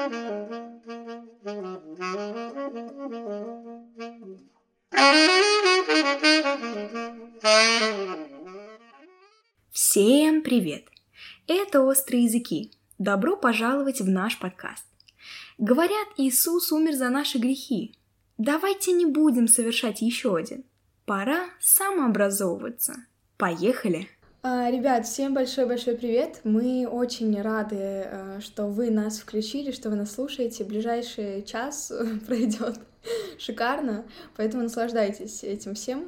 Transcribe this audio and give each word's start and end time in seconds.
Всем 0.00 0.08
привет! 10.40 10.86
Это 11.46 11.82
«Острые 11.82 12.24
языки». 12.24 12.72
Добро 12.98 13.36
пожаловать 13.36 14.00
в 14.00 14.08
наш 14.08 14.38
подкаст. 14.38 14.86
Говорят, 15.58 16.08
Иисус 16.16 16.72
умер 16.72 16.94
за 16.94 17.10
наши 17.10 17.36
грехи. 17.36 17.94
Давайте 18.38 18.92
не 18.92 19.04
будем 19.04 19.48
совершать 19.48 20.00
еще 20.00 20.34
один. 20.34 20.64
Пора 21.04 21.50
самообразовываться. 21.60 23.04
Поехали! 23.36 24.08
А, 24.42 24.70
ребят, 24.70 25.04
всем 25.04 25.34
большой-большой 25.34 25.96
привет! 25.96 26.40
Мы 26.44 26.88
очень 26.90 27.38
рады, 27.42 27.76
э, 27.76 28.40
что 28.40 28.68
вы 28.68 28.90
нас 28.90 29.18
включили, 29.18 29.70
что 29.70 29.90
вы 29.90 29.96
нас 29.96 30.12
слушаете. 30.14 30.64
Ближайший 30.64 31.42
час 31.42 31.92
пройдет 32.26 32.80
шикарно, 33.38 34.04
поэтому 34.38 34.62
наслаждайтесь 34.62 35.44
этим 35.44 35.74
всем. 35.74 36.04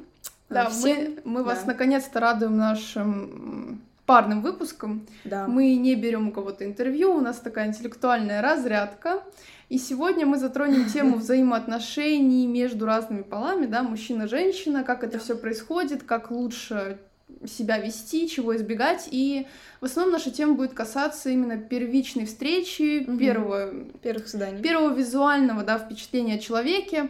Да, 0.49 0.67
Всем- 0.71 1.19
мы, 1.23 1.41
мы 1.41 1.43
вас 1.43 1.59
да. 1.59 1.73
наконец-то 1.73 2.19
радуем 2.19 2.57
нашим 2.57 3.83
парным 4.07 4.41
выпуском. 4.41 5.07
Да. 5.25 5.47
Мы 5.47 5.75
не 5.75 5.93
берем 5.93 6.29
у 6.29 6.31
кого-то 6.31 6.65
интервью, 6.65 7.15
у 7.15 7.21
нас 7.21 7.37
такая 7.37 7.67
интеллектуальная 7.67 8.41
разрядка. 8.41 9.21
И 9.69 9.77
сегодня 9.77 10.25
мы 10.25 10.39
затронем 10.39 10.89
тему 10.89 11.17
взаимоотношений 11.19 12.47
между 12.47 12.87
разными 12.87 13.21
полами, 13.21 13.67
да, 13.67 13.83
мужчина-женщина, 13.83 14.83
как 14.83 15.03
это 15.03 15.19
все 15.19 15.37
происходит, 15.37 16.01
как 16.01 16.31
лучше 16.31 16.97
себя 17.45 17.77
вести, 17.77 18.29
чего 18.29 18.55
избегать. 18.55 19.07
И 19.11 19.47
в 19.81 19.85
основном 19.85 20.13
наша 20.13 20.31
тема 20.31 20.53
будет 20.53 20.73
касаться 20.73 21.29
именно 21.29 21.57
первичной 21.57 22.25
встречи, 22.25 23.03
Мгм. 23.05 23.17
первого 23.17 23.73
Первых 24.01 24.27
свиданий. 24.27 24.61
первого 24.61 24.93
визуального 24.95 25.63
да, 25.63 25.77
впечатления 25.77 26.35
о 26.35 26.39
человеке, 26.39 27.09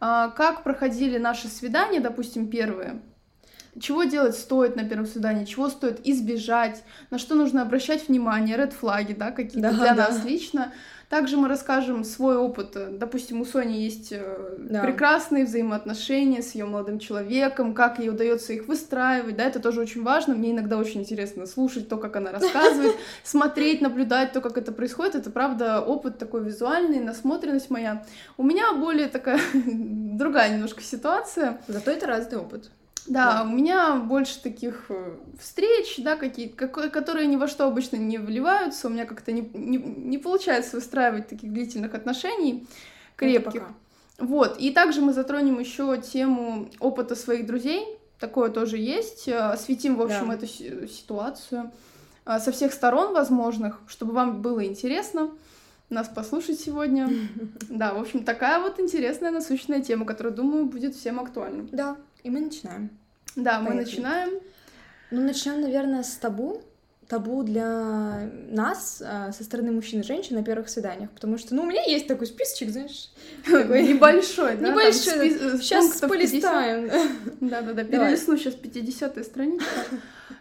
А, 0.00 0.28
как 0.30 0.64
проходили 0.64 1.16
наши 1.18 1.48
свидания, 1.48 2.00
допустим, 2.00 2.48
первые, 2.48 3.00
чего 3.80 4.04
делать 4.04 4.36
стоит 4.36 4.76
на 4.76 4.84
первом 4.84 5.06
свидании, 5.06 5.44
чего 5.46 5.70
стоит 5.70 6.00
избежать, 6.06 6.82
на 7.10 7.18
что 7.18 7.34
нужно 7.34 7.62
обращать 7.62 8.08
внимание, 8.08 8.56
ред 8.56 8.72
флаги, 8.74 9.14
да, 9.14 9.30
какие-то 9.30 9.70
Да, 9.70 9.72
для 9.72 9.94
да. 9.94 10.08
нас 10.08 10.24
лично. 10.24 10.72
Также 11.14 11.36
мы 11.36 11.46
расскажем 11.46 12.02
свой 12.02 12.36
опыт. 12.36 12.76
Допустим, 12.98 13.40
у 13.40 13.44
Сони 13.44 13.74
есть 13.74 14.08
э, 14.10 14.56
Да. 14.58 14.82
прекрасные 14.82 15.44
взаимоотношения 15.44 16.42
с 16.42 16.56
ее 16.56 16.64
молодым 16.64 16.98
человеком, 16.98 17.72
как 17.72 18.00
ей 18.00 18.08
удается 18.10 18.52
их 18.52 18.66
выстраивать, 18.66 19.36
да, 19.36 19.44
это 19.44 19.60
тоже 19.60 19.80
очень 19.80 20.02
важно. 20.02 20.34
Мне 20.34 20.50
иногда 20.50 20.76
очень 20.76 21.02
интересно 21.02 21.46
слушать 21.46 21.88
то, 21.88 21.98
как 21.98 22.16
она 22.16 22.32
рассказывает, 22.32 22.96
смотреть, 23.22 23.80
наблюдать 23.80 24.32
то, 24.32 24.40
как 24.40 24.58
это 24.58 24.72
происходит. 24.72 25.14
Это, 25.14 25.30
правда, 25.30 25.80
опыт 25.80 26.18
такой 26.18 26.42
визуальный, 26.42 26.98
насмотренность 26.98 27.70
моя. 27.70 28.04
У 28.36 28.42
меня 28.42 28.72
более 28.72 29.06
такая 29.06 29.38
другая 29.54 30.52
немножко 30.52 30.82
ситуация. 30.82 31.60
Зато 31.68 31.92
это 31.92 32.08
разный 32.08 32.38
опыт. 32.38 32.72
Да, 33.06 33.42
у 33.44 33.48
меня 33.54 33.96
больше 33.96 34.40
таких 34.42 34.86
э, 34.88 35.14
встреч, 35.38 35.96
да, 35.98 36.16
какие 36.16 36.48
какое- 36.48 36.88
которые 36.88 37.26
ни 37.26 37.36
во 37.36 37.48
что 37.48 37.66
обычно 37.66 37.96
не 37.96 38.18
вливаются. 38.18 38.86
У 38.88 38.90
меня 38.90 39.04
как-то 39.04 39.30
не, 39.32 39.42
не, 39.52 39.76
не 39.78 40.18
получается 40.18 40.76
выстраивать 40.76 41.28
таких 41.28 41.52
длительных 41.52 41.94
отношений 41.94 42.66
крепких. 43.16 43.54
Это 43.54 43.60
пока. 43.60 43.74
Вот, 44.18 44.58
и 44.58 44.70
также 44.70 45.00
мы 45.00 45.12
затронем 45.12 45.58
еще 45.58 46.00
тему 46.00 46.68
опыта 46.80 47.14
своих 47.16 47.46
друзей. 47.46 47.84
Такое 48.20 48.48
тоже 48.50 48.78
есть. 48.78 49.28
Э, 49.28 49.38
Осветим, 49.52 49.96
в 49.96 50.02
общем, 50.02 50.28
Да. 50.28 50.34
эту 50.34 50.46
си- 50.46 50.88
ситуацию 50.88 51.70
э, 52.26 52.38
со 52.38 52.52
всех 52.52 52.72
сторон 52.72 53.12
возможных, 53.12 53.80
чтобы 53.86 54.12
вам 54.12 54.40
было 54.40 54.64
интересно 54.64 55.30
нас 55.90 56.08
послушать 56.08 56.58
сегодня. 56.58 57.10
Да, 57.68 57.92
в 57.92 58.00
общем, 58.00 58.24
такая 58.24 58.60
вот 58.60 58.80
интересная, 58.80 59.30
насущная 59.30 59.80
тема, 59.80 60.06
которая, 60.06 60.32
думаю, 60.32 60.64
будет 60.66 60.94
всем 60.94 61.20
актуальна. 61.20 61.66
Да, 61.70 61.96
и 62.24 62.30
мы 62.30 62.40
начинаем. 62.40 62.90
Да, 63.36 63.60
мы 63.60 63.68
Поехали. 63.68 63.84
начинаем. 63.84 64.30
Ну, 65.10 65.20
начнем, 65.20 65.60
наверное, 65.60 66.02
с 66.02 66.16
табу. 66.16 66.62
Табу 67.08 67.42
для 67.42 68.30
нас 68.48 69.02
а, 69.04 69.30
со 69.32 69.44
стороны 69.44 69.70
мужчин 69.72 70.00
и 70.00 70.02
женщин 70.02 70.36
на 70.36 70.42
первых 70.42 70.70
свиданиях. 70.70 71.10
Потому 71.10 71.36
что, 71.36 71.54
ну, 71.54 71.62
у 71.62 71.66
меня 71.66 71.82
есть 71.82 72.06
такой 72.08 72.26
списочек, 72.26 72.70
знаешь, 72.70 73.10
такой 73.44 73.82
Небольшой, 73.86 74.56
да? 74.56 74.70
Небольшой, 74.70 75.28
э, 75.28 75.58
Сейчас 75.58 76.00
50. 76.00 76.08
полистаем. 76.08 76.90
Да-да-да, 77.40 77.84
Давай. 77.84 78.06
перелистну 78.08 78.38
сейчас 78.38 78.54
50-я 78.54 79.22
страничка. 79.22 79.66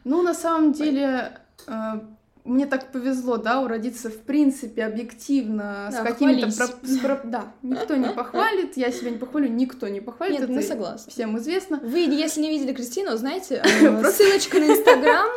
Ну, 0.05 0.21
на 0.21 0.33
самом 0.33 0.71
деле, 0.71 1.37
э, 1.67 1.99
мне 2.45 2.65
так 2.65 2.91
повезло, 2.91 3.37
да, 3.37 3.61
уродиться 3.61 4.09
в 4.09 4.17
принципе 4.17 4.83
объективно 4.85 5.89
с 5.91 5.95
Да, 5.95 6.03
какими-то... 6.03 6.39
хвались. 6.51 6.55
про- 6.57 6.87
с 6.87 6.97
про- 6.99 7.21
Да, 7.23 7.53
никто 7.61 7.95
не 7.95 8.09
похвалит, 8.09 8.75
я 8.77 8.91
себя 8.91 9.11
не 9.11 9.17
похвалю, 9.17 9.47
никто 9.49 9.87
не 9.87 10.01
похвалит, 10.01 10.33
Нет, 10.33 10.43
это 10.43 10.51
мы 10.53 10.61
согласны. 10.61 11.11
всем 11.11 11.37
известно. 11.37 11.79
Вы, 11.83 11.99
если 11.99 12.41
не 12.41 12.49
видели 12.49 12.73
Кристину, 12.73 13.15
знаете, 13.17 13.61
э, 13.63 14.11
ссылочка 14.11 14.59
на 14.59 14.65
Инстаграм, 14.71 15.27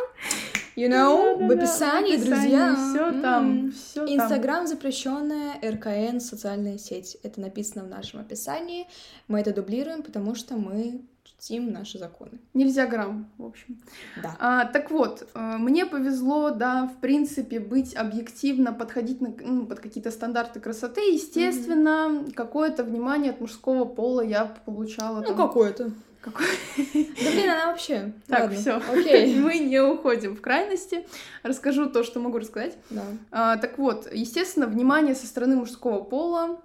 you 0.75 0.89
know, 0.89 1.47
в 1.47 1.51
описании, 1.51 2.17
в 2.17 2.25
друзья. 2.25 2.75
Все 2.75 3.21
там, 3.21 3.71
все. 3.71 4.05
Инстаграм 4.05 4.67
запрещенная 4.67 5.53
РКН 5.63 6.19
социальная 6.19 6.77
сеть. 6.77 7.17
Это 7.23 7.39
написано 7.41 7.85
в 7.85 7.87
нашем 7.87 8.19
описании. 8.19 8.87
Мы 9.27 9.39
это 9.39 9.53
дублируем, 9.53 10.03
потому 10.03 10.35
что 10.35 10.55
мы 10.55 11.01
чтим 11.39 11.71
наши 11.71 11.97
законы. 11.99 12.39
Нельзя 12.53 12.87
грамм, 12.87 13.29
в 13.37 13.45
общем. 13.45 13.79
Да. 14.21 14.35
А, 14.39 14.65
так 14.65 14.91
вот, 14.91 15.27
э, 15.33 15.57
мне 15.57 15.85
повезло, 15.85 16.51
да, 16.51 16.85
в 16.87 16.99
принципе, 16.99 17.59
быть 17.59 17.95
объективно, 17.95 18.73
подходить 18.73 19.21
на, 19.21 19.33
ну, 19.39 19.65
под 19.65 19.79
какие-то 19.79 20.11
стандарты 20.11 20.59
красоты. 20.59 21.01
Естественно, 21.01 22.25
какое-то 22.35 22.83
внимание 22.83 23.31
от 23.31 23.41
мужского 23.41 23.85
пола 23.85 24.21
я 24.21 24.45
получала. 24.65 25.19
Ну, 25.19 25.27
там. 25.27 25.35
какое-то. 25.37 25.91
Какое- 26.21 26.47
Да 26.75 27.31
блин, 27.31 27.49
она 27.49 27.67
вообще. 27.67 28.13
Так, 28.27 28.51
все. 28.51 28.81
Окей. 28.91 29.35
Мы 29.39 29.59
не 29.59 29.79
уходим 29.79 30.35
в 30.35 30.41
крайности. 30.41 31.07
Расскажу 31.43 31.89
то, 31.89 32.03
что 32.03 32.19
могу 32.19 32.39
рассказать. 32.39 32.77
Да. 32.89 33.03
А, 33.31 33.57
так 33.57 33.77
вот, 33.77 34.11
естественно, 34.11 34.65
внимание 34.65 35.15
со 35.15 35.27
стороны 35.27 35.55
мужского 35.55 36.03
пола 36.03 36.61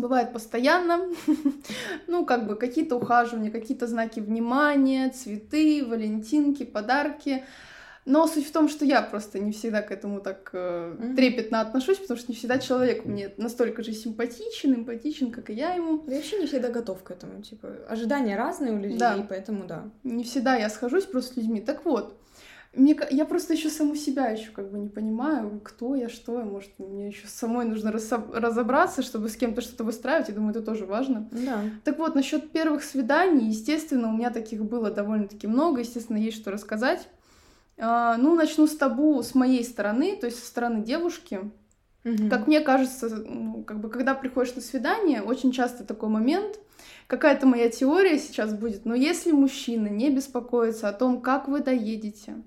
бывает 0.00 0.32
постоянно. 0.32 1.08
ну, 2.06 2.24
как 2.24 2.46
бы 2.46 2.56
какие-то 2.56 2.96
ухаживания, 2.96 3.50
какие-то 3.50 3.86
знаки 3.86 4.20
внимания, 4.20 5.10
цветы, 5.10 5.84
валентинки, 5.84 6.64
подарки. 6.64 7.44
Но 8.04 8.26
суть 8.26 8.48
в 8.48 8.52
том, 8.52 8.68
что 8.68 8.84
я 8.84 9.00
просто 9.00 9.38
не 9.38 9.52
всегда 9.52 9.80
к 9.80 9.92
этому 9.92 10.20
так 10.20 10.50
э, 10.52 11.12
трепетно 11.16 11.60
отношусь, 11.60 11.98
потому 11.98 12.18
что 12.18 12.32
не 12.32 12.36
всегда 12.36 12.58
человек 12.58 13.04
мне 13.04 13.32
настолько 13.36 13.84
же 13.84 13.92
симпатичен, 13.92 14.74
эмпатичен, 14.74 15.30
как 15.30 15.50
и 15.50 15.52
я 15.52 15.74
ему. 15.74 16.02
Я 16.08 16.16
вообще 16.16 16.38
не 16.40 16.46
всегда 16.46 16.68
готов 16.68 17.02
к 17.04 17.10
этому. 17.12 17.42
Типа, 17.42 17.68
ожидания 17.88 18.36
разные 18.36 18.72
у 18.72 18.78
людей, 18.78 18.98
Да. 18.98 19.24
поэтому 19.28 19.66
да. 19.66 19.88
Не 20.02 20.24
всегда 20.24 20.56
я 20.56 20.68
схожусь 20.68 21.04
просто 21.04 21.34
с 21.34 21.36
людьми. 21.36 21.60
Так 21.60 21.84
вот, 21.84 22.18
мне, 22.74 22.98
я 23.10 23.26
просто 23.26 23.52
еще 23.52 23.68
саму 23.68 23.94
себя 23.96 24.28
еще 24.28 24.50
как 24.50 24.70
бы 24.70 24.78
не 24.78 24.88
понимаю, 24.88 25.60
кто 25.62 25.94
я, 25.94 26.08
что 26.08 26.38
я, 26.38 26.44
может, 26.44 26.70
мне 26.78 27.08
еще 27.08 27.26
самой 27.26 27.66
нужно 27.66 27.92
разобраться, 27.92 29.02
чтобы 29.02 29.28
с 29.28 29.36
кем-то 29.36 29.60
что-то 29.60 29.84
выстраивать. 29.84 30.28
Я 30.28 30.34
думаю, 30.34 30.52
это 30.52 30.62
тоже 30.62 30.86
важно. 30.86 31.28
Да. 31.32 31.64
Так 31.84 31.98
вот, 31.98 32.14
насчет 32.14 32.50
первых 32.50 32.82
свиданий, 32.82 33.48
естественно, 33.48 34.08
у 34.08 34.16
меня 34.16 34.30
таких 34.30 34.64
было 34.64 34.90
довольно-таки 34.90 35.46
много, 35.46 35.80
естественно, 35.80 36.16
есть 36.16 36.38
что 36.38 36.50
рассказать. 36.50 37.08
А, 37.76 38.16
ну, 38.16 38.34
начну 38.34 38.66
с 38.66 38.76
табу 38.76 39.22
с 39.22 39.34
моей 39.34 39.64
стороны, 39.64 40.16
то 40.16 40.26
есть 40.26 40.38
со 40.38 40.46
стороны 40.46 40.82
девушки. 40.82 41.40
Мгм. 42.04 42.30
Как 42.30 42.46
мне 42.46 42.60
кажется, 42.60 43.08
ну, 43.08 43.62
как 43.64 43.80
бы, 43.80 43.90
когда 43.90 44.14
приходишь 44.14 44.54
на 44.54 44.62
свидание, 44.62 45.20
очень 45.20 45.52
часто 45.52 45.84
такой 45.84 46.08
момент, 46.08 46.58
какая-то 47.06 47.46
моя 47.46 47.68
теория 47.68 48.18
сейчас 48.18 48.54
будет, 48.54 48.86
но 48.86 48.94
если 48.94 49.30
мужчина 49.30 49.88
не 49.88 50.10
беспокоится 50.10 50.88
о 50.88 50.92
том, 50.92 51.20
как 51.20 51.48
вы 51.48 51.60
доедете, 51.60 52.42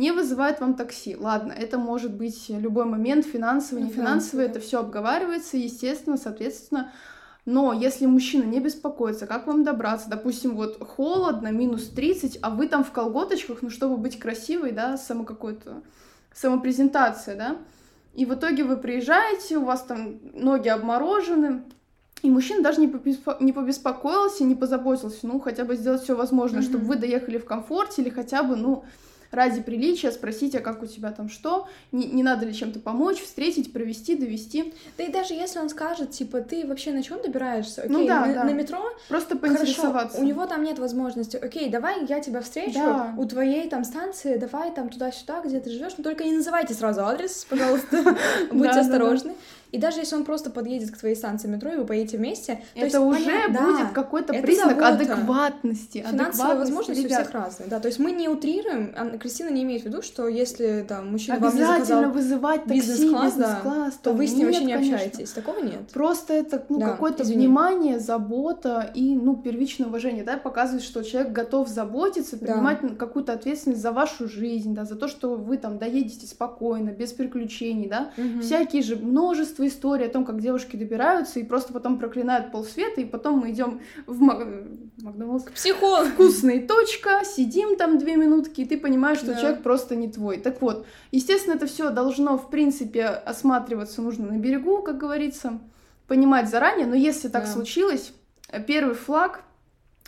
не 0.00 0.12
вызывает 0.12 0.60
вам 0.60 0.74
такси, 0.74 1.14
ладно, 1.14 1.52
это 1.52 1.76
может 1.76 2.14
быть 2.14 2.46
любой 2.48 2.86
момент, 2.86 3.26
финансовый, 3.26 3.82
не 3.82 3.90
финансовый, 3.90 4.46
это 4.46 4.58
все 4.58 4.80
обговаривается, 4.80 5.58
естественно, 5.58 6.16
соответственно, 6.16 6.90
но 7.44 7.74
если 7.74 8.06
мужчина 8.06 8.44
не 8.44 8.60
беспокоится, 8.60 9.26
как 9.26 9.46
вам 9.46 9.62
добраться? 9.62 10.08
Допустим, 10.08 10.56
вот 10.56 10.82
холодно, 10.88 11.48
минус 11.52 11.88
30, 11.88 12.38
а 12.40 12.48
вы 12.48 12.66
там 12.66 12.82
в 12.82 12.92
колготочках, 12.92 13.58
ну, 13.60 13.68
чтобы 13.68 13.98
быть 13.98 14.18
красивой, 14.18 14.72
да, 14.72 14.96
само 14.96 15.24
какой-то 15.24 15.82
самопрезентация, 16.32 17.36
да, 17.36 17.56
и 18.14 18.24
в 18.24 18.32
итоге 18.34 18.64
вы 18.64 18.78
приезжаете, 18.78 19.58
у 19.58 19.64
вас 19.66 19.82
там 19.82 20.18
ноги 20.32 20.68
обморожены, 20.68 21.62
и 22.22 22.30
мужчина 22.30 22.62
даже 22.62 22.80
не, 22.80 22.86
побеспо- 22.86 23.36
не 23.40 23.52
побеспокоился, 23.52 24.44
не 24.44 24.54
позаботился, 24.54 25.26
ну, 25.26 25.40
хотя 25.40 25.64
бы 25.64 25.76
сделать 25.76 26.02
все 26.02 26.16
возможное, 26.16 26.62
Мгм. 26.62 26.70
чтобы 26.70 26.84
вы 26.86 26.96
доехали 26.96 27.36
в 27.36 27.44
комфорте 27.44 28.00
или 28.00 28.08
хотя 28.08 28.42
бы, 28.42 28.56
ну, 28.56 28.84
ради 29.30 29.60
приличия 29.60 30.10
спросить, 30.10 30.54
а 30.54 30.60
как 30.60 30.82
у 30.82 30.86
тебя 30.86 31.12
там 31.12 31.28
что, 31.28 31.68
не, 31.92 32.06
не 32.06 32.22
надо 32.22 32.46
ли 32.46 32.54
чем-то 32.54 32.80
помочь, 32.80 33.20
встретить, 33.22 33.72
провести, 33.72 34.16
довести. 34.16 34.74
Да 34.98 35.04
и 35.04 35.10
даже 35.12 35.34
если 35.34 35.58
он 35.58 35.68
скажет, 35.68 36.10
типа, 36.10 36.40
ты 36.40 36.66
вообще 36.66 36.92
на 36.92 37.02
чем 37.02 37.22
добираешься? 37.22 37.82
Окей, 37.82 37.96
Ну 37.96 38.06
да, 38.06 38.26
на, 38.26 38.34
да. 38.34 38.44
на 38.44 38.50
метро? 38.52 38.82
Просто 39.08 39.38
Хорошо, 39.38 39.54
поинтересоваться. 39.56 40.20
у 40.20 40.24
него 40.24 40.46
там 40.46 40.64
нет 40.64 40.78
возможности. 40.78 41.36
Окей, 41.36 41.68
давай 41.70 42.04
я 42.06 42.20
тебя 42.20 42.40
встречу 42.40 42.74
Да. 42.74 43.14
у 43.16 43.24
твоей 43.26 43.68
там 43.68 43.84
станции, 43.84 44.36
давай 44.36 44.72
там 44.72 44.88
туда-сюда, 44.88 45.42
где 45.44 45.60
ты 45.60 45.70
живешь. 45.70 45.92
Но 45.96 46.04
только 46.04 46.24
не 46.24 46.32
называйте 46.32 46.74
сразу 46.74 47.04
адрес, 47.04 47.46
пожалуйста. 47.48 48.16
Будьте 48.50 48.80
осторожны. 48.80 49.34
И 49.72 49.78
даже 49.78 50.00
если 50.00 50.16
он 50.16 50.24
просто 50.24 50.50
подъедет 50.50 50.90
к 50.90 50.96
твоей 50.98 51.14
станции 51.14 51.48
метро, 51.48 51.70
и 51.72 51.76
вы 51.76 51.84
поедете 51.84 52.16
вместе, 52.18 52.60
это 52.74 52.84
есть, 52.86 52.96
уже 52.98 53.24
понятно, 53.24 53.60
будет 53.66 53.78
да, 53.78 53.90
какой-то 53.94 54.32
признак 54.34 54.80
забота. 54.80 54.88
адекватности. 54.88 55.98
Финансовые 55.98 56.22
адекватности, 56.26 56.58
возможности 56.58 57.00
у 57.00 57.04
ребят. 57.04 57.22
всех 57.22 57.34
разные, 57.34 57.68
да. 57.68 57.80
То 57.80 57.88
есть 57.88 57.98
мы 57.98 58.12
не 58.12 58.28
утрируем, 58.28 58.94
а 58.96 59.18
Кристина 59.18 59.50
не 59.50 59.62
имеет 59.62 59.82
в 59.82 59.86
виду, 59.86 60.02
что 60.02 60.28
если 60.28 60.84
там 60.88 61.12
мужчина 61.12 61.38
вам 61.38 61.54
не 61.54 61.60
Обязательно 61.62 61.84
заказал 61.86 62.10
вызывать 62.12 62.64
такси, 62.64 62.74
бизнес-класс, 62.80 63.34
да, 63.36 63.90
то 64.02 64.12
вы 64.12 64.26
с 64.26 64.32
ним 64.34 64.46
вообще 64.46 64.60
Нет, 64.64 64.66
не 64.66 64.72
конечно. 64.74 64.96
общаетесь. 64.96 65.30
Такого 65.32 65.60
нет. 65.62 65.88
Просто 65.92 66.34
это 66.34 66.64
ну, 66.68 66.78
Да, 66.78 66.88
какое-то 66.90 67.24
внимание, 67.24 67.98
забота 68.00 68.90
и 68.94 69.14
ну, 69.14 69.36
первичное 69.36 69.86
уважение, 69.88 70.24
да, 70.24 70.36
показывает, 70.36 70.82
что 70.82 71.02
человек 71.02 71.32
готов 71.32 71.68
заботиться, 71.68 72.36
Да. 72.38 72.46
принимать 72.46 72.82
н- 72.82 72.96
какую-то 72.96 73.32
ответственность 73.32 73.80
за 73.82 73.92
вашу 73.92 74.28
жизнь, 74.28 74.74
да, 74.74 74.84
за 74.84 74.96
то, 74.96 75.08
что 75.08 75.34
вы 75.36 75.56
там 75.56 75.78
доедете 75.78 76.26
спокойно, 76.26 76.90
без 76.90 77.12
приключений, 77.12 77.88
да. 77.88 78.10
Мгм. 78.16 78.40
Всякие 78.42 78.82
же 78.82 78.96
множество 78.96 79.59
историй 79.66 80.06
о 80.06 80.10
том, 80.10 80.24
как 80.24 80.40
девушки 80.40 80.76
добираются 80.76 81.40
и 81.40 81.44
просто 81.44 81.72
потом 81.72 81.98
проклинают 81.98 82.52
полсвета, 82.52 83.00
и 83.00 83.04
потом 83.04 83.38
мы 83.40 83.50
идем 83.50 83.80
в 84.06 84.20
Мак- 84.20 84.46
Макдональдс. 85.02 85.44
Психолог. 85.54 86.08
Вкусная 86.08 86.66
точка, 86.66 87.22
сидим 87.24 87.76
там 87.76 87.98
две 87.98 88.16
минутки, 88.16 88.62
и 88.62 88.64
ты 88.64 88.78
понимаешь, 88.78 89.18
что 89.18 89.28
Да. 89.34 89.40
человек 89.40 89.62
просто 89.62 89.96
не 89.96 90.08
твой. 90.10 90.38
Так 90.38 90.60
вот, 90.62 90.86
естественно, 91.12 91.54
это 91.54 91.66
все 91.66 91.90
должно, 91.90 92.36
в 92.38 92.50
принципе, 92.50 93.04
осматриваться 93.06 94.02
нужно 94.02 94.28
на 94.32 94.38
берегу, 94.38 94.82
как 94.82 94.98
говорится, 94.98 95.58
понимать 96.06 96.48
заранее, 96.50 96.86
но 96.86 96.94
если 96.94 97.28
так 97.28 97.44
Да. 97.44 97.50
случилось, 97.52 98.12
первый 98.66 98.94
флаг 98.94 99.42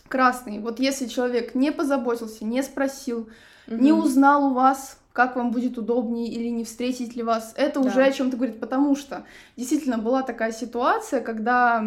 красный. 0.08 0.58
Вот 0.58 0.78
если 0.81 1.06
человек 1.06 1.54
не 1.54 1.72
позаботился, 1.72 2.44
не 2.44 2.62
спросил, 2.62 3.28
не 3.69 3.93
Мгм. 3.93 4.02
узнал 4.04 4.46
у 4.50 4.54
вас, 4.54 4.99
как 5.12 5.37
вам 5.37 5.50
будет 5.50 5.76
удобнее 5.79 6.29
или 6.29 6.49
не 6.49 6.64
встретить 6.64 7.14
ли 7.17 7.23
вас, 7.23 7.53
это 7.56 7.81
Да. 7.81 7.88
уже 7.88 8.03
о 8.05 8.12
чем-то 8.12 8.37
говорит, 8.37 8.61
потому 8.61 8.97
что 8.97 9.25
действительно 9.56 9.99
была 9.99 10.23
такая 10.23 10.53
ситуация, 10.53 11.20
когда 11.20 11.85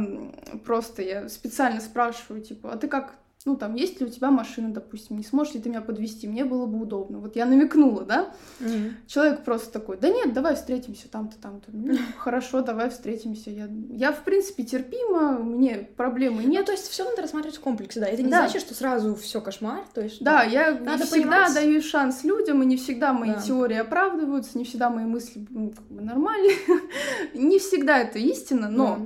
просто 0.65 1.01
я 1.01 1.29
специально 1.29 1.81
спрашиваю, 1.81 2.41
типа, 2.41 2.73
а 2.73 2.77
ты 2.77 2.87
как, 2.87 3.15
ну 3.45 3.55
там, 3.55 3.75
есть 3.75 3.99
ли 4.01 4.07
у 4.07 4.09
тебя 4.09 4.31
машина, 4.31 4.73
допустим, 4.73 5.17
не 5.17 5.23
сможешь 5.23 5.53
ли 5.53 5.61
ты 5.61 5.69
меня 5.69 5.81
подвести, 5.81 6.27
мне 6.27 6.43
было 6.45 6.65
бы 6.65 6.81
удобно. 6.81 7.19
Вот 7.19 7.35
я 7.35 7.45
намекнула, 7.45 8.03
да, 8.03 8.33
Мгм. 8.59 8.95
Человек 9.05 9.43
просто 9.43 9.71
такой, 9.71 9.97
да 9.97 10.09
нет, 10.09 10.33
давай 10.33 10.55
встретимся 10.55 11.07
там-то, 11.09 11.37
там-то. 11.37 11.69
Ну, 11.71 11.95
хорошо, 12.17 12.61
давай 12.61 12.89
встретимся. 12.89 13.51
Я, 13.51 13.69
я, 13.91 14.11
в 14.11 14.23
принципе, 14.23 14.63
терпима, 14.63 15.37
мне 15.37 15.87
проблемы 15.95 16.41
Ну, 16.41 16.49
нет. 16.49 16.65
то 16.65 16.71
есть 16.71 16.87
все 16.87 17.03
надо 17.03 17.21
рассматривать 17.21 17.57
в 17.57 17.61
комплексе, 17.61 17.99
да. 17.99 18.07
Это 18.07 18.23
не 18.23 18.31
Да. 18.31 18.39
значит, 18.47 18.61
что 18.61 18.73
сразу 18.73 19.13
все 19.15 19.39
кошмар. 19.41 19.83
То 19.93 20.01
есть, 20.01 20.23
Да, 20.23 20.41
я 20.43 20.71
Надо 20.71 21.03
не 21.03 21.03
всегда 21.03 21.43
понимать. 21.45 21.53
даю 21.53 21.81
шанс 21.83 22.23
людям, 22.23 22.63
и 22.63 22.65
не 22.65 22.77
всегда 22.77 23.13
мои 23.13 23.31
Да. 23.33 23.41
теории 23.41 23.77
оправдываются, 23.77 24.57
не 24.57 24.63
всегда 24.63 24.89
мои 24.89 25.05
мысли 25.05 25.45
ну, 25.51 25.69
как 25.69 25.85
бы 25.85 26.01
нормальные. 26.01 26.55
не 27.35 27.59
всегда 27.59 27.99
это 27.99 28.17
истина, 28.17 28.69
но 28.69 28.95
Да. 28.95 29.05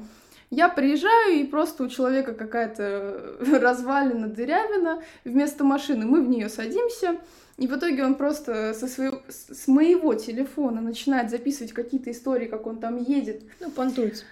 Я 0.52 0.70
приезжаю, 0.70 1.36
и 1.40 1.44
просто 1.44 1.84
у 1.84 1.88
человека 1.90 2.34
какая-то 2.34 3.36
развалина, 3.62 4.28
дырявина 4.28 5.02
вместо 5.24 5.64
машины. 5.64 6.06
Мы 6.06 6.22
в 6.24 6.30
нее 6.30 6.50
садимся, 6.50 7.18
и 7.58 7.68
в 7.68 7.76
итоге 7.76 8.04
он 8.06 8.16
просто 8.16 8.74
со 8.74 8.88
своего, 8.88 9.22
с 9.28 9.68
моего 9.68 10.14
телефона 10.14 10.82
начинает 10.82 11.30
записывать 11.30 11.74
какие-то 11.74 12.10
истории, 12.12 12.48
как 12.48 12.66
он 12.68 12.78
там 12.80 12.98
едет, 12.98 13.44
Ну, 13.60 13.70
понтуется. 13.70 14.24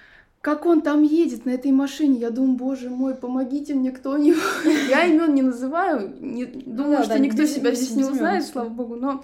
как 0.42 0.66
он 0.66 0.82
там 0.82 1.04
едет 1.04 1.46
на 1.46 1.50
этой 1.52 1.72
машине. 1.72 2.20
Я 2.20 2.30
думаю, 2.30 2.56
боже 2.58 2.90
мой, 2.90 3.16
помогите 3.16 3.74
мне 3.74 3.92
кто-нибудь. 3.92 4.42
Я 4.90 5.06
имен 5.06 5.36
не 5.36 5.42
называю, 5.42 6.16
не- 6.22 6.46
думаю, 6.46 6.92
Ну 6.92 6.98
да, 6.98 7.04
что 7.04 7.14
да, 7.14 7.20
никто 7.20 7.42
без- 7.42 7.54
себя 7.54 7.72
без- 7.72 7.80
здесь 7.82 7.96
не 7.98 8.06
узнает, 8.06 8.46
слава 8.46 8.70
богу, 8.70 8.96
но 8.96 9.24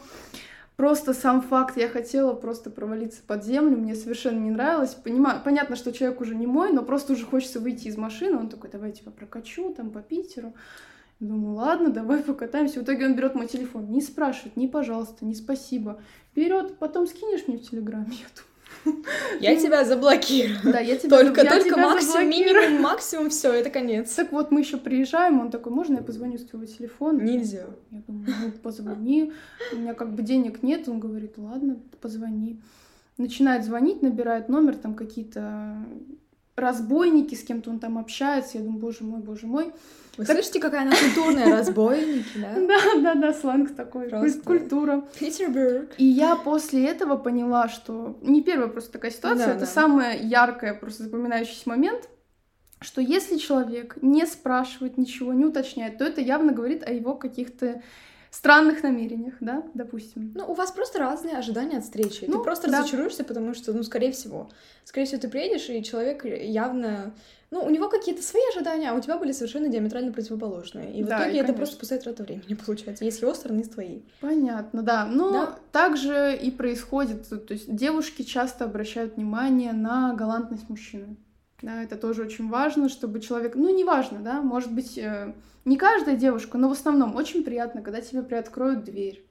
просто 0.75 1.13
сам 1.13 1.41
факт, 1.41 1.77
я 1.77 1.87
хотела 1.87 2.33
просто 2.33 2.69
провалиться 2.69 3.21
под 3.25 3.43
землю, 3.43 3.77
мне 3.77 3.95
совершенно 3.95 4.39
не 4.39 4.51
нравилось. 4.51 4.95
Понимаю, 4.95 5.41
понятно, 5.43 5.75
что 5.75 5.91
человек 5.91 6.21
уже 6.21 6.35
не 6.35 6.47
мой, 6.47 6.71
но 6.71 6.83
просто 6.83 7.13
уже 7.13 7.25
хочется 7.25 7.59
выйти 7.59 7.87
из 7.87 7.97
машины. 7.97 8.37
Он 8.37 8.49
такой, 8.49 8.69
давай 8.69 8.91
тебя 8.91 9.11
прокачу 9.11 9.73
там 9.73 9.91
по 9.91 10.01
Питеру. 10.01 10.53
Думаю, 11.19 11.55
ладно, 11.55 11.89
давай 11.89 12.21
покатаемся. 12.21 12.79
В 12.79 12.83
итоге 12.83 13.05
он 13.05 13.15
берет 13.15 13.35
мой 13.35 13.47
телефон, 13.47 13.89
не 13.91 14.01
спрашивает, 14.01 14.57
ни 14.57 14.67
пожалуйста, 14.67 15.25
ни 15.25 15.33
спасибо. 15.33 16.01
Берет, 16.35 16.77
потом 16.79 17.07
скинешь 17.07 17.47
мне 17.47 17.57
в 17.57 17.69
Телеграме. 17.69 18.07
Я 18.09 18.27
думаю, 18.35 18.52
Я 19.39 19.55
тебя 19.55 19.85
заблокирую. 19.85 20.59
да, 20.63 20.79
я 20.79 20.97
тебя 20.97 21.09
Только, 21.09 21.41
я 21.41 21.49
только 21.49 21.69
тебя 21.69 21.77
максимум, 21.77 22.29
минимум, 22.29 22.81
максимум, 22.81 23.29
все, 23.29 23.53
это 23.53 23.69
конец. 23.69 24.13
Так 24.13 24.31
вот, 24.31 24.51
мы 24.51 24.61
еще 24.61 24.77
приезжаем, 24.77 25.39
он 25.39 25.51
такой, 25.51 25.71
можно 25.71 25.97
я 25.97 26.01
позвоню 26.03 26.37
с 26.37 26.45
твоего 26.45 26.65
телефона? 26.65 27.21
Нельзя. 27.21 27.65
Я 27.91 28.01
думаю, 28.07 28.27
ну, 28.43 28.51
позвони. 28.51 29.33
У 29.71 29.75
меня 29.77 29.93
как 29.93 30.13
бы 30.13 30.23
денег 30.23 30.63
нет. 30.63 30.87
Он 30.87 30.99
говорит, 30.99 31.37
ладно, 31.37 31.79
позвони. 32.01 32.61
Начинает 33.17 33.63
звонить, 33.63 34.01
набирает 34.01 34.49
номер, 34.49 34.75
там 34.75 34.95
какие-то 34.95 35.77
разбойники, 36.55 37.35
с 37.35 37.43
кем-то 37.43 37.69
он 37.69 37.79
там 37.79 37.97
общается. 37.97 38.57
Я 38.57 38.63
думаю, 38.63 38.79
боже 38.79 39.03
мой, 39.03 39.21
боже 39.21 39.47
мой. 39.47 39.71
Вы 40.17 40.25
Так- 40.25 40.35
слышите, 40.35 40.59
какая 40.59 40.81
она 40.83 40.91
культурная, 40.95 41.49
разбойники, 41.57 42.37
да? 42.37 42.53
Да, 42.67 43.01
да, 43.01 43.15
да, 43.15 43.33
сленг 43.33 43.75
такой, 43.75 44.09
культура. 44.45 45.03
Петербург. 45.19 45.91
И 45.97 46.05
я 46.05 46.35
после 46.35 46.85
этого 46.85 47.17
поняла, 47.17 47.67
что 47.67 48.17
не 48.21 48.43
первая 48.43 48.67
просто 48.69 48.91
такая 48.91 49.11
ситуация, 49.11 49.55
это 49.55 49.65
самая 49.65 50.17
яркая, 50.21 50.75
просто 50.75 51.03
запоминающийся 51.03 51.67
момент, 51.67 52.09
что 52.79 53.01
если 53.01 53.37
человек 53.37 53.97
не 54.01 54.25
спрашивает 54.27 54.97
ничего, 54.97 55.33
не 55.33 55.45
уточняет, 55.45 55.97
то 55.97 56.03
это 56.05 56.21
явно 56.21 56.51
говорит 56.51 56.83
о 56.87 56.91
его 56.91 57.15
каких-то 57.15 57.81
странных 58.33 58.81
намерениях, 58.81 59.35
да, 59.41 59.63
допустим. 59.75 60.31
Ну, 60.35 60.45
у 60.51 60.53
вас 60.55 60.71
просто 60.71 60.97
разные 60.97 61.37
ожидания 61.37 61.77
от 61.77 61.83
встречи. 61.83 62.25
Ну, 62.27 62.39
ты 62.39 62.43
просто 62.43 62.69
да. 62.69 62.79
разочаруешься, 62.79 63.23
потому 63.23 63.53
что, 63.53 63.73
ну, 63.73 63.83
скорее 63.83 64.11
всего. 64.11 64.49
Скорее 64.85 65.05
всего, 65.05 65.21
ты 65.21 65.29
приедешь, 65.29 65.69
и 65.69 65.83
человек 65.83 66.25
явно... 66.25 67.13
Ну, 67.51 67.63
у 67.63 67.69
него 67.69 67.87
какие-то 67.87 68.23
свои 68.23 68.41
ожидания, 68.51 68.89
а 68.89 68.95
у 68.95 68.99
тебя 68.99 69.19
были 69.19 69.31
совершенно 69.31 69.67
диаметрально 69.67 70.11
противоположные. 70.11 70.91
И 70.95 71.03
в 71.03 71.07
Да, 71.07 71.19
итоге 71.19 71.31
и 71.31 71.35
это 71.35 71.43
конечно. 71.43 71.57
просто 71.57 71.77
пустая 71.77 71.99
трата 71.99 72.23
времени, 72.23 72.55
получается. 72.65 73.05
Есть 73.05 73.21
его 73.21 73.35
стороны, 73.35 73.59
есть 73.59 73.73
твои. 73.73 73.99
Понятно, 74.19 74.81
да. 74.81 75.05
Но 75.05 75.31
Да. 75.31 75.59
также 75.71 76.35
и 76.35 76.49
происходит, 76.49 77.29
то 77.29 77.53
есть 77.53 77.73
девушки 77.73 78.23
часто 78.23 78.65
обращают 78.65 79.15
внимание 79.15 79.73
на 79.73 80.15
галантность 80.15 80.67
мужчины. 80.69 81.15
Да, 81.63 81.81
это 81.81 81.95
тоже 81.95 82.23
очень 82.23 82.49
важно, 82.49 82.89
чтобы 82.89 83.21
человек, 83.21 83.55
ну, 83.55 83.73
неважно, 83.73 84.19
да, 84.19 84.41
может 84.41 84.73
быть, 84.73 84.97
э, 84.97 85.33
не 85.63 85.77
каждая 85.77 86.17
девушка, 86.17 86.57
но 86.57 86.67
в 86.67 86.73
основном 86.73 87.15
очень 87.15 87.45
приятно, 87.45 87.81
когда 87.81 88.01
тебе 88.01 88.21
приоткроют 88.21 88.83
дверь. 88.83 89.25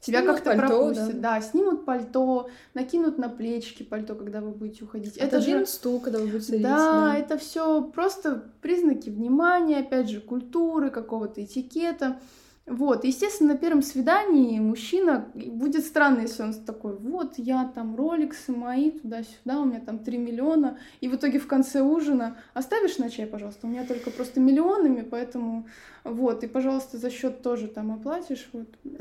Тебя 0.00 0.22
как-то 0.22 0.56
пропустят, 0.56 1.20
да. 1.20 1.40
снимут 1.42 1.84
пальто, 1.84 2.48
накинут 2.72 3.18
на 3.18 3.28
плечики 3.28 3.82
пальто, 3.82 4.14
когда 4.14 4.40
вы 4.40 4.52
будете 4.52 4.84
уходить. 4.84 5.18
Это 5.18 5.36
же 5.36 5.48
Отодвинут 5.48 5.68
стул, 5.68 6.00
когда 6.00 6.18
вы 6.18 6.28
будете 6.28 6.46
садиться. 6.46 6.68
да, 6.68 7.14
это 7.18 7.36
все 7.36 7.82
просто 7.82 8.50
признаки 8.62 9.10
внимания, 9.10 9.80
опять 9.80 10.08
же, 10.08 10.22
культуры, 10.22 10.90
какого-то 10.90 11.44
этикета. 11.44 12.18
Вот, 12.66 13.04
естественно, 13.04 13.52
на 13.52 13.58
первом 13.58 13.80
свидании 13.80 14.58
мужчина 14.58 15.30
будет 15.34 15.84
странно, 15.84 16.22
если 16.22 16.42
он 16.42 16.52
такой, 16.52 16.96
вот, 16.96 17.34
я 17.36 17.64
там 17.72 17.94
роликсы 17.94 18.50
мои, 18.50 18.90
туда-сюда, 18.90 19.60
у 19.60 19.66
меня 19.66 19.78
там 19.78 20.00
3 20.00 20.18
миллиона, 20.18 20.76
и 21.00 21.06
в 21.06 21.14
итоге 21.14 21.38
в 21.38 21.46
конце 21.46 21.82
ужина 21.82 22.38
оставишь 22.54 22.98
на 22.98 23.08
чай, 23.08 23.26
пожалуйста, 23.26 23.68
у 23.68 23.70
меня 23.70 23.84
только 23.84 24.10
просто 24.10 24.40
миллионами, 24.40 25.02
поэтому 25.02 25.68
вот, 26.02 26.42
и, 26.42 26.48
пожалуйста, 26.48 26.98
за 26.98 27.08
счет 27.08 27.40
тоже 27.40 27.68
там 27.68 27.92
оплатишь, 27.92 28.48
вот. 28.52 28.68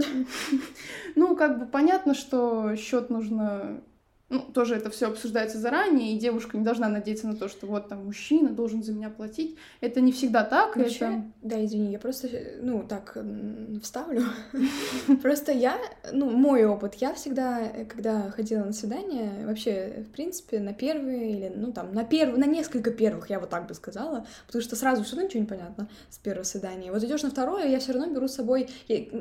Ну, 1.16 1.36
как 1.36 1.58
бы 1.58 1.66
понятно, 1.66 2.14
что 2.14 2.76
счет 2.76 3.10
нужно 3.10 3.82
ну, 4.30 4.40
тоже 4.40 4.76
это 4.76 4.90
все 4.90 5.08
обсуждается 5.08 5.60
заранее, 5.60 6.16
и 6.16 6.20
девушка 6.20 6.58
не 6.58 6.64
должна 6.64 6.90
надеяться 6.90 7.28
на 7.28 7.36
то, 7.36 7.48
что 7.48 7.68
вот 7.68 7.90
там 7.90 8.06
мужчина 8.06 8.50
должен 8.50 8.82
за 8.82 8.92
меня 8.92 9.10
платить. 9.10 9.56
Это 9.82 10.02
не 10.02 10.12
всегда 10.12 10.44
так. 10.44 10.76
Вообще, 10.76 11.06
это... 11.06 11.24
да, 11.44 11.64
извини, 11.64 11.92
я 11.92 12.00
просто, 12.00 12.28
ну, 12.62 12.84
так, 12.88 13.18
вставлю. 13.84 14.24
Просто 15.22 15.52
я, 15.52 15.78
ну, 16.12 16.32
мой 16.32 16.66
опыт, 16.66 16.96
я 16.96 17.14
всегда, 17.14 17.62
э, 17.62 17.86
когда 17.86 18.32
ходила 18.32 18.64
на 18.64 18.74
свидание, 18.74 19.46
вообще, 19.46 20.06
в 20.08 20.12
принципе, 20.12 20.60
на 20.60 20.74
первые 20.74 21.32
или, 21.32 21.54
ну, 21.56 21.72
там, 21.72 21.94
на 21.94 22.04
первые, 22.04 22.40
на 22.40 22.50
несколько 22.50 22.90
первых, 22.90 23.30
я 23.30 23.40
вот 23.40 23.50
так 23.50 23.68
бы 23.68 23.76
сказала, 23.76 24.26
потому 24.48 24.64
что 24.64 24.76
сразу 24.76 25.04
все 25.04 25.16
равно 25.16 25.28
ничего 25.28 25.42
не 25.42 25.48
понятно 25.48 25.88
с 26.10 26.18
первого 26.18 26.44
свидания. 26.44 26.92
Вот 26.92 27.04
идешь 27.04 27.22
на 27.22 27.30
второе, 27.30 27.68
я 27.68 27.80
все 27.80 27.94
равно 27.94 28.12
беру 28.12 28.28
с 28.28 28.34
собой, 28.34 28.70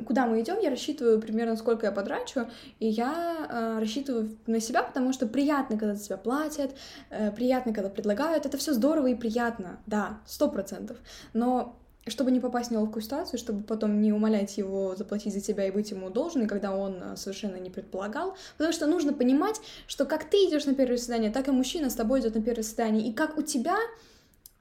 куда 0.07 0.25
мы 0.25 0.41
идем, 0.41 0.59
я 0.59 0.71
рассчитываю 0.71 1.21
примерно, 1.21 1.55
сколько 1.57 1.85
я 1.85 1.91
потрачу, 1.91 2.47
и 2.79 2.87
я 2.87 3.47
э, 3.49 3.79
рассчитываю 3.79 4.35
на 4.47 4.59
себя, 4.59 4.81
потому 4.95 5.13
что 5.13 5.27
приятно, 5.27 5.77
когда 5.77 5.93
за 5.93 6.05
тебя 6.05 6.17
платят, 6.17 6.71
э, 7.09 7.31
приятно, 7.31 7.73
когда 7.73 7.89
предлагают, 7.89 8.45
это 8.45 8.57
все 8.57 8.73
здорово 8.73 9.07
и 9.07 9.15
приятно, 9.15 9.77
да, 9.85 10.19
сто 10.25 10.49
процентов. 10.49 10.97
Но 11.33 11.75
чтобы 12.07 12.31
не 12.31 12.39
попасть 12.39 12.69
в 12.69 12.71
неловкую 12.71 13.03
ситуацию, 13.03 13.37
чтобы 13.37 13.63
потом 13.63 13.99
не 13.99 14.13
умолять 14.13 14.57
его 14.57 14.95
заплатить 14.95 15.33
за 15.33 15.41
тебя 15.41 15.67
и 15.67 15.71
быть 15.71 15.91
ему 15.91 16.09
должен, 16.09 16.47
когда 16.47 16.73
он 16.73 16.95
э, 17.01 17.17
совершенно 17.17 17.57
не 17.57 17.69
предполагал. 17.69 18.37
Потому 18.57 18.73
что 18.73 18.87
нужно 18.87 19.11
понимать, 19.11 19.59
что 19.85 20.05
как 20.05 20.23
ты 20.23 20.37
идешь 20.37 20.65
на 20.65 20.73
первое 20.73 20.97
свидание, 20.97 21.29
так 21.29 21.49
и 21.49 21.51
мужчина 21.51 21.89
с 21.89 21.95
тобой 21.95 22.21
идет 22.21 22.35
на 22.35 22.41
первое 22.41 22.63
свидание. 22.63 23.05
И 23.05 23.11
как 23.11 23.37
у 23.37 23.41
тебя 23.41 23.77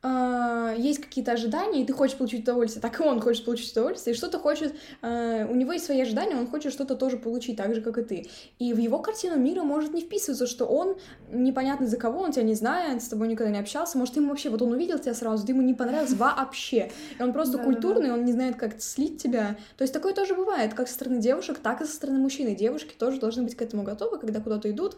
э, 0.04 0.74
есть 0.78 1.00
какие-то 1.00 1.32
ожидания, 1.32 1.82
и 1.82 1.84
ты 1.84 1.92
хочешь 1.92 2.16
получить 2.16 2.42
удовольствие, 2.42 2.82
так 2.82 3.00
и 3.00 3.02
он 3.02 3.20
хочет 3.20 3.44
получить 3.44 3.72
удовольствие, 3.72 4.14
и 4.14 4.16
что-то 4.16 4.38
хочет, 4.38 4.74
э, 5.02 5.46
у 5.46 5.54
него 5.54 5.72
есть 5.72 5.86
свои 5.86 6.00
ожидания, 6.00 6.36
он 6.36 6.46
хочет 6.46 6.72
что-то 6.72 6.94
тоже 6.94 7.16
получить, 7.16 7.56
так 7.56 7.74
же, 7.74 7.80
как 7.80 7.98
и 7.98 8.02
ты. 8.02 8.26
И 8.58 8.72
в 8.72 8.78
его 8.78 8.98
картину 8.98 9.36
мира 9.36 9.62
может 9.62 9.92
не 9.94 10.02
вписываться, 10.02 10.46
что 10.46 10.66
он 10.66 10.96
непонятно 11.32 11.86
за 11.86 11.96
кого, 11.96 12.20
он 12.20 12.32
тебя 12.32 12.44
не 12.44 12.54
знает, 12.54 13.02
с 13.02 13.08
тобой 13.08 13.28
никогда 13.28 13.50
не 13.50 13.58
общался, 13.58 13.98
может, 13.98 14.14
ему 14.16 14.28
вообще, 14.28 14.50
вот 14.50 14.62
он 14.62 14.72
увидел 14.72 14.98
тебя 14.98 15.14
сразу, 15.14 15.44
ты 15.46 15.52
ему 15.52 15.62
не 15.62 15.74
понравился 15.74 16.16
вообще, 16.18 16.92
и 17.18 17.22
он 17.22 17.32
просто 17.32 17.58
культурный, 17.58 18.12
он 18.12 18.24
не 18.24 18.32
знает, 18.32 18.56
как 18.56 18.80
слить 18.80 19.22
тебя. 19.22 19.56
То 19.76 19.82
есть 19.82 19.94
такое 19.94 20.12
тоже 20.12 20.34
бывает, 20.34 20.74
как 20.74 20.88
со 20.88 20.94
стороны 20.94 21.20
девушек, 21.20 21.58
так 21.58 21.80
и 21.80 21.84
со 21.86 21.92
стороны 21.92 22.18
мужчин. 22.18 22.48
И 22.48 22.54
девушки 22.54 22.94
тоже 22.98 23.18
должны 23.18 23.42
быть 23.42 23.56
к 23.56 23.62
этому 23.62 23.82
готовы, 23.82 24.18
когда 24.18 24.40
куда-то 24.40 24.70
идут, 24.70 24.96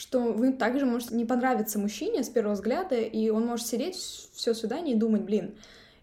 что 0.00 0.32
вы 0.32 0.54
также 0.54 0.86
можете 0.86 1.14
не 1.14 1.26
понравиться 1.26 1.78
мужчине 1.78 2.24
с 2.24 2.30
первого 2.30 2.54
взгляда, 2.54 2.94
и 2.94 3.28
он 3.28 3.44
может 3.44 3.66
сидеть 3.66 3.96
все 4.32 4.54
свидание 4.54 4.96
и 4.96 4.98
думать, 4.98 5.20
блин, 5.20 5.56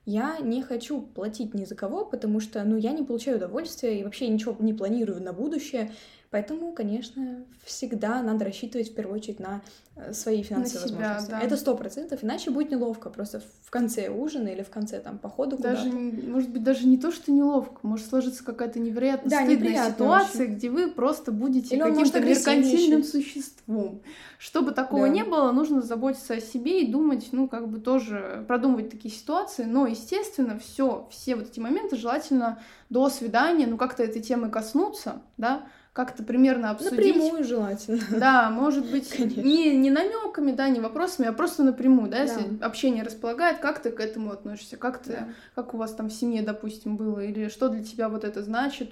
я 0.05 0.37
не 0.37 0.61
хочу 0.61 1.01
платить 1.01 1.55
ни 1.55 1.65
за 1.65 1.73
кого, 1.73 2.05
потому 2.05 2.39
что, 2.39 2.63
ну, 2.63 2.77
я 2.77 2.91
не 2.91 3.03
получаю 3.03 3.37
удовольствия 3.37 3.99
и 3.99 4.03
вообще 4.03 4.27
ничего 4.27 4.55
не 4.59 4.75
планирую 4.75 5.23
на 5.23 5.33
будущее. 5.33 5.91
Поэтому, 6.29 6.73
конечно, 6.73 7.45
всегда 7.63 8.21
надо 8.21 8.43
рассчитывать 8.45 8.89
в 8.91 8.95
первую 8.95 9.15
очередь 9.17 9.39
на 9.39 9.61
э, 9.95 10.11
свои 10.11 10.43
финансовые 10.43 10.87
себя, 10.89 10.97
возможности. 10.99 11.31
да. 11.31 11.39
Это 11.39 11.55
сто 11.57 11.75
процентов, 11.77 12.23
иначе 12.23 12.51
будет 12.51 12.69
неловко 12.69 13.09
просто 13.09 13.41
в 13.63 13.69
конце 13.69 14.09
ужина 14.09 14.49
или 14.49 14.61
в 14.61 14.69
конце 14.69 14.99
там 14.99 15.19
похода 15.19 15.57
Даже, 15.57 15.89
куда-то. 15.89 16.27
может 16.27 16.49
быть, 16.49 16.63
даже 16.63 16.85
не 16.85 16.97
то, 16.97 17.11
что 17.11 17.31
неловко, 17.31 17.79
может 17.83 18.07
сложиться 18.07 18.43
какая-то 18.43 18.79
невероятно 18.79 19.29
Да, 19.29 19.43
стыдная 19.43 19.89
ситуация, 19.91 20.45
очень. 20.47 20.55
где 20.55 20.69
вы 20.69 20.89
просто 20.91 21.31
будете 21.31 21.75
Или 21.75 21.81
каким-то 21.83 22.19
меркантильным 22.19 23.03
существом. 23.03 24.01
Чтобы 24.37 24.71
такого 24.71 25.07
Да. 25.07 25.13
не 25.13 25.23
было, 25.23 25.51
нужно 25.51 25.81
заботиться 25.81 26.33
о 26.35 26.41
себе 26.41 26.81
и 26.83 26.91
думать, 26.91 27.29
ну, 27.31 27.47
как 27.47 27.69
бы 27.69 27.79
тоже 27.79 28.43
продумывать 28.47 28.89
такие 28.89 29.13
ситуации. 29.13 29.63
Но, 29.63 29.87
естественно, 29.87 30.59
все, 30.59 31.07
все 31.09 31.35
вот 31.35 31.47
эти 31.47 31.59
моменты 31.59 31.95
желательно 31.95 32.59
до 32.89 33.09
свидания, 33.09 33.65
ну, 33.65 33.77
как-то 33.77 34.03
этой 34.03 34.21
темы 34.21 34.49
коснуться, 34.49 35.21
да, 35.37 35.67
как-то 35.97 36.21
примерно 36.21 36.69
обсудить. 36.69 36.91
Напрямую 37.15 37.43
желательно. 37.43 37.99
Да, 38.11 38.51
может 38.51 38.85
быть, 38.91 39.09
Конечно. 39.09 39.41
не, 39.41 39.75
не 39.75 39.89
намеками, 39.89 40.51
да, 40.51 40.69
не 40.69 40.79
вопросами, 40.79 41.27
а 41.27 41.33
просто 41.33 41.63
напрямую, 41.63 42.07
да, 42.11 42.19
если 42.21 42.43
Да. 42.51 42.67
общение 42.67 43.03
располагает, 43.03 43.57
как 43.57 43.81
ты 43.81 43.89
к 43.89 43.99
этому 43.99 44.31
относишься, 44.31 44.77
как 44.77 44.99
ты, 45.01 45.11
Да. 45.13 45.29
как 45.55 45.73
у 45.73 45.77
вас 45.77 45.95
там 45.95 46.09
в 46.09 46.13
семье, 46.13 46.43
допустим, 46.43 46.97
было, 46.97 47.19
или 47.21 47.47
что 47.49 47.69
для 47.69 47.83
тебя 47.83 48.09
вот 48.09 48.23
это 48.25 48.43
значит. 48.43 48.91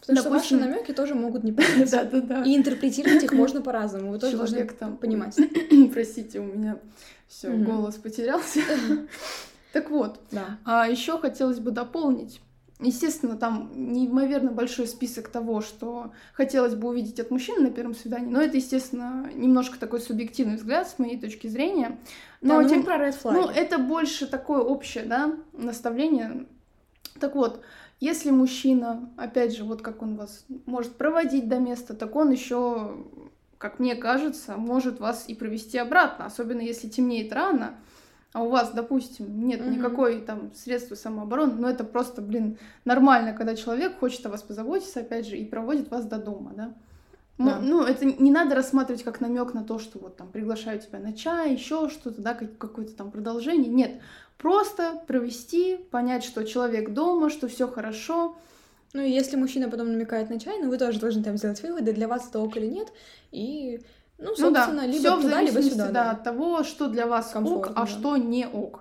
Потому 0.00 0.18
что 0.20 0.30
Допустим- 0.30 0.58
ваши 0.58 0.68
намеки 0.70 0.92
тоже 0.92 1.14
могут 1.14 1.44
не 1.44 1.52
понравиться. 1.52 2.02
да, 2.10 2.20
да. 2.22 2.42
И 2.44 2.56
интерпретировать 2.56 3.22
их 3.22 3.32
можно 3.34 3.60
по-разному. 3.60 4.10
Вы 4.12 4.18
тоже 4.18 4.38
должны 4.38 4.56
Человек 4.56 4.72
там 4.78 4.96
понимать. 4.96 5.36
Простите, 5.92 6.40
у 6.40 6.44
меня 6.44 6.78
все, 7.28 7.50
голос 7.50 7.96
потерялся. 7.96 8.60
Так 9.74 9.90
вот, 9.90 10.18
Да. 10.30 10.58
а 10.64 10.88
еще 10.88 11.18
хотелось 11.18 11.58
бы 11.58 11.70
дополнить. 11.72 12.40
Естественно, 12.82 13.36
там 13.36 13.70
неимоверно 13.74 14.50
большой 14.50 14.86
список 14.86 15.28
того, 15.28 15.60
что 15.60 16.12
хотелось 16.34 16.74
бы 16.74 16.88
увидеть 16.88 17.20
от 17.20 17.30
мужчины 17.30 17.60
на 17.60 17.70
первом 17.70 17.94
свидании, 17.94 18.30
но 18.30 18.40
это, 18.40 18.56
естественно, 18.56 19.30
немножко 19.34 19.78
такой 19.78 20.00
субъективный 20.00 20.56
взгляд 20.56 20.88
с 20.88 20.98
моей 20.98 21.18
точки 21.18 21.46
зрения. 21.46 21.98
Но 22.40 22.60
Но 22.60 22.68
тем- 22.68 22.78
мы 22.78 22.84
про 22.84 22.96
red 22.96 23.14
flag. 23.22 23.32
Ну, 23.32 23.48
это 23.48 23.78
больше 23.78 24.26
такое 24.26 24.60
общее, 24.60 25.04
да, 25.04 25.32
наставление. 25.52 26.46
Так 27.20 27.34
вот, 27.34 27.62
если 28.00 28.30
мужчина, 28.30 29.08
опять 29.16 29.56
же, 29.56 29.62
вот 29.64 29.80
как 29.80 30.02
он 30.02 30.16
вас 30.16 30.44
может 30.66 30.96
проводить 30.96 31.48
до 31.48 31.58
места, 31.58 31.94
так 31.94 32.16
он 32.16 32.32
еще, 32.32 32.96
как 33.58 33.78
мне 33.78 33.94
кажется, 33.94 34.56
может 34.56 34.98
вас 34.98 35.26
и 35.28 35.34
провести 35.36 35.78
обратно, 35.78 36.26
особенно 36.26 36.60
если 36.62 36.88
темнеет 36.88 37.32
рано, 37.32 37.76
а 38.32 38.42
у 38.42 38.48
вас, 38.48 38.72
допустим, 38.72 39.46
нет 39.46 39.60
Мгм. 39.60 39.72
никакой 39.72 40.20
там 40.20 40.50
средства 40.54 40.94
самообороны, 40.94 41.54
но 41.54 41.68
это 41.68 41.84
просто, 41.84 42.22
блин, 42.22 42.58
нормально, 42.84 43.32
когда 43.34 43.54
человек 43.54 43.98
хочет 43.98 44.24
о 44.26 44.30
вас 44.30 44.42
позаботиться, 44.42 45.00
опять 45.00 45.26
же, 45.26 45.36
и 45.36 45.44
проводит 45.44 45.90
вас 45.90 46.04
до 46.06 46.18
дома, 46.18 46.52
да. 46.56 46.64
М- 47.38 47.46
Да. 47.46 47.58
Ну, 47.60 47.82
это 47.82 48.04
не 48.04 48.30
надо 48.30 48.54
рассматривать 48.54 49.02
как 49.02 49.20
намек 49.20 49.52
на 49.54 49.64
то, 49.64 49.78
что 49.78 49.98
вот 49.98 50.16
там 50.16 50.28
приглашаю 50.28 50.78
тебя 50.80 50.98
на 50.98 51.12
чай, 51.12 51.52
еще 51.54 51.88
что-то, 51.88 52.22
да, 52.22 52.34
как- 52.34 52.56
какое-то 52.58 52.92
там 52.94 53.10
продолжение. 53.10 53.68
Нет, 53.70 54.00
просто 54.38 55.02
провести, 55.06 55.76
понять, 55.90 56.24
что 56.24 56.44
человек 56.44 56.90
дома, 56.94 57.30
что 57.30 57.48
все 57.48 57.66
хорошо. 57.68 58.36
Ну, 58.94 59.00
и 59.00 59.10
если 59.10 59.36
мужчина 59.36 59.70
потом 59.70 59.92
намекает 59.92 60.28
на 60.30 60.38
чай, 60.38 60.58
ну, 60.62 60.68
вы 60.68 60.76
тоже 60.78 61.00
должны 61.00 61.22
там 61.22 61.36
сделать 61.38 61.62
выводы, 61.62 61.92
для 61.94 62.06
вас 62.08 62.28
это 62.28 62.38
ок 62.40 62.56
или 62.58 62.66
нет. 62.66 62.88
И, 63.30 63.80
ну, 64.22 64.34
Ну 64.38 64.50
да, 64.50 64.64
собственно, 64.66 64.86
либо 64.86 64.98
все 64.98 65.16
в 65.16 65.22
туда, 65.22 65.40
либо 65.40 65.52
зависимости, 65.52 65.86
сюда. 65.88 66.04
да, 66.04 66.10
от 66.12 66.24
того, 66.24 66.62
что 66.64 66.88
для 66.88 67.06
вас 67.06 67.26
ок, 67.28 67.32
Комфортно, 67.34 67.72
а 67.76 67.80
да. 67.80 67.86
что 67.86 68.16
не 68.16 68.46
ок. 68.46 68.80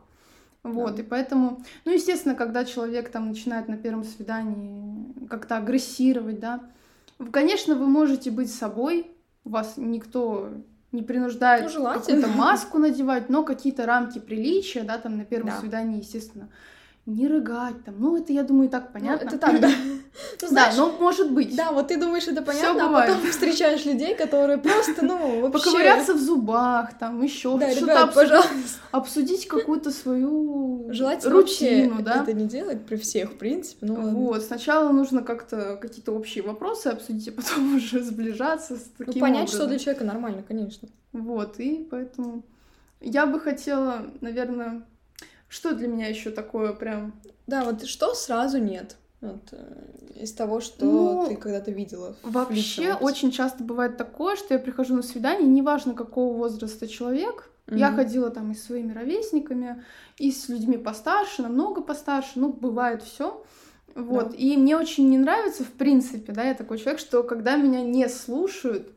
Вот, 0.64 0.96
Да. 0.96 1.02
и 1.02 1.06
поэтому, 1.06 1.62
ну, 1.86 1.92
естественно, 1.94 2.36
когда 2.36 2.66
человек 2.66 3.10
там 3.10 3.28
начинает 3.30 3.68
на 3.68 3.78
первом 3.78 4.04
свидании 4.04 5.28
как-то 5.28 5.58
агрессировать, 5.58 6.40
да, 6.40 6.62
в- 7.18 7.32
конечно, 7.32 7.76
вы 7.76 7.88
можете 7.88 8.30
быть 8.32 8.54
собой, 8.54 9.08
вас 9.44 9.74
никто 9.78 10.50
не 10.92 11.02
принуждает 11.02 11.74
Ну, 11.74 11.84
какую-то 11.86 12.28
маску 12.28 12.78
надевать, 12.78 13.30
но 13.30 13.44
какие-то 13.44 13.86
рамки 13.86 14.20
приличия, 14.20 14.84
да, 14.84 14.98
там 14.98 15.18
на 15.18 15.26
первом 15.26 15.50
Да. 15.50 15.60
свидании, 15.60 16.00
естественно, 16.00 16.50
не 17.08 17.28
рыгать 17.28 17.84
там, 17.84 17.96
ну, 17.98 18.16
это, 18.18 18.32
я 18.32 18.44
думаю, 18.44 18.68
и 18.68 18.72
так 18.72 18.86
Ну, 18.86 18.90
понятно. 18.94 19.28
это 19.28 19.38
так, 19.38 19.60
да. 19.60 19.70
Ну, 20.42 20.48
Да, 20.52 20.72
но 20.76 20.92
может 21.00 21.32
быть. 21.32 21.56
Да, 21.56 21.72
вот 21.72 21.88
ты 21.88 21.98
думаешь, 21.98 22.28
это 22.28 22.42
понятно, 22.42 22.90
а 22.90 23.02
потом 23.08 23.22
встречаешь 23.32 23.86
людей, 23.86 24.14
которые 24.16 24.58
просто, 24.58 25.04
ну, 25.04 25.42
вообще... 25.42 25.60
Поковыряться 25.66 26.14
в 26.14 26.20
зубах, 26.20 26.98
там 27.00 27.22
еще 27.22 27.58
Да, 27.58 27.72
что-то 27.72 28.08
пожалуйста. 28.08 28.52
обсудить 28.92 29.48
какую-то 29.48 29.90
свою 29.92 30.88
Желательно 30.92 31.34
рутину, 31.34 32.02
да. 32.02 32.22
это 32.22 32.34
не 32.34 32.46
делать 32.46 32.86
при 32.86 32.98
всех, 32.98 33.32
в 33.32 33.38
принципе. 33.38 33.86
Ну, 33.86 33.94
ладно. 33.96 34.12
Вот, 34.12 34.44
сначала 34.44 34.92
нужно 34.92 35.24
как-то 35.24 35.78
какие-то 35.82 36.12
общие 36.12 36.44
вопросы 36.44 36.88
обсудить, 36.88 37.28
а 37.30 37.32
потом 37.32 37.76
уже 37.78 38.04
сближаться 38.04 38.76
с 38.76 38.92
Ну, 39.00 39.06
таким 39.06 39.22
понять, 39.22 39.50
что 39.50 39.66
для 39.66 39.80
человека 39.80 40.04
нормально, 40.04 40.44
конечно. 40.48 40.88
Вот, 41.14 41.60
и 41.60 41.88
поэтому 41.90 42.44
я 43.00 43.26
бы 43.26 43.40
хотела, 43.40 44.06
наверное, 44.22 44.84
что 45.52 45.76
для 45.76 45.88
меня 45.90 46.08
еще 46.08 46.32
такое 46.32 46.72
прям... 46.72 47.14
Да, 47.46 47.66
вот 47.66 47.86
что 47.86 48.14
сразу 48.14 48.58
нет? 48.58 48.96
Вот, 49.20 49.42
э, 49.52 50.22
из 50.22 50.32
того, 50.32 50.62
что 50.62 50.86
Ну, 50.86 51.26
ты 51.28 51.36
когда-то 51.36 51.72
видела. 51.72 52.16
Вообще 52.24 52.94
опыте. 52.94 53.04
очень 53.06 53.32
часто 53.32 53.64
бывает 53.64 53.98
такое, 53.98 54.38
что 54.38 54.54
я 54.54 54.60
прихожу 54.60 54.96
на 54.96 55.04
свидание, 55.04 55.48
неважно 55.48 55.94
какого 55.94 56.36
возраста 56.38 56.88
человек, 56.88 57.50
я 57.68 57.88
Мгм. 57.90 57.96
ходила 57.98 58.30
там 58.32 58.52
и 58.52 58.56
с 58.56 58.64
своими 58.64 58.94
ровесниками, 58.94 59.84
и 60.18 60.32
с 60.32 60.48
людьми 60.50 60.78
постарше, 60.78 61.42
намного 61.42 61.82
постарше, 61.82 62.32
ну, 62.36 62.52
бывает 62.54 63.04
все. 63.04 63.44
Вот. 63.94 64.30
Да. 64.32 64.38
И 64.38 64.56
мне 64.56 64.78
очень 64.78 65.10
не 65.10 65.18
нравится, 65.18 65.66
в 65.66 65.72
принципе, 65.72 66.32
да, 66.32 66.44
я 66.44 66.54
такой 66.54 66.78
человек, 66.80 67.00
что 67.00 67.24
когда 67.24 67.58
меня 67.58 67.82
не 67.84 68.08
слушают, 68.08 68.90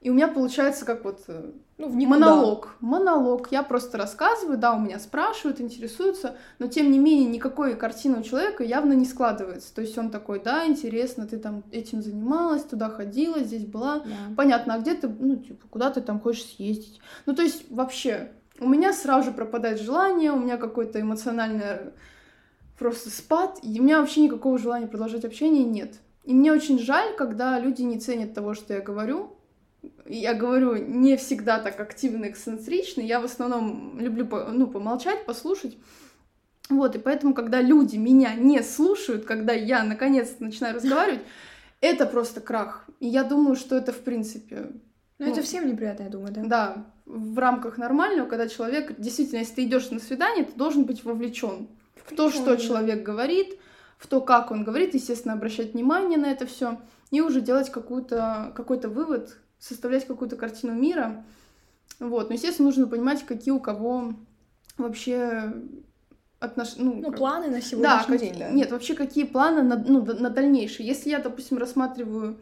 и 0.00 0.08
у 0.08 0.14
меня 0.14 0.28
получается 0.28 0.86
как 0.86 1.04
вот 1.04 1.20
э, 1.28 1.52
Ну, 1.80 1.88
в 1.88 1.96
никуда. 1.96 2.18
монолог. 2.18 2.76
Монолог. 2.80 3.48
Я 3.50 3.62
просто 3.62 3.96
рассказываю, 3.96 4.58
да, 4.58 4.74
у 4.74 4.78
меня 4.78 4.98
спрашивают, 4.98 5.62
интересуются, 5.62 6.36
но 6.58 6.66
тем 6.66 6.90
не 6.90 6.98
менее 6.98 7.26
никакой 7.26 7.74
картины 7.74 8.18
у 8.18 8.22
человека 8.22 8.62
явно 8.62 8.92
не 8.92 9.06
складывается. 9.06 9.74
То 9.74 9.80
есть 9.80 9.96
он 9.96 10.10
такой, 10.10 10.42
да, 10.42 10.66
интересно, 10.66 11.26
ты 11.26 11.38
там 11.38 11.64
этим 11.72 12.02
занималась, 12.02 12.64
туда 12.64 12.90
ходила, 12.90 13.40
здесь 13.40 13.64
была. 13.64 14.00
Да. 14.00 14.34
Понятно, 14.36 14.74
а 14.74 14.78
где 14.78 14.94
ты, 14.94 15.08
ну, 15.08 15.36
типа, 15.36 15.66
куда 15.70 15.90
ты 15.90 16.02
там 16.02 16.20
хочешь 16.20 16.44
съездить? 16.44 17.00
Ну, 17.24 17.34
то 17.34 17.40
есть, 17.40 17.70
вообще, 17.70 18.32
у 18.58 18.68
меня 18.68 18.92
сразу 18.92 19.30
же 19.30 19.32
пропадает 19.32 19.80
желание, 19.80 20.32
у 20.32 20.38
меня 20.38 20.58
какой-то 20.58 21.00
эмоциональный 21.00 21.92
просто 22.78 23.08
спад, 23.08 23.58
и 23.62 23.80
у 23.80 23.82
меня 23.82 24.00
вообще 24.00 24.20
никакого 24.20 24.58
желания 24.58 24.86
продолжать 24.86 25.24
общение 25.24 25.64
нет. 25.64 25.94
И 26.24 26.34
мне 26.34 26.52
очень 26.52 26.78
жаль, 26.78 27.16
когда 27.16 27.58
люди 27.58 27.80
не 27.80 27.98
ценят 27.98 28.34
того, 28.34 28.52
что 28.52 28.74
я 28.74 28.80
говорю. 28.80 29.36
Я 30.06 30.34
говорю 30.34 30.76
не 30.76 31.16
всегда 31.16 31.58
так 31.58 31.80
активно, 31.80 32.28
эксцентрично, 32.28 33.00
я 33.00 33.20
в 33.20 33.24
основном 33.24 33.98
люблю 33.98 34.28
ну, 34.52 34.66
помолчать, 34.66 35.24
послушать. 35.24 35.78
Вот, 36.68 36.94
и 36.94 36.98
поэтому, 36.98 37.34
когда 37.34 37.60
люди 37.60 37.96
меня 37.96 38.34
не 38.34 38.62
слушают, 38.62 39.24
когда 39.24 39.52
я 39.52 39.82
наконец-то 39.82 40.44
начинаю 40.44 40.76
разговаривать, 40.76 41.22
это 41.80 42.06
просто 42.06 42.40
крах. 42.40 42.86
И 43.00 43.08
я 43.08 43.24
думаю, 43.24 43.56
что 43.56 43.76
это, 43.76 43.92
в 43.92 44.00
принципе, 44.00 44.70
Ну, 45.18 45.26
это 45.26 45.36
Ну, 45.36 45.42
всем 45.42 45.66
неприятно, 45.66 46.04
я 46.04 46.08
думаю, 46.10 46.32
да. 46.32 46.42
да, 46.44 46.86
в 47.06 47.38
рамках 47.38 47.76
нормального, 47.76 48.28
когда 48.28 48.48
человек, 48.48 48.94
действительно, 48.98 49.40
если 49.40 49.54
ты 49.54 49.64
идешь 49.64 49.90
на 49.90 49.98
свидание, 49.98 50.44
ты 50.44 50.52
должен 50.56 50.84
быть 50.84 51.04
вовлечен 51.04 51.68
в 52.04 52.14
то, 52.14 52.30
что 52.30 52.56
человек 52.56 53.02
говорит, 53.02 53.58
в 53.98 54.06
то, 54.06 54.20
как 54.20 54.50
он 54.50 54.64
говорит, 54.64 54.94
естественно, 54.94 55.34
обращать 55.34 55.74
внимание 55.74 56.18
на 56.18 56.26
это 56.26 56.46
все, 56.46 56.80
и 57.10 57.20
уже 57.20 57.40
делать 57.40 57.70
какую-то, 57.70 58.52
какой-то 58.54 58.88
вывод, 58.88 59.36
составлять 59.60 60.06
какую-то 60.06 60.34
картину 60.36 60.72
мира. 60.74 61.24
Вот, 62.00 62.28
но, 62.28 62.34
естественно, 62.34 62.66
нужно 62.68 62.86
понимать, 62.88 63.24
какие 63.24 63.52
у 63.52 63.60
кого 63.60 64.14
вообще 64.78 65.52
отношения. 66.38 66.84
Ну, 66.84 66.94
Ну, 66.96 67.08
как- 67.10 67.18
планы 67.18 67.46
на 67.48 67.52
да, 67.56 67.60
сегодняшний 67.60 68.16
какие- 68.18 68.30
день, 68.30 68.38
да. 68.38 68.50
нет, 68.50 68.72
вообще 68.72 68.94
какие 68.94 69.24
планы 69.24 69.62
на, 69.62 69.76
ну, 69.76 70.02
на 70.04 70.30
дальнейшее. 70.30 70.86
Если 70.86 71.10
я, 71.10 71.18
допустим, 71.18 71.58
рассматриваю 71.58 72.38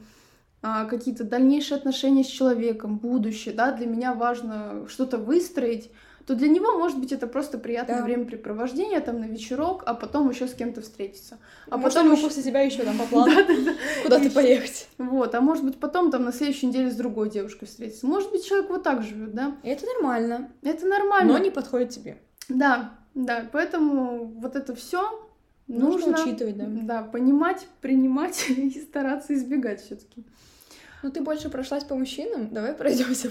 а, 0.60 0.86
какие-то 0.86 1.22
дальнейшие 1.22 1.78
отношения 1.78 2.24
с 2.24 2.28
человеком, 2.28 2.98
будущее, 2.98 3.54
да, 3.54 3.70
для 3.70 3.86
меня 3.86 4.12
важно 4.12 4.86
что-то 4.88 5.16
выстроить, 5.16 5.88
то 6.28 6.34
для 6.34 6.48
него, 6.48 6.76
может 6.78 6.98
быть, 6.98 7.10
это 7.10 7.26
просто 7.26 7.56
приятное 7.56 8.00
Да. 8.00 8.04
времяпрепровождение 8.04 9.00
там 9.00 9.18
на 9.18 9.24
вечерок, 9.24 9.82
а 9.86 9.94
потом 9.94 10.28
еще 10.28 10.46
с 10.46 10.52
кем-то 10.52 10.82
встретиться. 10.82 11.38
А 11.70 11.76
А 11.76 11.78
потом 11.78 12.14
после 12.20 12.42
тебя 12.42 12.60
еще 12.60 12.82
там 12.82 12.98
по 12.98 13.04
плану 13.06 13.32
куда-то 14.02 14.30
поехать. 14.30 14.88
Вот, 14.98 15.34
а 15.34 15.40
может 15.40 15.64
быть, 15.64 15.80
потом 15.80 16.10
там 16.10 16.24
на 16.26 16.32
следующей 16.34 16.66
неделе 16.66 16.90
с 16.90 16.96
другой 16.96 17.30
девушкой 17.30 17.64
встретиться. 17.64 18.06
Может 18.06 18.30
быть, 18.30 18.44
человек 18.46 18.68
вот 18.68 18.82
так 18.82 19.02
живет, 19.02 19.32
да? 19.32 19.56
Это 19.62 19.86
нормально, 19.86 20.50
Это 20.62 20.86
нормально. 20.86 21.32
но 21.32 21.38
не 21.38 21.50
подходит 21.50 21.88
тебе. 21.90 22.18
Да, 22.50 22.92
да, 23.14 23.46
поэтому 23.50 24.26
вот 24.26 24.54
это 24.54 24.74
все 24.74 25.26
Нужно 25.66 26.08
нужно, 26.10 26.22
учитывать, 26.24 26.58
да. 26.58 26.66
да, 26.68 27.02
понимать, 27.04 27.66
принимать 27.80 28.50
и 28.50 28.78
стараться 28.82 29.32
избегать 29.32 29.80
все-таки. 29.82 30.26
Ну 31.02 31.10
ты 31.10 31.22
больше 31.22 31.48
прошлась 31.48 31.84
по 31.84 31.94
мужчинам, 31.94 32.50
давай 32.52 32.74
пройдемся 32.74 33.30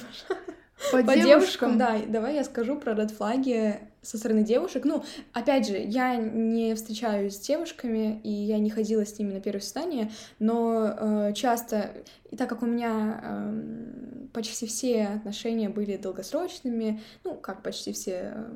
По, 0.92 1.04
по 1.04 1.16
девушкам. 1.16 1.78
Да, 1.78 1.98
давай 2.08 2.36
я 2.36 2.44
скажу 2.44 2.78
про 2.78 2.94
ред 2.94 3.12
флаги 3.12 3.80
со 4.02 4.18
стороны 4.18 4.44
девушек. 4.44 4.86
Ну, 4.86 5.04
опять 5.34 5.68
же, 5.68 5.78
я 5.78 6.16
не 6.16 6.76
встречаюсь 6.76 7.36
с 7.36 7.40
девушками, 7.40 8.22
и 8.24 8.30
я 8.30 8.60
не 8.60 8.70
ходила 8.70 9.06
с 9.06 9.18
ними 9.20 9.34
на 9.34 9.42
первое 9.42 9.62
свидание, 9.62 10.12
но 10.40 10.96
э, 10.98 11.34
часто, 11.34 11.92
и 12.30 12.38
так 12.38 12.48
как 12.48 12.62
у 12.64 12.66
меня 12.66 13.20
эм, 13.24 14.30
почти 14.34 14.66
все 14.66 15.08
отношения 15.08 15.68
были 15.68 15.98
долгосрочными, 15.98 17.02
ну, 17.24 17.36
как 17.36 17.64
почти 17.64 17.92
все, 17.92 18.34
э, 18.36 18.52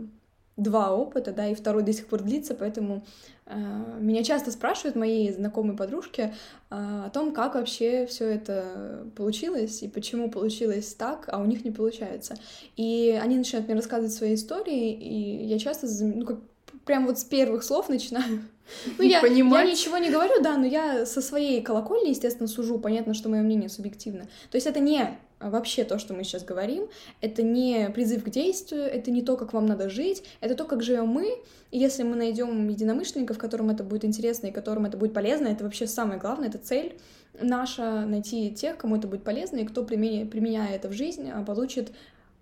два 0.58 0.94
опыта, 0.96 1.32
да, 1.32 1.48
и 1.48 1.56
второй 1.56 1.84
до 1.84 1.94
сих 1.94 2.08
пор 2.08 2.22
длится, 2.22 2.54
поэтому 2.54 3.04
э, 3.46 3.56
меня 4.00 4.24
часто 4.24 4.52
спрашивают 4.52 4.96
мои 4.96 5.32
знакомые 5.32 5.78
подружки 5.78 6.22
э, 6.22 6.32
о 6.70 7.10
том, 7.10 7.34
как 7.34 7.56
вообще 7.56 8.06
все 8.06 8.28
это 8.28 9.08
получилось 9.16 9.82
и 9.82 9.88
почему 9.88 10.30
получилось 10.30 10.94
так, 10.94 11.30
а 11.32 11.40
у 11.40 11.46
них 11.46 11.64
не 11.64 11.72
получается. 11.72 12.36
И 12.76 13.18
они 13.22 13.38
начинают 13.38 13.68
мне 13.68 13.76
рассказывать 13.76 14.14
свои 14.14 14.36
истории, 14.36 14.92
и 14.92 15.46
я 15.46 15.58
часто, 15.58 15.88
ну, 16.04 16.26
как 16.26 16.40
прям 16.86 17.06
вот 17.06 17.20
с 17.20 17.24
первых 17.24 17.64
слов 17.64 17.90
начинаю. 17.90 18.42
Ну, 18.98 19.04
я, 19.04 19.20
я 19.20 19.64
ничего 19.66 19.98
не 19.98 20.10
говорю, 20.10 20.42
да, 20.42 20.56
но 20.56 20.66
я 20.66 21.06
со 21.06 21.22
своей 21.22 21.62
колокольни, 21.62 22.12
естественно, 22.12 22.48
сужу. 22.48 22.80
Понятно, 22.80 23.14
что 23.14 23.28
мое 23.28 23.42
мнение 23.42 23.68
субъективно. 23.68 24.30
То 24.50 24.56
есть 24.56 24.66
это 24.66 24.80
не 24.80 25.20
вообще 25.42 25.84
то, 25.84 26.00
что 26.00 26.14
мы 26.14 26.24
сейчас 26.24 26.44
говорим, 26.44 26.88
это 27.22 27.44
не 27.44 27.90
призыв 27.90 28.24
к 28.24 28.30
действию, 28.30 28.84
это 28.84 29.12
не 29.12 29.22
то, 29.22 29.38
как 29.38 29.54
вам 29.54 29.66
надо 29.66 29.90
жить, 29.90 30.24
это 30.40 30.56
то, 30.56 30.66
как 30.66 30.84
живем 30.84 31.08
мы. 31.08 31.38
И 31.72 31.80
если 31.80 32.04
мы 32.04 32.16
найдем 32.16 32.68
единомышленников, 32.68 33.38
которым 33.38 33.70
это 33.70 33.84
будет 33.84 34.06
интересно 34.06 34.48
и 34.48 34.52
которым 34.52 34.86
это 34.86 34.98
будет 34.98 35.14
полезно, 35.14 35.48
это 35.48 35.64
вообще 35.64 35.88
самое 35.88 36.20
главное, 36.20 36.50
это 36.50 36.58
цель 36.58 36.98
наша 37.40 38.06
найти 38.06 38.52
тех, 38.52 38.78
кому 38.78 38.98
это 38.98 39.08
будет 39.08 39.24
полезно, 39.24 39.58
и 39.58 39.66
кто, 39.66 39.84
применя- 39.84 40.28
применяя 40.28 40.76
это 40.76 40.90
в 40.90 40.94
жизнь, 40.94 41.30
а, 41.30 41.44
получит 41.44 41.92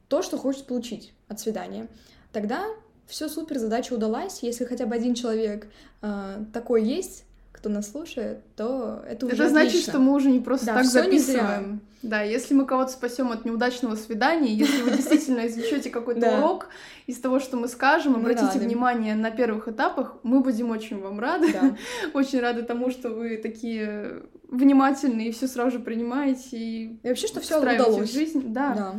то, 0.07 0.21
что 0.21 0.37
хочет 0.37 0.65
получить 0.65 1.13
от 1.27 1.39
свидания. 1.39 1.87
Тогда 2.31 2.65
все 3.07 3.27
супер, 3.29 3.57
задача 3.59 3.93
удалась. 3.93 4.43
Если 4.43 4.65
хотя 4.65 4.85
бы 4.85 4.95
один 4.95 5.15
человек 5.15 5.67
а, 6.01 6.43
такой 6.53 6.83
есть, 6.83 7.25
кто 7.59 7.69
нас 7.69 7.91
слушает, 7.91 8.39
то 8.55 9.03
это 9.07 9.25
уже 9.25 9.35
Это 9.35 9.49
значит, 9.49 9.69
отлично. 9.71 9.91
что 9.93 10.01
мы 10.01 10.13
уже 10.13 10.31
не 10.31 10.39
просто 10.39 10.67
Да, 10.67 10.75
так 10.75 10.85
записываем. 10.85 11.81
Да, 12.01 12.21
если 12.21 12.53
мы 12.53 12.65
кого-то 12.65 12.91
спасем 12.91 13.31
от 13.31 13.43
неудачного 13.43 13.95
свидания, 13.95 14.53
если 14.53 14.81
вы 14.83 14.91
действительно 14.95 15.45
извлечете 15.45 15.89
какой-то 15.89 16.37
урок 16.37 16.69
из 17.07 17.19
того, 17.19 17.39
что 17.39 17.57
мы 17.57 17.67
скажем, 17.67 18.15
обратите 18.15 18.59
внимание 18.59 19.15
на 19.15 19.31
первых 19.31 19.67
этапах, 19.67 20.15
мы 20.23 20.39
будем 20.39 20.71
очень 20.71 20.99
вам 21.01 21.19
рады. 21.19 21.53
Очень 22.13 22.39
рады 22.39 22.63
тому, 22.63 22.89
что 22.91 23.09
вы 23.09 23.37
такие 23.37 24.23
внимательные 24.47 25.29
и 25.29 25.31
все 25.31 25.47
сразу 25.47 25.71
же 25.71 25.79
принимаете 25.79 26.57
и 26.57 26.99
И 27.03 27.07
вообще, 27.07 27.27
что 27.27 27.41
все 27.41 27.59
удалось. 27.59 28.09
в 28.09 28.13
жизнь. 28.13 28.43
Да. 28.53 28.95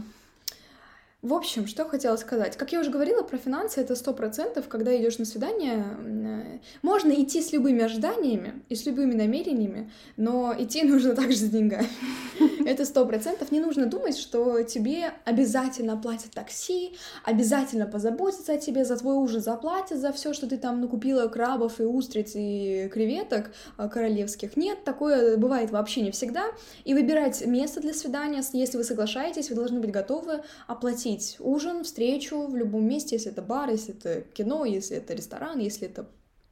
В 1.22 1.34
общем, 1.34 1.66
что 1.66 1.84
хотела 1.84 2.16
сказать. 2.16 2.56
Как 2.56 2.72
я 2.72 2.80
уже 2.80 2.90
говорила, 2.90 3.22
про 3.22 3.36
финансы 3.36 3.82
это 3.82 3.94
сто 3.94 4.14
процентов, 4.14 4.68
когда 4.68 4.96
идешь 4.96 5.18
на 5.18 5.26
свидание, 5.26 5.84
э, 6.02 6.58
можно 6.80 7.12
идти 7.12 7.42
с 7.42 7.52
любыми 7.52 7.82
ожиданиями 7.84 8.62
и 8.70 8.74
с 8.74 8.86
любыми 8.86 9.12
намерениями, 9.12 9.90
но 10.16 10.54
идти 10.58 10.82
нужно 10.84 11.14
также 11.14 11.36
с 11.36 11.50
деньгами. 11.50 11.88
Это 12.66 12.86
сто 12.86 13.04
процентов. 13.04 13.52
Не 13.52 13.60
нужно 13.60 13.84
думать, 13.84 14.16
что 14.16 14.62
тебе 14.62 15.12
обязательно 15.26 15.92
оплатят 15.92 16.30
такси, 16.30 16.96
обязательно 17.22 17.84
позаботятся 17.84 18.54
о 18.54 18.56
тебе, 18.56 18.86
за 18.86 18.96
твой 18.96 19.16
ужин 19.16 19.42
заплатят, 19.42 19.98
за 19.98 20.12
все, 20.12 20.32
что 20.32 20.46
ты 20.46 20.56
там 20.56 20.80
накупила 20.80 21.28
крабов 21.28 21.80
и 21.80 21.84
устриц 21.84 22.32
и 22.34 22.88
креветок 22.90 23.50
э, 23.76 23.90
королевских. 23.90 24.56
Нет, 24.56 24.84
такое 24.84 25.36
бывает 25.36 25.70
вообще 25.70 26.00
не 26.00 26.12
всегда. 26.12 26.46
И 26.86 26.94
выбирать 26.94 27.44
место 27.44 27.82
для 27.82 27.92
свидания, 27.92 28.42
если 28.54 28.78
вы 28.78 28.84
соглашаетесь, 28.84 29.50
вы 29.50 29.56
должны 29.56 29.80
быть 29.80 29.90
готовы 29.90 30.40
оплатить 30.66 31.09
ужин, 31.38 31.84
встречу 31.84 32.46
в 32.46 32.56
любом 32.56 32.86
месте, 32.86 33.16
если 33.16 33.32
это 33.32 33.42
бар, 33.42 33.70
если 33.70 33.94
это 33.96 34.22
кино, 34.32 34.64
если 34.64 34.96
это 34.96 35.14
ресторан, 35.14 35.58
если 35.58 35.88
это 35.88 36.06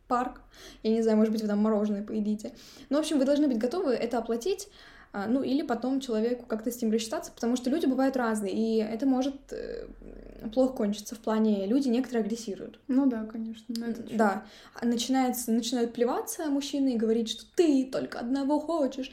парк. 0.08 0.40
Я 0.82 0.90
не 0.90 1.02
знаю, 1.02 1.18
может 1.18 1.32
быть, 1.32 1.42
вы 1.42 1.48
там 1.48 1.58
мороженое 1.58 2.02
поедите. 2.02 2.52
Ну, 2.88 2.96
в 2.96 3.00
общем, 3.00 3.18
вы 3.18 3.24
должны 3.24 3.46
быть 3.46 3.58
готовы 3.58 3.92
это 3.92 4.18
оплатить, 4.18 4.68
а, 5.12 5.26
ну, 5.26 5.42
или 5.42 5.62
потом 5.62 6.00
человеку 6.00 6.44
как-то 6.46 6.70
с 6.70 6.82
ним 6.82 6.92
рассчитаться, 6.92 7.32
потому 7.32 7.56
что 7.56 7.70
люди 7.70 7.86
бывают 7.86 8.16
разные, 8.16 8.52
и 8.52 8.76
это 8.78 9.06
может 9.06 9.36
э, 9.52 9.86
плохо 10.52 10.74
кончиться 10.74 11.14
в 11.14 11.18
плане 11.18 11.66
люди 11.66 11.88
некоторые 11.88 12.24
агрессируют. 12.24 12.78
Ну 12.88 13.06
да, 13.06 13.24
конечно. 13.24 13.74
на 13.78 13.86
этот 13.86 14.08
счёт. 14.08 14.16
Да, 14.16 14.44
А 14.74 14.84
начинается, 14.84 15.50
начинают 15.50 15.92
плеваться 15.94 16.46
мужчины 16.46 16.94
и 16.94 16.98
говорить, 16.98 17.30
что 17.30 17.44
ты 17.56 17.86
только 17.90 18.18
одного 18.18 18.60
хочешь. 18.60 19.12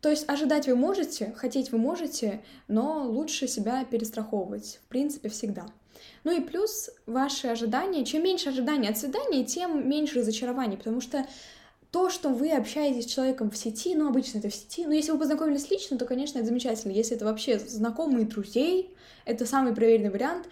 То 0.00 0.08
есть 0.08 0.28
ожидать 0.28 0.66
вы 0.66 0.76
можете, 0.76 1.34
хотеть 1.36 1.72
вы 1.72 1.78
можете, 1.78 2.42
но 2.68 3.04
лучше 3.06 3.48
себя 3.48 3.84
перестраховывать, 3.84 4.80
в 4.84 4.88
принципе, 4.88 5.28
всегда. 5.28 5.66
Ну 6.24 6.36
и 6.36 6.40
плюс 6.40 6.90
ваши 7.06 7.48
ожидания, 7.48 8.04
чем 8.04 8.24
меньше 8.24 8.48
ожиданий 8.48 8.88
от 8.88 8.96
свидания, 8.96 9.44
тем 9.44 9.88
меньше 9.88 10.20
разочарований, 10.20 10.78
потому 10.78 11.00
что 11.00 11.26
то, 11.90 12.08
что 12.08 12.28
вы 12.28 12.52
общаетесь 12.52 13.04
с 13.04 13.12
человеком 13.12 13.50
в 13.50 13.56
сети, 13.56 13.94
ну, 13.96 14.08
обычно 14.08 14.38
это 14.38 14.48
в 14.48 14.54
сети, 14.54 14.86
но 14.86 14.92
если 14.92 15.10
вы 15.10 15.18
познакомились 15.18 15.70
лично, 15.70 15.98
то, 15.98 16.06
конечно, 16.06 16.38
это 16.38 16.46
замечательно. 16.46 16.92
Если 16.92 17.16
это 17.16 17.24
вообще 17.24 17.58
знакомые 17.58 18.26
друзей, 18.26 18.94
это 19.24 19.44
самый 19.44 19.74
проверенный 19.74 20.10
вариант. 20.10 20.46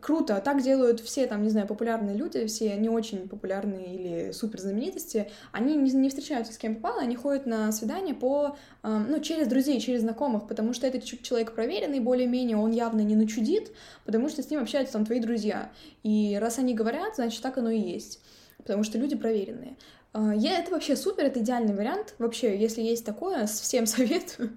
Круто, 0.00 0.40
так 0.44 0.62
делают 0.62 1.00
все, 1.00 1.26
там, 1.26 1.42
не 1.42 1.48
знаю, 1.48 1.66
популярные 1.66 2.16
люди, 2.16 2.46
все 2.46 2.76
не 2.76 2.88
очень 2.88 3.28
популярные 3.28 3.96
или 3.96 4.30
супер 4.30 4.60
знаменитости, 4.60 5.28
они 5.50 5.74
не, 5.74 5.90
не 5.90 6.08
встречаются 6.08 6.52
с 6.52 6.58
кем 6.58 6.76
попало, 6.76 7.02
они 7.02 7.16
ходят 7.16 7.44
на 7.44 7.72
свидание 7.72 8.14
по, 8.14 8.56
эм, 8.84 9.10
ну, 9.10 9.18
через 9.18 9.48
друзей, 9.48 9.80
через 9.80 10.02
знакомых, 10.02 10.46
потому 10.46 10.74
что 10.74 10.86
этот 10.86 11.02
человек 11.02 11.56
проверенный, 11.56 11.98
более-менее, 11.98 12.56
он 12.56 12.70
явно 12.70 13.00
не 13.00 13.16
начудит, 13.16 13.72
потому 14.04 14.28
что 14.28 14.44
с 14.44 14.50
ним 14.50 14.60
общаются 14.62 14.92
там 14.92 15.04
твои 15.04 15.18
друзья. 15.18 15.72
И 16.04 16.38
раз 16.40 16.58
они 16.60 16.72
говорят, 16.72 17.16
значит, 17.16 17.42
так 17.42 17.58
оно 17.58 17.70
и 17.70 17.80
есть, 17.80 18.20
потому 18.58 18.84
что 18.84 18.96
люди 18.96 19.16
проверенные. 19.16 19.76
Э, 20.14 20.32
Я, 20.36 20.60
это 20.60 20.70
вообще 20.70 20.94
супер, 20.94 21.24
это 21.24 21.40
идеальный 21.40 21.74
вариант. 21.74 22.14
Вообще, 22.18 22.56
если 22.56 22.80
есть 22.80 23.04
такое, 23.04 23.46
всем 23.46 23.86
советую. 23.86 24.52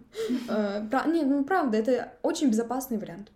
Э, 0.48 0.86
пра- 0.92 1.08
Не, 1.08 1.24
ну 1.24 1.44
правда, 1.44 1.78
это 1.80 2.14
очень 2.22 2.50
безопасный 2.50 3.00
вариант. 3.00 3.32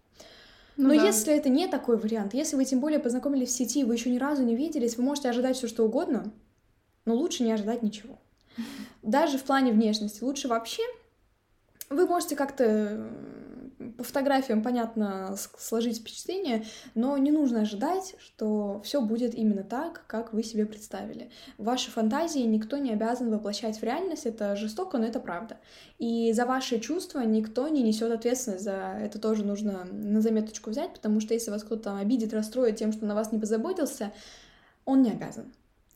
Ну 0.77 0.89
Но 0.89 0.95
да. 0.95 1.05
если 1.07 1.33
это 1.33 1.49
не 1.49 1.67
такой 1.67 1.97
вариант, 1.97 2.33
если 2.33 2.55
вы 2.55 2.63
тем 2.65 2.79
более 2.79 2.99
познакомились 2.99 3.49
в 3.49 3.51
сети, 3.51 3.83
вы 3.83 3.95
еще 3.95 4.11
ни 4.11 4.19
разу 4.19 4.43
не 4.43 4.55
виделись, 4.55 4.95
вы 4.95 5.03
можете 5.03 5.29
ожидать 5.29 5.57
все 5.57 5.67
что 5.67 5.83
угодно, 5.83 6.31
но 7.05 7.15
лучше 7.15 7.43
не 7.43 7.51
ожидать 7.51 7.81
ничего. 7.81 8.19
Даже 9.01 9.37
в 9.37 9.43
плане 9.43 9.71
внешности. 9.71 10.23
Лучше 10.23 10.47
вообще 10.47 10.83
вы 11.89 12.05
можете 12.05 12.35
как-то 12.35 12.63
м, 12.63 13.46
по 13.97 14.03
фотографиям, 14.03 14.63
понятно, 14.63 15.35
сложить 15.57 15.99
впечатление, 15.99 16.65
но 16.95 17.17
не 17.17 17.31
нужно 17.31 17.61
ожидать, 17.61 18.15
что 18.19 18.81
все 18.83 19.01
будет 19.01 19.35
именно 19.35 19.63
так, 19.63 20.05
как 20.07 20.33
вы 20.33 20.43
себе 20.43 20.65
представили. 20.65 21.29
Ваши 21.57 21.91
фантазии 21.91 22.39
никто 22.39 22.77
не 22.77 22.91
обязан 22.91 23.29
воплощать 23.29 23.79
в 23.79 23.83
реальность, 23.83 24.25
это 24.25 24.55
жестоко, 24.55 24.97
но 24.97 25.05
это 25.05 25.19
правда. 25.19 25.57
И 25.99 26.31
за 26.33 26.45
ваши 26.45 26.79
чувства 26.79 27.21
никто 27.21 27.67
не 27.67 27.83
несет 27.83 28.11
ответственность, 28.11 28.63
за 28.63 28.97
это 28.99 29.19
тоже 29.19 29.45
нужно 29.45 29.85
на 29.85 30.21
заметочку 30.21 30.71
взять, 30.71 30.93
потому 30.93 31.19
что 31.19 31.33
если 31.33 31.51
вас 31.51 31.63
кто-то 31.63 31.97
обидит, 31.97 32.33
расстроит 32.33 32.77
тем, 32.77 32.91
что 32.91 33.05
на 33.05 33.13
вас 33.13 33.31
не 33.31 33.39
позаботился, 33.39 34.11
он 34.85 35.03
не 35.03 35.11
обязан. 35.11 35.53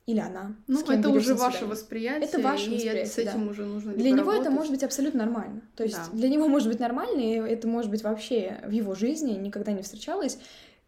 Или 0.08 0.20
она. 0.20 0.56
Ну, 0.68 0.82
это 0.90 1.10
уже 1.10 1.36
ваше 1.36 1.66
восприятие. 1.66 2.28
Это 2.28 2.40
ваше 2.42 2.66
и 2.72 2.74
восприятие, 2.74 3.06
с 3.06 3.18
этим 3.20 3.46
да. 3.46 3.52
уже 3.52 3.66
нужно 3.66 3.94
Для 3.94 4.10
него 4.12 4.32
это 4.32 4.46
работать. 4.46 4.52
может 4.54 4.72
быть 4.72 4.84
абсолютно 4.84 5.20
нормально. 5.26 5.62
То 5.76 5.84
есть 5.84 5.96
Да. 5.96 6.18
для 6.18 6.28
него 6.30 6.48
может 6.48 6.68
быть 6.68 6.80
нормально, 6.80 7.20
и 7.20 7.34
это 7.36 7.68
может 7.68 7.92
быть 7.92 8.04
вообще 8.04 8.60
в 8.66 8.72
его 8.72 8.96
жизни 8.96 9.34
никогда 9.34 9.72
не 9.72 9.84
встречалось. 9.84 10.40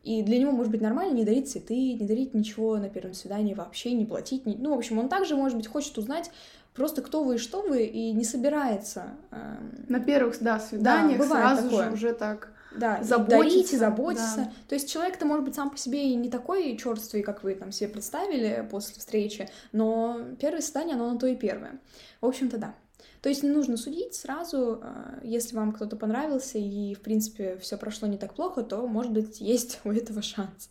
И 0.01 0.21
для 0.23 0.37
него 0.39 0.51
может 0.51 0.71
быть 0.71 0.81
нормально 0.81 1.13
не 1.13 1.23
дарить 1.23 1.49
цветы, 1.49 1.93
не 1.93 2.05
дарить 2.05 2.33
ничего 2.33 2.75
на 2.77 2.89
первом 2.89 3.13
свидании 3.13 3.53
вообще, 3.53 3.93
не 3.93 4.05
платить. 4.05 4.45
ни- 4.45 4.55
Ну, 4.55 4.73
в 4.73 4.77
общем, 4.77 4.97
он 4.99 5.07
также, 5.07 5.35
может 5.35 5.55
быть, 5.57 5.67
хочет 5.67 5.97
узнать 5.97 6.29
просто 6.73 7.01
кто 7.03 7.23
вы 7.23 7.35
и 7.35 7.37
что 7.37 7.61
вы, 7.61 7.83
и 7.85 8.11
не 8.11 8.23
собирается 8.25 9.11
эм, 9.31 9.85
На 9.87 9.99
первых, 9.99 10.41
да, 10.41 10.59
свиданиях 10.59 11.19
бывает 11.19 11.45
сразу 11.59 11.69
такое. 11.69 11.85
же 11.89 11.93
уже 11.93 12.13
так. 12.13 12.51
Да, 12.75 13.03
заботиться, 13.03 13.77
дарить, 13.77 13.79
заботиться. 13.79 14.37
да. 14.37 14.53
То 14.67 14.75
есть 14.75 14.91
человек-то 14.91 15.25
может 15.25 15.45
быть 15.45 15.55
сам 15.55 15.69
по 15.69 15.77
себе 15.77 16.09
и 16.09 16.15
не 16.15 16.29
такой 16.29 16.77
черствый, 16.77 17.23
как 17.23 17.43
вы 17.43 17.55
там 17.55 17.71
себе 17.71 17.89
представили 17.89 18.67
после 18.69 18.95
встречи, 18.95 19.49
но 19.71 20.19
первое 20.39 20.61
свидание, 20.61 20.95
оно 20.95 21.11
на 21.11 21.19
то 21.19 21.27
и 21.27 21.35
первое. 21.35 21.79
В 22.21 22.25
общем-то, 22.25 22.57
да. 22.57 22.75
То 23.21 23.29
есть 23.29 23.41
не 23.41 23.49
нужно 23.49 23.77
судить 23.77 24.15
сразу, 24.15 24.81
а, 24.81 25.19
если 25.23 25.55
вам 25.55 25.71
кто-то 25.71 25.95
понравился 25.95 26.57
и, 26.57 26.93
в 26.93 26.99
принципе, 26.99 27.57
все 27.57 27.77
прошло 27.77 28.07
не 28.07 28.17
так 28.17 28.33
плохо, 28.33 28.63
то, 28.63 28.85
может 28.85 29.13
быть, 29.13 29.39
есть 29.39 29.79
у 29.85 29.91
этого 29.91 30.21
шанс. 30.21 30.69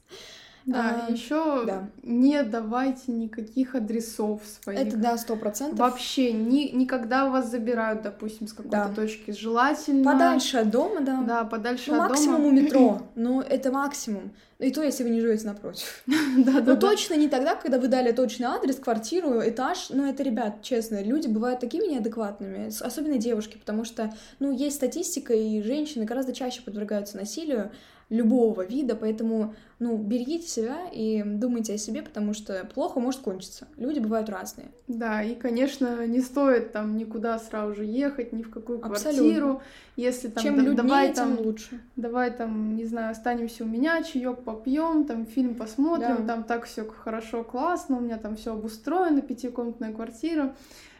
Да, 0.65 1.07
а, 1.09 1.13
еще 1.13 1.65
да. 1.67 1.89
не 2.03 2.43
давайте 2.45 3.11
никаких 3.13 3.75
адресов 3.75 4.43
своих. 4.45 4.79
Это 4.79 4.97
да, 4.97 5.17
сто 5.19 5.37
процентов. 5.37 5.79
Вообще, 5.79 6.33
ни, 6.33 6.71
никогда 6.75 7.29
вас 7.29 7.51
забирают, 7.51 8.03
допустим, 8.03 8.47
с 8.47 8.53
какой-то 8.53 8.89
да. 8.89 8.95
точки. 8.95 9.33
Желательно. 9.33 10.05
Подальше 10.05 10.59
от 10.59 10.71
дома, 10.71 11.01
да. 11.01 11.23
Да, 11.23 11.45
подальше 11.45 11.91
ну, 11.93 12.03
от 12.03 12.11
максимум 12.11 12.43
дома. 12.43 12.49
у 12.49 12.53
метро. 12.53 13.03
Ну, 13.15 13.41
это 13.41 13.71
максимум. 13.71 14.33
И 14.63 14.71
то, 14.71 14.83
если 14.83 15.03
вы 15.03 15.11
не 15.11 15.21
живете 15.21 15.47
напротив. 15.47 16.05
да, 16.07 16.61
да, 16.61 16.75
Но 16.75 16.81
точно 16.81 17.15
не 17.15 17.29
тогда, 17.29 17.57
когда 17.57 17.79
вы 17.79 17.89
дали 17.89 18.13
точный 18.13 18.47
адрес, 18.47 18.77
квартиру, 18.77 19.41
этаж. 19.41 19.89
Ну, 19.91 20.09
это, 20.09 20.23
ребят, 20.23 20.63
честно, 20.63 21.03
люди 21.03 21.27
бывают 21.27 21.59
такими 21.59 21.87
неадекватными, 21.87 22.71
особенно 22.81 23.19
девушки, 23.19 23.59
потому 23.59 23.85
что, 23.85 24.15
ну, 24.39 24.53
есть 24.53 24.77
статистика, 24.77 25.35
и 25.35 25.61
женщины 25.63 26.05
гораздо 26.05 26.33
чаще 26.33 26.63
подвергаются 26.63 27.17
насилию, 27.17 27.73
любого 28.13 28.63
вида, 28.63 28.95
поэтому, 28.95 29.55
ну, 29.79 29.97
берегите 29.97 30.47
себя 30.47 30.81
и 30.93 31.23
думайте 31.25 31.75
о 31.75 31.79
себе, 31.79 32.03
потому 32.03 32.35
что 32.35 32.69
плохо 32.75 33.01
может 33.01 33.23
кончиться. 33.23 33.67
Люди 33.79 34.01
бывают 34.01 34.29
разные. 34.29 34.69
Да, 34.87 35.23
и, 35.23 35.35
конечно, 35.35 36.07
не 36.07 36.21
стоит 36.21 36.73
там 36.73 36.99
никуда 36.99 37.39
сразу 37.39 37.75
же 37.75 37.85
ехать, 37.87 38.35
ни 38.35 38.43
в 38.43 38.51
какую 38.51 38.81
квартиру. 38.81 39.09
Абсолютно. 39.09 39.63
Если 39.97 40.29
там 40.29 40.45
Чем 40.45 40.57
да, 40.57 40.63
люднее, 40.63 40.83
давай 40.83 41.07
тем 41.07 41.37
там 41.37 41.47
лучше. 41.47 41.81
Давай 41.97 42.31
там, 42.31 42.77
не 42.77 42.85
знаю, 42.85 43.13
останемся 43.13 43.65
у 43.65 43.67
меня, 43.67 44.03
чаек 44.03 44.45
попьем, 44.53 45.05
там 45.05 45.27
фильм 45.27 45.55
посмотрим, 45.55 46.17
Да. 46.19 46.35
там 46.35 46.45
так 46.45 46.65
все 46.65 46.85
хорошо, 46.85 47.43
классно, 47.45 47.97
у 47.97 48.01
меня 48.01 48.19
там 48.19 48.37
все 48.37 48.53
обустроено, 48.53 49.21
пятикомнатная 49.21 49.93
квартира. 49.93 50.55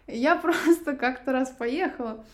Я 0.09 0.35
просто 0.43 0.97
как-то 0.97 1.33
раз 1.33 1.51
поехала. 1.51 2.25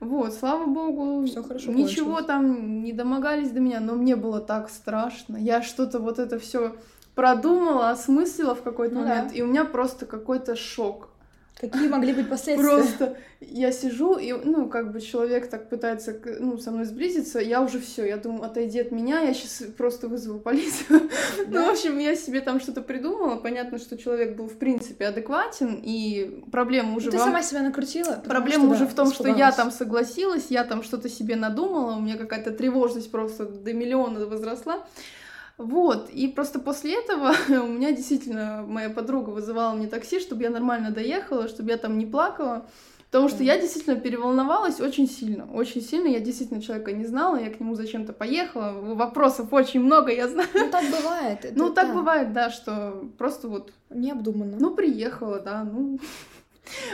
Вот, 0.00 0.32
слава 0.34 0.66
богу, 0.66 1.26
Всё 1.26 1.42
хорошо 1.42 1.72
ничего 1.72 2.06
кончилось. 2.14 2.26
там 2.26 2.82
не 2.82 2.92
домогались 2.92 3.50
до 3.50 3.60
меня, 3.60 3.80
но 3.80 3.94
мне 3.94 4.16
было 4.16 4.40
так 4.40 4.70
страшно. 4.70 5.36
Я 5.36 5.62
что-то 5.62 5.98
вот 5.98 6.18
это 6.18 6.38
все 6.38 6.74
продумала, 7.14 7.90
осмыслила 7.90 8.54
в 8.54 8.62
какой-то 8.62 8.94
Ну 8.94 9.00
момент, 9.00 9.28
да. 9.30 9.34
и 9.34 9.42
у 9.42 9.46
меня 9.46 9.64
просто 9.64 10.06
какой-то 10.06 10.56
шок. 10.56 11.08
Какие 11.60 11.88
могли 11.88 12.12
быть 12.12 12.28
последствия? 12.28 12.68
Просто 12.68 13.16
я 13.40 13.72
сижу, 13.72 14.16
и, 14.16 14.32
ну, 14.32 14.68
как 14.68 14.92
бы 14.92 15.00
человек 15.00 15.50
так 15.50 15.68
пытается, 15.68 16.16
ну, 16.38 16.58
со 16.58 16.70
мной 16.70 16.84
сблизиться, 16.84 17.40
я 17.40 17.62
уже 17.62 17.80
все, 17.80 18.06
я 18.06 18.16
думаю, 18.16 18.44
отойди 18.44 18.78
от 18.78 18.92
меня, 18.92 19.20
я 19.20 19.34
сейчас 19.34 19.68
просто 19.76 20.06
вызову 20.06 20.38
полицию. 20.38 21.10
Ну, 21.48 21.66
в 21.66 21.70
общем, 21.70 21.98
я 21.98 22.14
себе 22.14 22.40
там 22.40 22.60
что-то 22.60 22.80
придумала, 22.80 23.36
понятно, 23.36 23.78
что 23.78 23.98
человек 23.98 24.36
был, 24.36 24.48
в 24.48 24.56
принципе, 24.56 25.06
адекватен, 25.06 25.80
и 25.82 26.44
проблема 26.52 26.96
уже 26.96 27.10
Ты 27.10 27.18
во 27.18 27.24
сама 27.24 27.42
себя 27.42 27.62
накрутила? 27.62 28.22
Проблема 28.24 28.64
что, 28.64 28.74
уже 28.74 28.84
да, 28.84 28.90
в 28.90 28.94
том, 28.94 29.12
что 29.12 29.28
я 29.28 29.50
там 29.50 29.72
согласилась, 29.72 30.46
я 30.50 30.62
там 30.62 30.84
что-то 30.84 31.08
себе 31.08 31.34
надумала, 31.34 31.96
у 31.96 32.00
меня 32.00 32.16
какая-то 32.16 32.52
тревожность 32.52 33.10
просто 33.10 33.46
до 33.46 33.72
миллиона 33.72 34.26
возросла. 34.26 34.86
Вот, 35.58 36.08
и 36.10 36.28
просто 36.28 36.60
после 36.60 36.94
этого 36.94 37.34
у 37.48 37.66
меня 37.66 37.90
действительно 37.92 38.64
моя 38.66 38.90
подруга 38.90 39.30
вызывала 39.30 39.74
мне 39.74 39.88
такси, 39.88 40.20
чтобы 40.20 40.44
я 40.44 40.50
нормально 40.50 40.90
доехала, 40.90 41.48
чтобы 41.48 41.70
я 41.70 41.76
там 41.76 41.98
не 41.98 42.06
плакала. 42.06 42.66
Потому 43.10 43.30
что 43.30 43.42
я 43.42 43.58
действительно 43.58 43.96
переволновалась 43.96 44.80
очень 44.80 45.08
сильно, 45.08 45.50
очень 45.50 45.80
сильно. 45.80 46.08
Я 46.08 46.20
действительно 46.20 46.60
человека 46.60 46.92
не 46.92 47.06
знала, 47.06 47.36
я 47.36 47.48
к 47.48 47.58
нему 47.58 47.74
зачем-то 47.74 48.12
поехала. 48.12 48.72
Вопросов 48.94 49.50
очень 49.50 49.80
много, 49.80 50.12
я 50.12 50.28
знаю. 50.28 50.48
Ну, 50.52 50.70
так 50.70 50.84
бывает. 50.84 51.38
это 51.44 51.58
Ну, 51.58 51.70
так 51.70 51.88
да, 51.88 51.94
бывает, 51.94 52.32
да, 52.34 52.50
что 52.50 53.08
просто 53.16 53.48
вот 53.48 53.72
Необдуманно. 53.88 54.58
ну, 54.60 54.74
приехала, 54.74 55.40
да, 55.40 55.64
ну. 55.64 55.98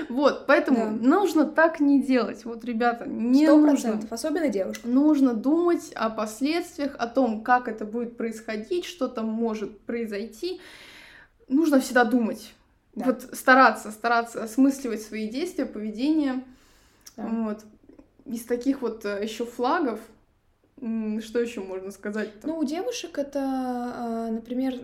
Вот, 0.09 0.47
поэтому 0.47 0.79
Да. 0.79 0.91
нужно 0.91 1.45
так 1.47 1.81
не 1.81 2.03
делать. 2.03 2.45
Вот, 2.45 2.65
ребята, 2.65 3.07
не 3.07 3.47
Сто 3.47 3.57
нужно. 3.57 3.71
процентов, 3.73 4.13
особенно 4.13 4.49
девушка. 4.49 4.87
Нужно 4.89 5.35
думать 5.35 5.93
о 5.95 6.11
последствиях, 6.11 6.95
о 6.99 7.07
том, 7.07 7.43
как 7.43 7.69
это 7.69 7.85
будет 7.85 8.17
происходить, 8.17 8.85
что 8.85 9.09
там 9.09 9.27
может 9.29 9.81
произойти. 9.81 10.61
Нужно 11.49 11.81
всегда 11.81 12.05
думать. 12.05 12.53
Да. 12.95 13.07
Вот 13.07 13.23
стараться, 13.33 13.91
стараться 13.91 14.43
осмысливать 14.45 15.03
свои 15.03 15.29
действия, 15.29 15.67
поведение. 15.67 16.45
Да. 17.17 17.27
Вот. 17.27 17.65
Из 18.27 18.43
таких 18.45 18.81
вот 18.83 19.05
еще 19.05 19.45
флагов, 19.45 20.01
что 20.79 21.41
еще 21.41 21.61
можно 21.61 21.91
сказать? 21.91 22.31
Ну, 22.43 22.59
у 22.59 22.65
девушек 22.65 23.19
это, 23.19 23.41
а, 23.41 24.29
например, 24.31 24.81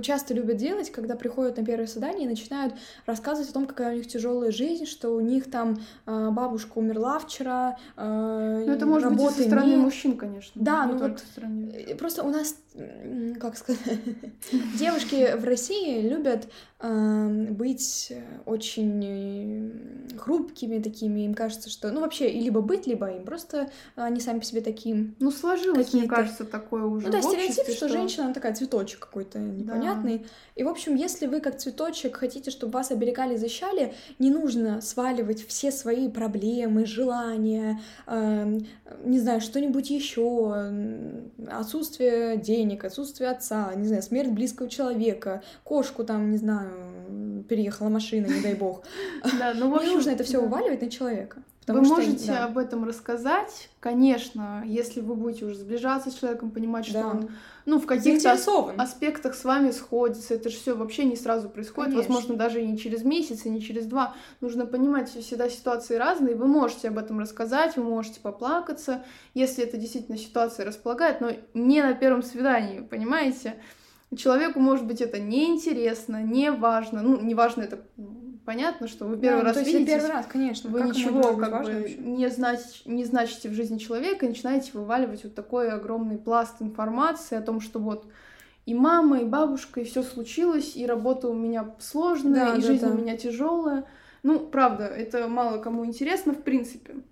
часто 0.00 0.34
любят 0.34 0.56
делать, 0.56 0.90
когда 0.90 1.14
приходят 1.16 1.56
на 1.56 1.64
первое 1.64 1.86
свидание 1.86 2.26
и 2.26 2.28
начинают 2.28 2.74
рассказывать 3.06 3.50
о 3.50 3.52
том, 3.52 3.66
какая 3.66 3.94
у 3.94 3.96
них 3.96 4.06
тяжелая 4.08 4.50
жизнь, 4.50 4.86
что 4.86 5.10
у 5.10 5.20
них 5.20 5.50
там 5.50 5.78
а, 6.06 6.30
бабушка 6.30 6.78
умерла 6.78 7.18
вчера, 7.18 7.76
а, 7.96 8.64
ну, 8.64 8.72
это 8.72 8.86
может 8.86 9.14
быть 9.14 9.30
со 9.30 9.42
стороны 9.42 9.70
нет. 9.70 9.78
мужчин, 9.78 10.16
конечно. 10.16 10.52
Да, 10.54 10.86
ну 10.86 10.98
вот, 10.98 11.20
стороны. 11.20 11.70
Э, 11.72 11.94
Просто 11.94 12.22
у 12.22 12.30
нас, 12.30 12.56
как 13.40 13.56
сказать, 13.56 13.80
девушки 14.78 15.36
в 15.36 15.44
России 15.44 16.08
любят 16.08 16.48
эм, 16.80 17.54
быть 17.54 18.08
э, 18.10 18.22
очень 18.46 19.04
э, 19.04 20.16
хрупкими 20.18 20.82
такими. 20.82 21.20
Им 21.20 21.34
кажется, 21.34 21.70
что, 21.70 21.90
ну 21.90 22.00
вообще, 22.00 22.30
либо 22.30 22.60
быть, 22.60 22.86
либо 22.86 23.10
им 23.10 23.24
просто 23.24 23.70
они 23.94 24.20
сами 24.20 24.40
по 24.40 24.44
себе 24.44 24.60
такие. 24.60 25.14
Ну, 25.18 25.30
сложилось, 25.30 25.92
мне 25.92 26.08
кажется, 26.08 26.44
такое 26.44 26.84
уже 26.84 27.06
Ну 27.06 27.12
да, 27.12 27.22
стереотип, 27.22 27.74
что, 27.74 27.88
женщина, 27.88 28.24
она 28.24 28.34
такая 28.34 28.54
цветочек 28.54 29.00
какой-то 29.00 29.38
непонятный. 29.38 29.81
И, 30.54 30.64
в 30.64 30.68
общем, 30.68 30.94
если 30.94 31.26
вы 31.26 31.40
как 31.40 31.58
цветочек 31.58 32.16
хотите, 32.16 32.50
чтобы 32.50 32.72
вас 32.72 32.90
оберегали 32.90 33.34
и 33.34 33.36
защищали, 33.36 33.94
не 34.18 34.30
нужно 34.30 34.80
сваливать 34.80 35.46
все 35.46 35.70
свои 35.72 36.08
проблемы, 36.08 36.86
желания, 36.86 37.80
эм, 38.06 38.66
не 39.04 39.18
знаю, 39.18 39.40
что-нибудь 39.40 39.90
еще, 39.90 40.70
отсутствие 41.48 42.36
денег, 42.36 42.84
отсутствие 42.84 43.30
отца, 43.30 43.72
не 43.74 43.86
знаю, 43.86 44.02
смерть 44.02 44.30
близкого 44.30 44.68
человека, 44.68 45.42
кошку 45.64 46.04
там, 46.04 46.30
не 46.30 46.38
знаю, 46.38 47.44
переехала 47.48 47.88
машина, 47.88 48.26
не 48.26 48.40
дай 48.40 48.54
бог. 48.54 48.82
Да, 49.38 49.52
ну, 49.54 49.76
в 49.76 49.82
Не 49.82 49.94
нужно 49.94 50.10
это 50.10 50.24
все 50.24 50.38
уваливать 50.38 50.82
на 50.82 50.90
человека. 50.90 51.42
Вы 51.68 51.74
потому 51.74 51.84
что, 51.84 51.94
можете 51.94 52.26
да. 52.26 52.44
об 52.46 52.58
этом 52.58 52.84
рассказать, 52.84 53.70
конечно, 53.78 54.64
если 54.66 55.00
вы 55.00 55.14
будете 55.14 55.44
уже 55.44 55.54
сближаться 55.54 56.10
с 56.10 56.14
человеком, 56.14 56.50
понимать, 56.50 56.84
что 56.86 56.94
Да. 56.94 57.06
он, 57.06 57.28
ну, 57.66 57.78
в 57.78 57.86
каких-то 57.86 58.32
аспектах 58.78 59.36
с 59.36 59.44
вами 59.44 59.70
сходится. 59.70 60.34
Это 60.34 60.48
же 60.48 60.56
все 60.56 60.74
вообще 60.74 61.04
не 61.04 61.14
сразу 61.14 61.48
происходит, 61.48 61.92
Конечно. 61.92 62.14
возможно, 62.14 62.36
даже 62.36 62.60
и 62.60 62.66
не 62.66 62.76
через 62.76 63.04
месяц, 63.04 63.46
и 63.46 63.50
не 63.50 63.62
через 63.62 63.86
два. 63.86 64.16
Нужно 64.40 64.66
понимать, 64.66 65.08
что 65.08 65.22
всегда 65.22 65.48
ситуации 65.48 65.94
разные. 65.94 66.34
Вы 66.34 66.48
можете 66.48 66.88
об 66.88 66.98
этом 66.98 67.20
рассказать, 67.20 67.76
вы 67.76 67.84
можете 67.84 68.18
поплакаться, 68.18 69.04
если 69.34 69.62
это 69.62 69.76
действительно 69.76 70.18
ситуация 70.18 70.66
располагает, 70.66 71.20
но 71.20 71.30
не 71.54 71.80
на 71.80 71.94
первом 71.94 72.24
свидании, 72.24 72.80
понимаете? 72.80 73.54
Человеку, 74.16 74.58
может 74.58 74.84
быть, 74.84 75.00
это 75.00 75.20
неинтересно, 75.20 76.22
не 76.22 76.50
важно. 76.50 77.02
Ну, 77.02 77.20
не 77.20 77.34
важно, 77.34 77.62
это 77.62 77.78
понятно, 78.44 78.88
что 78.88 79.06
вы 79.06 79.16
первый 79.16 79.40
Да, 79.40 79.44
раз 79.48 79.56
то 79.56 79.62
видитесь. 79.62 79.86
первый 79.86 80.10
раз, 80.10 80.26
конечно. 80.26 80.70
Вы 80.70 80.80
как 80.80 80.88
ничего 80.88 81.22
как 81.36 81.50
бы 81.64 81.72
вообще? 81.72 81.94
не, 81.98 82.26
знач- 82.26 82.82
не 82.84 83.04
значите 83.04 83.48
в 83.48 83.54
жизни 83.54 83.78
человека 83.78 84.26
и 84.26 84.28
начинаете 84.28 84.70
вываливать 84.74 85.24
вот 85.24 85.34
такой 85.34 85.70
огромный 85.70 86.18
пласт 86.18 86.56
информации 86.60 87.36
о 87.36 87.42
том, 87.42 87.60
что 87.60 87.78
вот 87.78 88.06
и 88.66 88.74
мама, 88.74 89.20
и 89.20 89.24
бабушка, 89.24 89.80
и 89.80 89.84
все 89.84 90.02
случилось, 90.02 90.76
и 90.76 90.86
работа 90.86 91.28
у 91.28 91.34
меня 91.34 91.74
сложная, 91.80 92.46
Да, 92.46 92.54
и 92.56 92.60
да, 92.60 92.66
жизнь 92.66 92.84
да. 92.86 92.92
у 92.92 92.94
меня 92.94 93.16
тяжелая. 93.16 93.84
Ну, 94.22 94.38
правда, 94.38 94.84
это 94.86 95.26
мало 95.28 95.58
кому 95.58 95.84
интересно, 95.84 96.32
в 96.32 96.42
принципе. 96.42 96.94
Ну, 96.94 97.02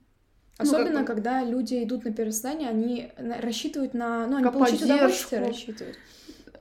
как 0.59 0.67
Особенно, 0.67 1.01
бы- 1.01 1.07
когда 1.07 1.43
люди 1.43 1.83
идут 1.83 2.05
на 2.05 2.13
первое 2.13 2.33
свидание, 2.33 2.69
они 2.69 3.11
рассчитывают 3.19 3.95
на... 3.95 4.27
Ну, 4.27 4.37
они 4.37 4.45
На 4.45 4.53
получить 4.53 4.83
удовольствие 4.83 5.45
рассчитывают. 5.45 5.97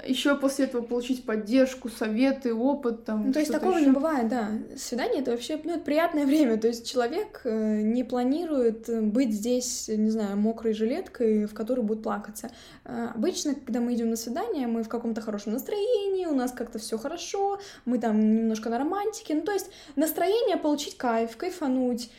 Еще 0.07 0.35
после 0.35 0.65
этого 0.65 0.81
получить 0.81 1.25
поддержку, 1.25 1.89
советы, 1.89 2.53
опыт, 2.53 3.03
там. 3.03 3.27
Ну, 3.27 3.33
то 3.33 3.39
есть 3.39 3.51
такого 3.51 3.75
ещё. 3.75 3.88
не 3.88 3.91
бывает, 3.91 4.29
да. 4.29 4.49
Свидание— 4.77 5.21
это 5.21 5.31
вообще, 5.31 5.59
ну, 5.62 5.71
это 5.73 5.81
приятное 5.81 6.25
время. 6.27 6.57
То 6.57 6.67
есть 6.67 6.89
человек 6.89 7.41
э, 7.43 7.81
не 7.81 8.05
планирует 8.05 8.88
э, 8.88 9.01
быть 9.01 9.33
здесь, 9.33 9.89
не 9.89 10.09
знаю, 10.09 10.38
мокрой 10.38 10.73
жилеткой, 10.73 11.45
в 11.47 11.53
которой 11.53 11.81
будет 11.81 12.01
плакаться. 12.01 12.49
Э, 12.85 13.09
Обычно, 13.13 13.55
когда 13.55 13.81
мы 13.81 13.93
идем 13.93 14.09
на 14.09 14.15
свидание, 14.15 14.67
мы 14.67 14.83
в 14.83 14.88
каком-то 14.88 15.19
хорошем 15.19 15.51
настроении, 15.51 16.25
у 16.27 16.33
нас 16.35 16.53
как-то 16.53 16.79
все 16.79 16.97
хорошо, 16.97 17.59
мы 17.83 17.99
там 17.99 18.19
немножко 18.35 18.69
на 18.69 18.77
романтике. 18.77 19.35
Ну, 19.35 19.41
то 19.41 19.51
есть 19.51 19.69
настроение 19.97 20.55
получить 20.55 20.95
кайф, 20.95 21.35
кайфануть, 21.35 22.09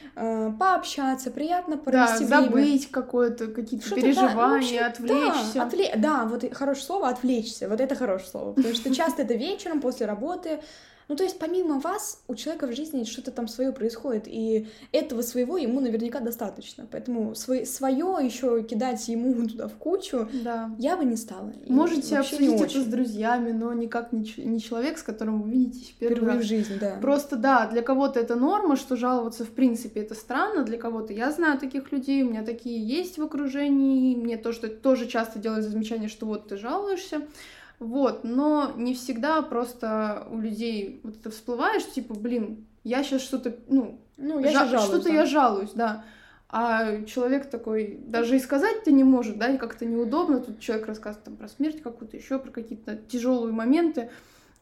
пообщаться, 0.59 1.31
приятно 1.31 1.77
Да, 1.77 1.83
провести 1.83 2.25
время. 2.25 2.43
забыть 2.43 2.91
какое-то, 2.91 3.47
какие-то 3.47 3.87
Что-то, 3.87 4.03
да, 4.03 4.07
ну, 4.07 4.13
переживания, 4.15 4.51
вообще, 4.51 4.79
отвлечься. 4.81 5.55
Да, 5.55 5.67
отвле- 5.67 5.97
да, 5.99 6.25
вот 6.27 6.45
хорошее 6.55 6.85
слово 6.85 7.09
отвлечься. 7.09 7.69
Вот 7.71 7.81
это 7.81 7.95
хорошее 7.95 8.29
слово. 8.31 8.53
Потому 8.53 8.75
что 8.75 8.95
часто 8.95 9.23
это 9.23 9.35
вечером 9.35 9.81
после 9.81 10.07
работы 10.07 10.61
Ну, 11.09 11.17
то 11.17 11.25
есть, 11.25 11.41
помимо 11.41 11.81
вас, 11.81 12.23
у 12.29 12.37
человека 12.37 12.69
в 12.69 12.73
жизни 12.73 13.03
что-то 13.03 13.33
там 13.33 13.49
свое 13.49 13.73
происходит, 13.73 14.29
и 14.29 14.69
этого 14.93 15.23
своего 15.23 15.59
ему 15.59 15.81
наверняка 15.81 16.21
достаточно. 16.21 16.87
Поэтому 16.89 17.35
свой, 17.35 17.67
свое 17.67 18.19
еще 18.23 18.63
кидать 18.63 19.09
ему 19.09 19.49
туда 19.49 19.67
в 19.67 19.75
кучу 19.75 20.29
Да. 20.45 20.71
я 20.79 20.97
бы 20.97 21.05
не 21.05 21.17
стала. 21.17 21.51
И 21.67 21.73
Можете 21.73 22.17
обсудить 22.17 22.61
это 22.61 22.81
с 22.81 22.85
друзьями, 22.87 23.51
но 23.51 23.73
никак 23.73 24.13
не, 24.13 24.21
не 24.37 24.61
человек, 24.61 24.99
с 24.99 25.03
которым 25.03 25.43
вы 25.43 25.51
видитесь 25.51 25.93
первый 25.99 26.15
Впервые 26.15 26.37
раз. 26.37 26.45
в 26.45 26.49
жизни, 26.49 26.77
да. 26.81 26.97
Просто 27.03 27.35
да, 27.35 27.67
для 27.67 27.83
кого-то 27.83 28.21
это 28.21 28.37
норма, 28.37 28.77
что 28.77 28.95
жаловаться 28.95 29.45
в 29.45 29.51
принципе 29.51 30.03
это 30.03 30.15
странно, 30.15 30.63
для 30.63 30.79
кого-то 30.79 31.13
я 31.13 31.33
знаю 31.33 31.59
таких 31.59 31.91
людей, 31.91 32.23
у 32.23 32.31
меня 32.31 32.45
такие 32.45 32.79
есть 32.87 33.19
в 33.19 33.23
окружении, 33.25 34.15
мне 34.15 34.37
то, 34.37 34.53
что 34.53 34.69
тоже 34.69 35.09
часто 35.09 35.41
делают 35.41 35.65
замечание, 35.65 36.09
что 36.09 36.27
вот 36.27 36.47
ты 36.47 36.57
жалуешься, 36.57 37.23
вот, 37.81 38.23
но 38.23 38.73
не 38.77 38.95
всегда 38.95 39.43
просто 39.43 40.27
у 40.31 40.39
людей 40.39 41.01
вот 41.03 41.17
это 41.17 41.31
всплывает, 41.31 41.83
что 41.83 41.93
типа, 41.95 42.15
блин, 42.15 42.67
я 42.85 43.03
сейчас 43.03 43.23
что-то, 43.23 43.57
ну, 43.69 43.99
Ну, 44.17 44.39
я 44.39 44.53
жа- 44.53 44.67
жалуюсь, 44.69 44.85
что-то 44.89 45.09
да. 45.09 45.15
я 45.15 45.27
жалуюсь, 45.27 45.73
да. 45.75 46.05
А 46.53 47.03
человек 47.05 47.49
такой 47.51 47.99
даже 48.07 48.37
и 48.37 48.41
сказать-то 48.41 48.91
не 48.91 49.05
может, 49.05 49.39
да, 49.39 49.49
и 49.49 49.57
как-то 49.59 49.85
неудобно. 49.87 50.41
Тут 50.41 50.61
человек 50.61 50.87
рассказывает 50.87 51.25
там 51.25 51.37
про 51.37 51.49
смерть 51.49 51.81
какую-то, 51.83 52.17
еще 52.17 52.39
про 52.39 52.51
какие-то 52.51 52.97
тяжелые 52.97 53.53
моменты, 53.53 54.11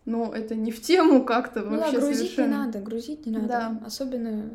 но 0.04 0.32
это 0.34 0.54
не 0.54 0.70
в 0.70 0.80
тему 0.82 1.24
как-то 1.24 1.60
Ну 1.60 1.72
да, 1.72 1.76
вообще 1.84 1.98
грузить 2.00 2.16
совершенно. 2.18 2.46
не 2.46 2.52
надо, 2.66 2.78
грузить 2.80 3.26
не 3.26 3.32
надо. 3.32 3.46
Да. 3.48 3.80
Особенно 3.86 4.50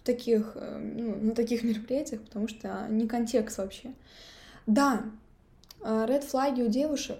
в 0.00 0.02
таких, 0.04 0.52
э, 0.54 0.78
ну, 0.96 1.16
на 1.20 1.34
таких 1.34 1.64
мероприятиях, 1.64 2.22
потому 2.22 2.46
что 2.48 2.86
не 2.88 3.06
контекст 3.08 3.58
вообще. 3.58 3.92
Да, 4.66 5.02
ред 5.84 6.24
флаги 6.24 6.62
у 6.62 6.68
девушек. 6.68 7.18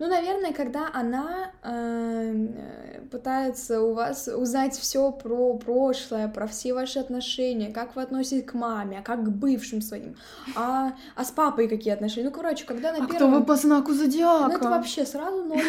Ну, 0.00 0.08
наверное, 0.08 0.54
когда 0.54 0.88
она 0.94 1.52
э, 1.62 3.02
пытается 3.10 3.82
у 3.82 3.92
вас 3.92 4.28
узнать 4.28 4.74
все 4.74 5.12
про 5.12 5.58
прошлое, 5.58 6.26
про 6.28 6.46
все 6.46 6.72
ваши 6.72 6.98
отношения, 6.98 7.70
как 7.70 7.96
вы 7.96 8.02
относитесь 8.02 8.46
к 8.46 8.54
маме, 8.54 9.00
а 9.00 9.02
как 9.02 9.22
к 9.24 9.28
бывшим 9.28 9.82
своим, 9.82 10.16
а, 10.56 10.94
а 11.14 11.24
с 11.24 11.30
папой 11.30 11.68
какие 11.68 11.92
отношения. 11.92 12.28
Ну, 12.28 12.34
короче, 12.34 12.64
когда 12.64 12.92
на 12.92 13.04
А 13.04 13.06
кто 13.06 13.18
первом... 13.18 13.34
вы 13.34 13.44
по 13.44 13.56
знаку 13.56 13.92
зодиака? 13.92 14.48
Ну, 14.48 14.56
это 14.56 14.70
вообще 14.70 15.04
сразу 15.04 15.44
ноль. 15.44 15.60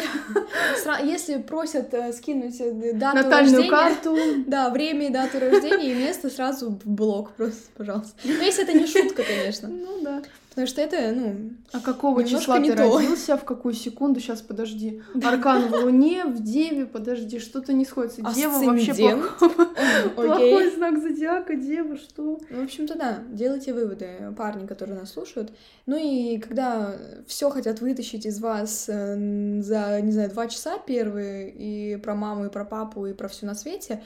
Если 1.02 1.36
просят 1.36 1.92
э, 1.92 2.14
скинуть 2.14 2.58
э, 2.58 2.94
дату 2.94 3.16
Натальную 3.16 3.56
рождения, 3.56 3.70
карту. 3.70 4.16
да, 4.46 4.70
время 4.70 5.08
и 5.08 5.10
дату 5.10 5.40
рождения 5.40 5.92
и 5.92 5.94
место 5.94 6.30
сразу 6.30 6.70
в 6.70 6.86
блок 6.86 7.32
просто, 7.32 7.68
пожалуйста. 7.76 8.14
Ну, 8.24 8.32
если 8.40 8.64
это 8.64 8.72
не 8.72 8.86
шутка, 8.86 9.24
конечно. 9.24 9.68
Ну 9.68 10.00
да. 10.00 10.22
Потому 10.52 10.66
что 10.66 10.82
это, 10.82 11.12
ну, 11.12 11.52
А 11.72 11.80
какого 11.80 12.24
числа 12.24 12.58
не 12.58 12.70
ты 12.70 12.76
то. 12.76 12.82
родился? 12.82 13.38
В 13.38 13.44
какую 13.44 13.72
секунду? 13.72 14.20
Сейчас, 14.20 14.42
подожди. 14.42 15.00
Аркан 15.24 15.68
в 15.68 15.74
Луне, 15.84 16.26
в 16.26 16.42
Деве, 16.42 16.84
подожди, 16.84 17.38
что-то 17.38 17.72
не 17.72 17.86
сходится. 17.86 18.20
Дева 18.34 18.58
вообще 18.58 18.92
плохой 20.14 20.70
знак 20.70 21.00
зодиака, 21.00 21.54
Дева, 21.54 21.96
что? 21.96 22.38
Ну, 22.50 22.60
В 22.60 22.64
общем-то, 22.64 22.98
да, 22.98 23.20
делайте 23.30 23.72
выводы, 23.72 24.34
парни, 24.36 24.66
которые 24.66 24.98
нас 25.00 25.12
слушают. 25.12 25.52
Ну 25.86 25.96
и 25.96 26.36
когда 26.36 26.96
все 27.26 27.48
хотят 27.48 27.80
вытащить 27.80 28.26
из 28.26 28.38
вас 28.38 28.86
э, 28.88 29.60
за, 29.62 30.00
не 30.02 30.12
знаю, 30.12 30.28
два 30.30 30.48
часа 30.48 30.78
первые, 30.78 31.50
и 31.50 31.96
про 31.96 32.14
маму, 32.14 32.44
и 32.46 32.50
про 32.50 32.66
папу, 32.66 33.06
и 33.06 33.14
про 33.14 33.28
все 33.28 33.46
на 33.46 33.54
свете, 33.54 34.02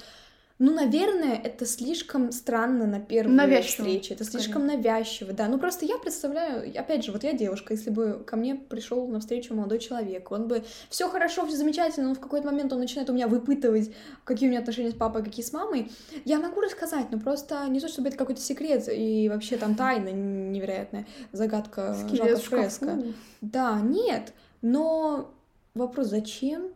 ну, 0.59 0.73
наверное, 0.73 1.35
это 1.35 1.66
слишком 1.66 2.33
странно 2.33 2.87
на 2.87 2.99
первой 2.99 3.35
Навязчиво, 3.35 3.85
встрече. 3.85 4.14
Это 4.14 4.25
скорее. 4.25 4.42
слишком 4.42 4.66
навязчиво, 4.66 5.35
да. 5.35 5.49
Ну, 5.49 5.59
просто 5.59 5.85
я 5.85 5.99
представляю, 5.99 6.73
опять 6.79 7.05
же, 7.05 7.12
вот 7.12 7.25
я 7.25 7.35
девушка, 7.35 7.75
если 7.75 7.90
бы 7.90 8.25
ко 8.27 8.37
мне 8.37 8.55
пришел 8.55 9.07
на 9.07 9.21
встречу 9.21 9.55
молодой 9.55 9.79
человек, 9.81 10.33
он 10.33 10.49
бы 10.49 10.64
все 10.88 11.11
хорошо, 11.11 11.47
все 11.47 11.57
замечательно, 11.59 12.09
но 12.09 12.14
в 12.14 12.21
какой-то 12.21 12.47
момент 12.47 12.73
он 12.73 12.79
начинает 12.79 13.11
у 13.11 13.12
меня 13.12 13.29
выпытывать, 13.29 13.92
какие 14.25 14.49
у 14.49 14.51
меня 14.51 14.61
отношения 14.61 14.90
с 14.90 14.95
папой, 14.95 15.23
какие 15.23 15.45
с 15.45 15.53
мамой. 15.53 15.92
Я 16.25 16.38
могу 16.38 16.62
рассказать, 16.62 17.11
но 17.11 17.19
просто 17.19 17.66
не 17.69 17.79
то, 17.79 17.88
чтобы 17.88 18.09
это 18.09 18.16
какой-то 18.16 18.40
секрет 18.40 18.88
и 18.90 19.29
вообще 19.29 19.59
там 19.59 19.75
тайна 19.75 20.09
невероятная, 20.09 21.07
загадка 21.33 21.95
Жака 22.11 22.38
шкафу. 22.38 23.14
Да, 23.42 23.79
нет, 23.83 24.33
но 24.62 25.35
вопрос, 25.75 26.07
зачем? 26.07 26.71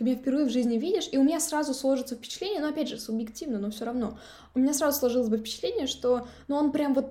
Ты 0.00 0.04
меня 0.04 0.16
впервые 0.16 0.46
в 0.46 0.50
жизни 0.50 0.78
видишь, 0.78 1.10
и 1.12 1.18
у 1.18 1.22
меня 1.22 1.38
сразу 1.40 1.74
сложится 1.74 2.14
впечатление, 2.14 2.62
но 2.62 2.68
опять 2.68 2.88
же, 2.88 2.98
субъективно, 2.98 3.58
но 3.58 3.70
все 3.70 3.84
равно. 3.84 4.18
У 4.54 4.58
меня 4.58 4.72
сразу 4.72 4.98
сложилось 4.98 5.28
бы 5.28 5.36
впечатление, 5.36 5.86
что 5.86 6.26
ну 6.48 6.56
он 6.56 6.72
прям 6.72 6.94
вот, 6.94 7.10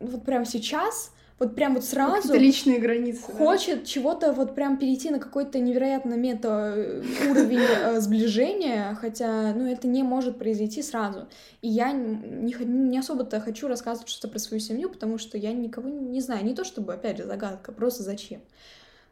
вот 0.00 0.24
прям 0.24 0.46
сейчас, 0.46 1.12
вот 1.38 1.54
прям 1.54 1.74
вот 1.74 1.84
сразу 1.84 2.32
личные 2.32 2.78
границы. 2.78 3.24
да. 3.28 3.34
хочет 3.34 3.84
чего-то 3.84 4.32
вот 4.32 4.54
прям 4.54 4.78
перейти 4.78 5.10
на 5.10 5.18
какой-то 5.18 5.58
невероятно 5.58 6.14
мета 6.14 6.72
э, 6.74 7.02
уровень 7.28 7.58
э, 7.58 8.00
сближения, 8.00 8.96
хотя, 8.98 9.52
ну, 9.52 9.70
это 9.70 9.86
не 9.86 10.02
может 10.02 10.38
произойти 10.38 10.80
сразу. 10.80 11.28
И 11.60 11.68
я 11.68 11.92
не, 11.92 12.54
не 12.54 12.98
особо-то 12.98 13.38
хочу 13.42 13.68
рассказывать 13.68 14.08
что-то 14.08 14.28
про 14.28 14.38
свою 14.38 14.60
семью, 14.60 14.88
потому 14.88 15.18
что 15.18 15.36
я 15.36 15.52
никого 15.52 15.90
не 15.90 16.22
знаю. 16.22 16.42
Не 16.42 16.54
то 16.54 16.64
чтобы, 16.64 16.94
опять 16.94 17.18
же, 17.18 17.24
загадка, 17.24 17.70
просто 17.70 18.02
зачем. 18.02 18.40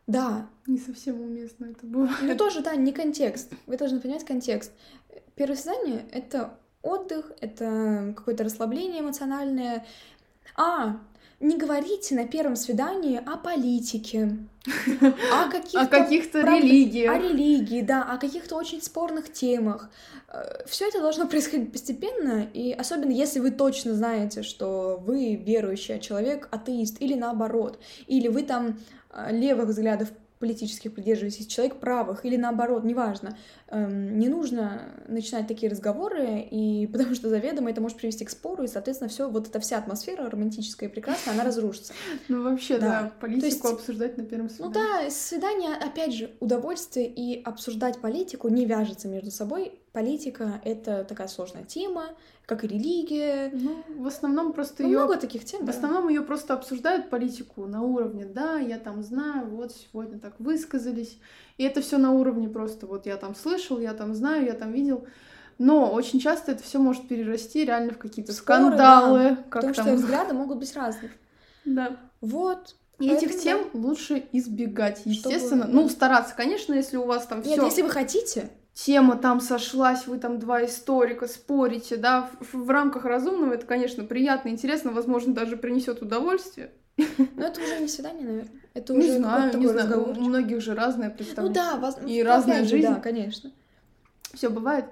Да, 0.07 0.49
Не 0.67 0.79
совсем 0.79 1.21
уместно 1.21 1.67
это 1.67 1.87
было. 1.87 2.09
ну 2.23 2.37
тоже, 2.37 2.61
да, 2.63 2.75
не 2.75 2.93
контекст. 2.93 3.53
Вы 3.67 3.77
должны 3.77 4.01
понять 4.01 4.25
контекст. 4.25 4.73
Первое 5.35 5.57
свидание— 5.57 6.05
это 6.13 6.59
отдых, 6.83 7.33
это 7.41 8.13
какое-то 8.17 8.45
расслабление 8.45 9.01
эмоциональное. 9.01 9.87
А, 10.57 11.01
не 11.43 11.57
говорите 11.57 12.15
на 12.15 12.27
первом 12.27 12.57
свидании 12.57 13.21
о 13.25 13.37
политике, 13.37 14.39
о 15.33 15.51
каких-то... 15.51 15.81
О 15.81 15.87
каких-то 15.87 16.41
правда, 16.41 16.61
религиях. 16.61 17.15
О 17.15 17.19
религии, 17.19 17.83
да, 17.83 18.05
о 18.05 18.17
каких-то 18.17 18.57
очень 18.57 18.81
спорных 18.81 19.33
темах. 19.33 19.91
Все 20.67 20.89
это 20.89 21.01
должно 21.01 21.27
происходить 21.27 21.73
постепенно, 21.73 22.47
и 22.55 22.73
особенно 22.73 23.11
если 23.11 23.41
вы 23.41 23.51
точно 23.51 23.93
знаете, 23.95 24.43
что 24.43 24.99
вы 25.05 25.35
верующий 25.35 26.01
человек, 26.01 26.49
атеист, 26.51 27.03
или 27.03 27.15
наоборот, 27.15 27.79
или 28.07 28.29
вы 28.29 28.43
там 28.43 28.79
э, 29.11 29.37
левых 29.37 29.69
взглядов 29.69 30.09
политических 30.43 30.93
придерживаетесь, 30.93 31.47
человек 31.47 31.77
правых, 31.77 32.25
или 32.27 32.37
наоборот, 32.37 32.83
неважно. 32.85 33.39
Эм, 33.69 34.19
Не 34.19 34.29
нужно 34.29 34.93
начинать 35.09 35.47
такие 35.47 35.71
разговоры, 35.71 36.41
и 36.51 36.87
потому 36.93 37.15
что 37.15 37.29
заведомо 37.31 37.71
это 37.71 37.81
может 37.81 37.97
привести 37.99 38.25
к 38.25 38.31
спору, 38.31 38.65
и, 38.65 38.67
соответственно, 38.67 39.09
все 39.09 39.31
вот 39.31 39.49
эта 39.49 39.61
вся 39.61 39.79
атмосфера 39.79 40.29
романтическая 40.29 40.89
и 40.89 40.93
прекрасная, 40.93 41.35
она 41.35 41.45
разрушится. 41.45 41.93
Ну 42.29 42.43
вообще, 42.43 42.79
Да. 42.79 42.87
да, 43.03 43.13
политику 43.21 43.47
есть- 43.47 43.65
обсуждать 43.65 44.19
на 44.19 44.25
первом 44.25 44.49
Ну 44.59 44.71
свидании. 44.71 44.75
да, 45.05 45.11
свидание, 45.11 45.75
опять 45.77 46.13
же, 46.15 46.31
удовольствие 46.41 47.07
и 47.07 47.41
обсуждать 47.43 48.01
политику 48.01 48.49
не 48.49 48.67
вяжется 48.67 49.07
между 49.09 49.31
собой. 49.31 49.79
Политика— 49.93 50.61
это 50.65 51.05
такая 51.05 51.29
сложная 51.29 51.65
тема, 51.65 52.07
как 52.47 52.65
и 52.65 52.67
религия. 52.67 53.51
Ну, 53.53 53.83
в 53.99 54.07
основном 54.07 54.55
просто 54.55 54.83
Ну, 54.83 54.89
ее 54.89 54.99
много 55.01 55.17
таких 55.19 55.45
тем, 55.45 55.63
В 55.63 55.65
да. 55.67 55.73
основном 55.73 56.09
ее 56.09 56.23
просто 56.23 56.55
обсуждают 56.55 57.11
политику 57.11 57.67
на 57.67 57.83
уровне, 57.83 58.25
да, 58.25 58.57
я 58.59 58.79
там 58.79 59.03
знаю, 59.03 59.49
вот 59.51 59.73
сегодня 59.73 60.19
так 60.19 60.35
высказались. 60.39 61.19
И 61.59 61.65
это 61.65 61.83
все 61.83 61.99
на 61.99 62.13
уровне 62.13 62.49
просто, 62.49 62.87
вот 62.87 63.05
я 63.05 63.19
там 63.19 63.35
слышал, 63.35 63.79
я 63.79 63.93
там 63.93 64.15
знаю, 64.15 64.47
я 64.47 64.55
там 64.55 64.73
видел. 64.73 65.07
Но 65.59 65.93
очень 65.93 66.19
часто 66.21 66.53
это 66.53 66.63
все 66.63 66.79
может 66.79 67.07
перерасти 67.07 67.65
реально 67.67 67.93
в 67.93 67.99
какие-то 67.99 68.33
Споры, 68.33 68.61
скандалы, 68.65 69.37
как 69.51 69.63
Потому 69.63 69.75
там. 69.75 69.85
что 69.85 69.95
взгляды 69.95 70.33
могут 70.35 70.59
быть 70.59 70.75
разные. 70.75 71.13
Да. 71.67 71.99
Вот. 72.23 72.77
И 72.99 73.09
этих 73.11 73.39
тем 73.39 73.69
лучше 73.75 74.25
избегать, 74.33 74.99
Чтобы- 75.01 75.11
естественно. 75.11 75.67
Ну, 75.69 75.89
стараться, 75.91 76.35
конечно, 76.35 76.73
если 76.73 76.97
у 76.97 77.05
вас 77.05 77.27
там 77.27 77.43
Нет, 77.43 77.53
все 77.59 77.65
если 77.67 77.83
вы 77.83 77.91
хотите, 77.91 78.49
тема 78.75 79.17
там 79.17 79.41
сошлась, 79.41 80.07
вы 80.07 80.19
там 80.19 80.39
два 80.39 80.65
историка 80.65 81.27
спорите, 81.29 81.97
да, 81.97 82.31
в, 82.41 82.55
в 82.65 82.71
рамках 82.71 83.05
разумного, 83.05 83.55
это, 83.55 83.67
конечно, 83.67 84.05
приятно, 84.05 84.49
интересно, 84.49 84.93
возможно, 84.93 85.35
даже 85.35 85.57
принесет 85.57 86.03
удовольствие. 86.03 86.71
но 86.97 87.47
это 87.47 87.61
уже 87.61 87.81
не 87.81 87.89
свидание, 87.89 88.25
наверное. 88.25 88.51
Это 88.75 88.93
Не 88.95 88.99
уже 89.01 89.19
знаю, 89.19 89.53
какой-то 89.53 89.59
не 89.59 89.67
знаю. 89.67 89.87
У 89.87 89.91
разговорчик. 89.91 90.23
многих 90.23 90.61
же 90.63 90.75
разное 90.75 91.09
Ну 91.11 91.15
представление. 91.17 91.55
да, 91.55 91.77
воз- 91.77 91.99
И 92.07 92.23
ну, 92.23 92.29
разная 92.29 92.65
жизнь. 92.65 92.89
Да, 92.89 92.95
конечно. 93.01 93.51
Все 94.33 94.49
бывает. 94.49 94.87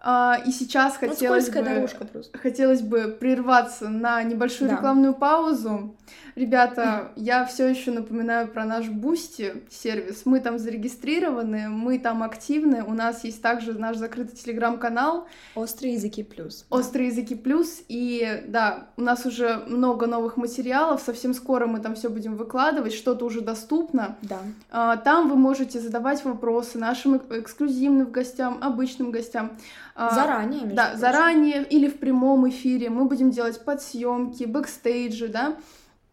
А, 0.00 0.38
и 0.46 0.52
сейчас 0.52 0.96
Ну, 1.02 1.08
хотелось 1.08 1.50
бы, 1.50 1.62
дорожка 1.62 2.04
просто. 2.04 2.38
хотелось 2.38 2.82
бы 2.82 3.08
прерваться 3.18 3.88
на 3.88 4.22
небольшую 4.22 4.70
Да. 4.70 4.76
рекламную 4.76 5.12
паузу. 5.14 5.96
Ребята, 6.36 7.10
я 7.16 7.44
все 7.44 7.66
еще 7.66 7.90
напоминаю 7.90 8.46
про 8.46 8.64
наш 8.64 8.86
Boosty 8.88 9.54
сервис. 9.70 10.22
Мы 10.24 10.38
там 10.38 10.58
зарегистрированы, 10.60 11.68
мы 11.68 11.98
там 11.98 12.22
активны. 12.22 12.84
У 12.84 12.94
нас 12.94 13.24
есть 13.24 13.42
также 13.42 13.74
наш 13.76 13.96
закрытый 13.96 14.36
телеграм-канал 14.36 15.26
Острые 15.56 15.94
языки 15.94 16.22
плюс. 16.22 16.64
Острые 16.70 17.08
языки 17.08 17.34
плюс. 17.34 17.80
И 17.88 18.44
да, 18.46 18.86
у 18.96 19.02
нас 19.02 19.26
уже 19.26 19.64
много 19.66 20.06
новых 20.06 20.36
материалов. 20.36 21.02
Совсем 21.04 21.34
скоро 21.34 21.66
мы 21.66 21.80
там 21.80 21.96
все 21.96 22.08
будем 22.08 22.36
выкладывать, 22.36 22.92
что-то 22.94 23.24
уже 23.24 23.40
доступно. 23.40 24.16
Да. 24.22 24.38
А, 24.70 24.96
Там 24.96 25.28
вы 25.28 25.34
можете 25.36 25.80
задавать 25.80 26.24
вопросы 26.24 26.78
нашим 26.78 27.16
эк- 27.16 27.40
эксклюзивным 27.40 28.12
гостям, 28.12 28.58
обычным 28.60 29.10
гостям. 29.10 29.52
А, 30.00 30.14
Заранее, 30.14 30.60
между 30.60 30.76
Да, 30.76 30.84
прочим. 30.84 31.00
заранее 31.00 31.64
или 31.64 31.88
в 31.88 31.98
прямом 31.98 32.48
эфире. 32.48 32.88
Мы 32.88 33.06
будем 33.06 33.30
делать 33.32 33.64
подсъемки, 33.64 34.44
бэкстейджи, 34.44 35.26
да. 35.26 35.56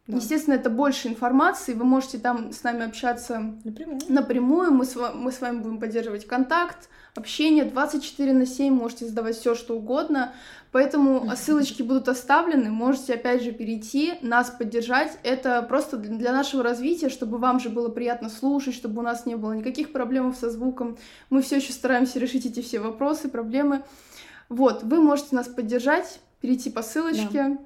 Да. 0.07 0.17
Естественно, 0.17 0.55
это 0.55 0.69
больше 0.69 1.07
информации, 1.07 1.73
вы 1.73 1.83
можете 1.83 2.17
там 2.19 2.51
с 2.51 2.61
нами 2.63 2.85
общаться 2.85 3.53
напрямую. 3.63 3.99
напрямую. 4.09 4.71
Мы, 4.71 4.85
с, 4.85 4.95
мы 5.15 5.31
с 5.31 5.41
вами 5.41 5.59
будем 5.59 5.79
поддерживать 5.79 6.27
контакт, 6.27 6.89
общение 7.15 7.63
24 7.65 8.33
на 8.33 8.45
7, 8.45 8.73
можете 8.73 9.05
задавать 9.05 9.35
все, 9.35 9.55
что 9.55 9.75
угодно. 9.75 10.33
Поэтому 10.75 11.31
ссылочки 11.37 11.83
будут 11.83 12.09
оставлены, 12.09 12.69
можете 12.69 13.13
опять 13.13 13.41
же 13.41 13.53
перейти, 13.53 14.15
нас 14.21 14.49
поддержать. 14.49 15.17
Это 15.23 15.61
просто 15.61 15.95
для 15.95 16.33
нашего 16.33 16.63
развития, 16.63 17.07
чтобы 17.07 17.37
вам 17.37 17.61
же 17.61 17.69
было 17.69 17.87
приятно 17.87 18.27
слушать, 18.27 18.75
чтобы 18.75 18.99
у 18.99 19.01
нас 19.01 19.25
не 19.25 19.35
было 19.35 19.53
никаких 19.53 19.93
проблем 19.93 20.33
со 20.33 20.49
звуком. 20.49 20.97
Мы 21.29 21.43
все 21.43 21.55
еще 21.55 21.71
стараемся 21.71 22.19
решить 22.19 22.45
эти 22.45 22.59
все 22.59 22.81
вопросы, 22.81 23.29
проблемы. 23.29 23.83
Вот, 24.49 24.83
вы 24.83 25.01
можете 25.01 25.37
нас 25.37 25.47
поддержать, 25.47 26.19
перейти 26.41 26.69
по 26.69 26.81
ссылочке. 26.81 27.31
Да 27.31 27.57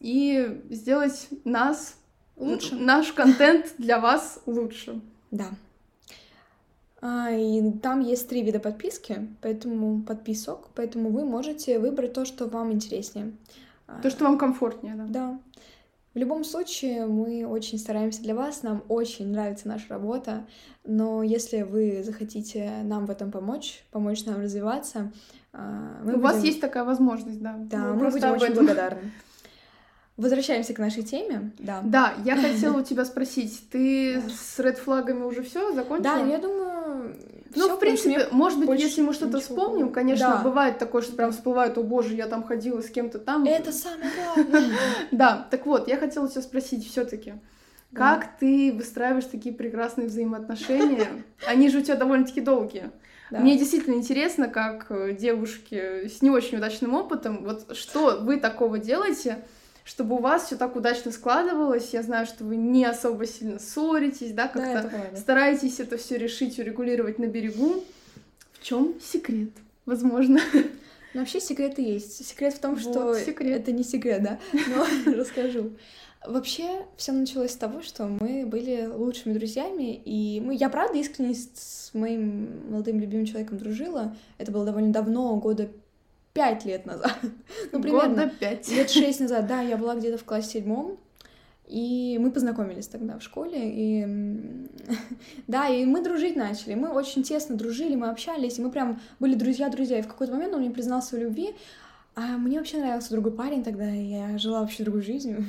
и 0.00 0.62
сделать 0.70 1.28
нас 1.44 1.98
лучше, 2.36 2.74
наш 2.74 3.12
контент 3.12 3.74
для 3.76 4.00
вас 4.00 4.40
лучше. 4.46 5.02
Да. 5.30 5.50
А, 7.08 7.30
и 7.30 7.70
там 7.78 8.00
есть 8.00 8.28
три 8.28 8.42
вида 8.42 8.58
подписки, 8.58 9.28
поэтому 9.40 10.02
подписок, 10.02 10.70
поэтому 10.74 11.10
вы 11.10 11.24
можете 11.24 11.78
выбрать 11.78 12.12
то, 12.14 12.24
что 12.24 12.46
вам 12.46 12.72
интереснее. 12.72 13.30
То, 14.02 14.10
что 14.10 14.24
вам 14.24 14.36
комфортнее, 14.36 14.96
да. 14.96 15.04
Да. 15.08 15.40
В 16.14 16.18
любом 16.18 16.42
случае, 16.42 17.06
мы 17.06 17.46
очень 17.46 17.78
стараемся 17.78 18.22
для 18.22 18.34
вас, 18.34 18.64
нам 18.64 18.82
очень 18.88 19.28
нравится 19.28 19.68
наша 19.68 19.84
работа, 19.90 20.46
но 20.82 21.22
если 21.22 21.62
вы 21.62 22.02
захотите 22.02 22.72
нам 22.82 23.06
в 23.06 23.10
этом 23.10 23.30
помочь, 23.30 23.84
помочь 23.92 24.24
нам 24.24 24.40
развиваться, 24.40 25.12
а, 25.52 26.00
мы 26.02 26.14
У 26.14 26.16
будем... 26.16 26.20
вас 26.22 26.42
есть 26.42 26.60
такая 26.60 26.82
возможность, 26.82 27.40
да. 27.40 27.54
Да, 27.56 27.92
мы, 27.92 28.06
мы 28.06 28.10
будем 28.10 28.32
очень 28.32 28.54
благодарны. 28.54 29.12
Возвращаемся 30.16 30.74
к 30.74 30.78
нашей 30.78 31.04
теме, 31.04 31.52
да. 31.58 31.82
Да, 31.84 32.14
я 32.24 32.36
хотела 32.36 32.78
у 32.78 32.82
тебя 32.82 33.04
спросить, 33.04 33.62
ты 33.70 34.20
с 34.28 34.58
ред 34.58 34.78
флагами 34.78 35.22
уже 35.22 35.42
все 35.42 35.72
закончила? 35.72 36.16
Да, 36.16 36.24
я 36.24 36.38
думаю. 36.38 36.65
Ну, 37.54 37.76
в 37.76 37.78
принципе, 37.78 38.28
может 38.30 38.64
быть, 38.64 38.80
если 38.80 39.02
мы 39.02 39.12
что-то 39.12 39.40
вспомним, 39.40 39.92
конечно, 39.92 40.28
да. 40.28 40.42
бывает 40.42 40.78
такое, 40.78 41.02
что 41.02 41.14
прям 41.14 41.32
всплывает, 41.32 41.78
о 41.78 41.82
боже, 41.82 42.14
я 42.14 42.26
там 42.26 42.42
ходила 42.42 42.80
с 42.80 42.90
кем-то 42.90 43.18
там. 43.18 43.44
Это 43.44 43.72
самое 43.72 44.10
главное. 44.16 44.70
Да, 45.10 45.46
так 45.50 45.66
вот, 45.66 45.88
я 45.88 45.96
хотела 45.96 46.28
тебя 46.28 46.42
спросить 46.42 46.88
все-таки. 46.90 47.34
Как 47.92 48.38
ты 48.38 48.72
выстраиваешь 48.72 49.24
такие 49.24 49.54
прекрасные 49.54 50.08
взаимоотношения? 50.08 51.08
Они 51.46 51.70
же 51.70 51.78
у 51.78 51.82
тебя 51.82 51.96
довольно-таки 51.96 52.40
долгие. 52.40 52.90
Да. 53.30 53.40
Мне 53.40 53.58
действительно 53.58 53.94
интересно, 53.94 54.48
как 54.48 54.86
э, 54.90 55.12
девушки 55.18 56.06
с 56.06 56.22
не 56.22 56.30
очень 56.30 56.58
удачным 56.58 56.94
опытом, 56.94 57.42
вот 57.42 57.76
что 57.76 58.18
вы 58.20 58.38
такого 58.38 58.78
делаете, 58.78 59.38
чтобы 59.86 60.16
у 60.16 60.18
вас 60.18 60.46
все 60.46 60.56
так 60.56 60.74
удачно 60.74 61.12
складывалось. 61.12 61.94
Я 61.94 62.02
знаю, 62.02 62.26
что 62.26 62.44
вы 62.44 62.56
не 62.56 62.84
особо 62.84 63.24
сильно 63.24 63.60
ссоритесь, 63.60 64.32
да, 64.32 64.48
как-то 64.48 64.90
да, 64.90 65.16
стараетесь 65.16 65.78
это 65.78 65.96
все 65.96 66.18
решить, 66.18 66.58
урегулировать 66.58 67.20
на 67.20 67.26
берегу. 67.26 67.84
В 68.52 68.62
чем 68.62 68.94
секрет? 69.00 69.50
Возможно. 69.86 70.40
Ну, 71.14 71.22
вообще 71.22 71.40
секреты 71.40 71.80
есть. 71.80 72.26
Секрет 72.26 72.52
в 72.52 72.58
том, 72.58 72.74
вот, 72.74 72.82
что 72.82 73.18
секрет. 73.18 73.62
это 73.62 73.72
не 73.72 73.84
секрет, 73.84 74.22
да, 74.22 74.38
но 74.52 75.14
расскажу. 75.14 75.70
Вообще, 76.26 76.84
все 76.98 77.12
началось 77.12 77.52
с 77.52 77.56
того, 77.56 77.80
что 77.80 78.06
мы 78.06 78.44
были 78.44 78.84
лучшими 78.84 79.32
друзьями, 79.32 79.94
и 80.04 80.42
мы, 80.44 80.54
я 80.54 80.68
правда 80.68 80.98
искренне 80.98 81.34
с 81.34 81.90
моим 81.94 82.70
молодым 82.70 83.00
любимым 83.00 83.24
человеком 83.24 83.56
дружила. 83.56 84.14
Это 84.36 84.52
было 84.52 84.66
довольно 84.66 84.92
давно, 84.92 85.34
года 85.36 85.70
пять 86.36 86.64
лет 86.64 86.86
назад. 86.86 87.18
ну, 87.72 87.82
примерно. 87.82 88.08
Года 88.08 88.32
пять. 88.38 88.68
Лет 88.68 88.90
шесть 88.90 89.20
назад, 89.20 89.46
да, 89.46 89.60
я 89.60 89.76
была 89.76 89.96
где-то 89.96 90.18
в 90.18 90.24
классе 90.24 90.60
седьмом. 90.60 90.98
И 91.66 92.16
мы 92.20 92.30
познакомились 92.30 92.86
тогда 92.86 93.18
в 93.18 93.22
школе, 93.24 93.58
и 93.60 94.06
да, 95.48 95.66
и 95.68 95.84
мы 95.84 96.00
дружить 96.00 96.36
начали, 96.36 96.74
мы 96.74 96.90
очень 96.90 97.24
тесно 97.24 97.56
дружили, 97.56 97.96
мы 97.96 98.08
общались, 98.08 98.58
и 98.58 98.62
мы 98.62 98.70
прям 98.70 99.00
были 99.18 99.34
друзья-друзья, 99.34 99.98
и 99.98 100.02
в 100.02 100.06
какой-то 100.06 100.32
момент 100.32 100.54
он 100.54 100.60
мне 100.60 100.70
признался 100.70 101.16
в 101.16 101.18
любви, 101.18 101.56
а 102.14 102.38
мне 102.38 102.58
вообще 102.58 102.78
нравился 102.78 103.10
другой 103.10 103.32
парень 103.32 103.64
тогда, 103.64 103.92
и 103.92 104.04
я 104.04 104.38
жила 104.38 104.60
вообще 104.60 104.84
другой 104.84 105.02
жизнью. 105.02 105.44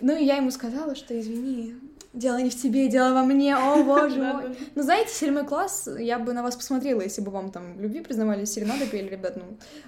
Ну, 0.00 0.16
и 0.16 0.24
я 0.24 0.36
ему 0.36 0.50
сказала, 0.50 0.94
что 0.94 1.18
извини, 1.18 1.74
Дело 2.14 2.40
не 2.40 2.48
в 2.48 2.54
тебе, 2.54 2.88
дело 2.88 3.12
во 3.12 3.24
мне, 3.24 3.56
о 3.56 3.82
боже 3.84 4.22
мой. 4.22 4.56
Ну, 4.76 4.82
знаете, 4.82 5.12
седьмой 5.12 5.44
класс, 5.44 5.88
я 5.98 6.20
бы 6.20 6.32
на 6.32 6.44
вас 6.44 6.54
посмотрела, 6.54 7.00
если 7.00 7.20
бы 7.20 7.32
вам 7.32 7.50
там 7.50 7.74
в 7.74 7.80
любви 7.80 8.00
признавались, 8.00 8.52
серенады 8.52 8.86
пели, 8.86 9.08
ребят, 9.08 9.36
ну, 9.36 9.42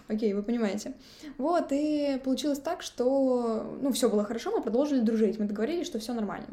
окей, 0.08 0.34
вы 0.34 0.42
понимаете. 0.42 0.92
Вот, 1.38 1.68
и 1.70 2.20
получилось 2.24 2.58
так, 2.58 2.82
что, 2.82 3.78
ну, 3.80 3.92
все 3.92 4.10
было 4.10 4.24
хорошо, 4.24 4.50
мы 4.50 4.60
продолжили 4.60 5.00
дружить, 5.00 5.38
мы 5.38 5.46
договорились, 5.46 5.86
что 5.86 6.00
все 6.00 6.14
нормально. 6.14 6.48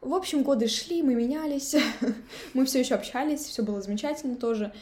В 0.00 0.14
общем, 0.14 0.44
годы 0.44 0.66
шли, 0.66 1.02
мы 1.02 1.14
менялись, 1.14 1.76
мы 2.54 2.64
все 2.64 2.80
еще 2.80 2.94
общались, 2.94 3.40
все 3.40 3.62
было 3.62 3.82
замечательно 3.82 4.36
тоже. 4.36 4.72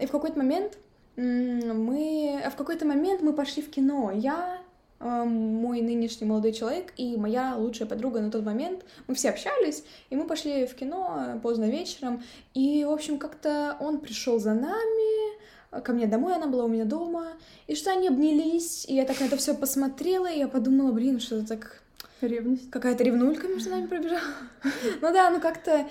И 0.00 0.06
в 0.06 0.10
какой-то 0.10 0.36
момент 0.36 0.76
мы... 1.14 2.42
В 2.52 2.56
какой-то 2.56 2.84
момент 2.86 3.22
мы 3.22 3.32
пошли 3.32 3.62
в 3.62 3.70
кино. 3.70 4.10
Я, 4.12 4.57
мой 5.00 5.80
нынешний 5.80 6.26
молодой 6.26 6.52
человек 6.52 6.92
и 6.96 7.16
моя 7.16 7.56
лучшая 7.56 7.88
подруга 7.88 8.20
на 8.20 8.30
тот 8.30 8.44
момент. 8.44 8.84
Мы 9.06 9.14
все 9.14 9.30
общались, 9.30 9.84
и 10.10 10.16
мы 10.16 10.26
пошли 10.26 10.66
в 10.66 10.74
кино 10.74 11.40
поздно 11.42 11.66
вечером. 11.66 12.22
И, 12.54 12.84
в 12.84 12.90
общем, 12.90 13.18
как-то 13.18 13.76
он 13.80 13.98
пришел 14.00 14.38
за 14.38 14.54
нами, 14.54 15.38
ко 15.82 15.92
мне 15.92 16.06
домой, 16.06 16.34
она 16.34 16.46
была 16.46 16.64
у 16.64 16.68
меня 16.68 16.84
дома, 16.84 17.28
и 17.66 17.74
что 17.74 17.90
они 17.90 18.08
обнялись, 18.08 18.86
и 18.88 18.94
я 18.94 19.04
так 19.04 19.20
на 19.20 19.24
это 19.24 19.36
все 19.36 19.54
посмотрела, 19.54 20.30
и 20.30 20.38
я 20.38 20.48
подумала, 20.48 20.92
блин, 20.92 21.20
что 21.20 21.36
это 21.36 21.48
так 21.48 21.82
Ревность. 22.20 22.68
Какая-то 22.70 23.04
ревнулька 23.04 23.46
между 23.46 23.70
нами 23.70 23.86
пробежала. 23.86 24.20
Ну 25.00 25.12
да, 25.12 25.30
ну 25.30 25.40
как-то 25.40 25.86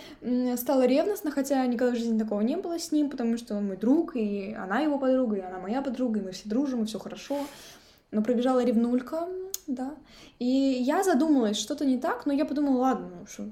стало 0.58 0.86
ревностно, 0.86 1.32
хотя 1.32 1.66
никогда 1.66 1.94
в 1.94 1.98
жизни 1.98 2.20
такого 2.20 2.42
не 2.42 2.58
было 2.58 2.78
с 2.78 2.92
ним, 2.92 3.10
потому 3.10 3.38
что 3.38 3.56
он 3.56 3.68
мой 3.68 3.78
друг, 3.78 4.16
и 4.18 4.54
она 4.54 4.82
его 4.82 5.00
подруга, 5.00 5.38
и 5.38 5.42
она 5.42 5.60
моя 5.60 5.82
подруга, 5.82 6.20
и 6.20 6.24
мы 6.24 6.32
все 6.32 6.50
дружим, 6.50 6.84
и 6.84 6.86
все 6.86 7.00
хорошо 7.00 7.40
но 8.12 8.22
пробежала 8.22 8.64
ревнулька, 8.64 9.28
да. 9.68 9.96
И 10.40 10.46
я 10.46 11.04
задумалась, 11.04 11.58
что-то 11.58 11.86
не 11.86 11.98
так, 11.98 12.26
но 12.26 12.34
я 12.34 12.46
подумала, 12.46 12.78
ладно, 12.78 13.10
ну 13.20 13.26
что, 13.28 13.50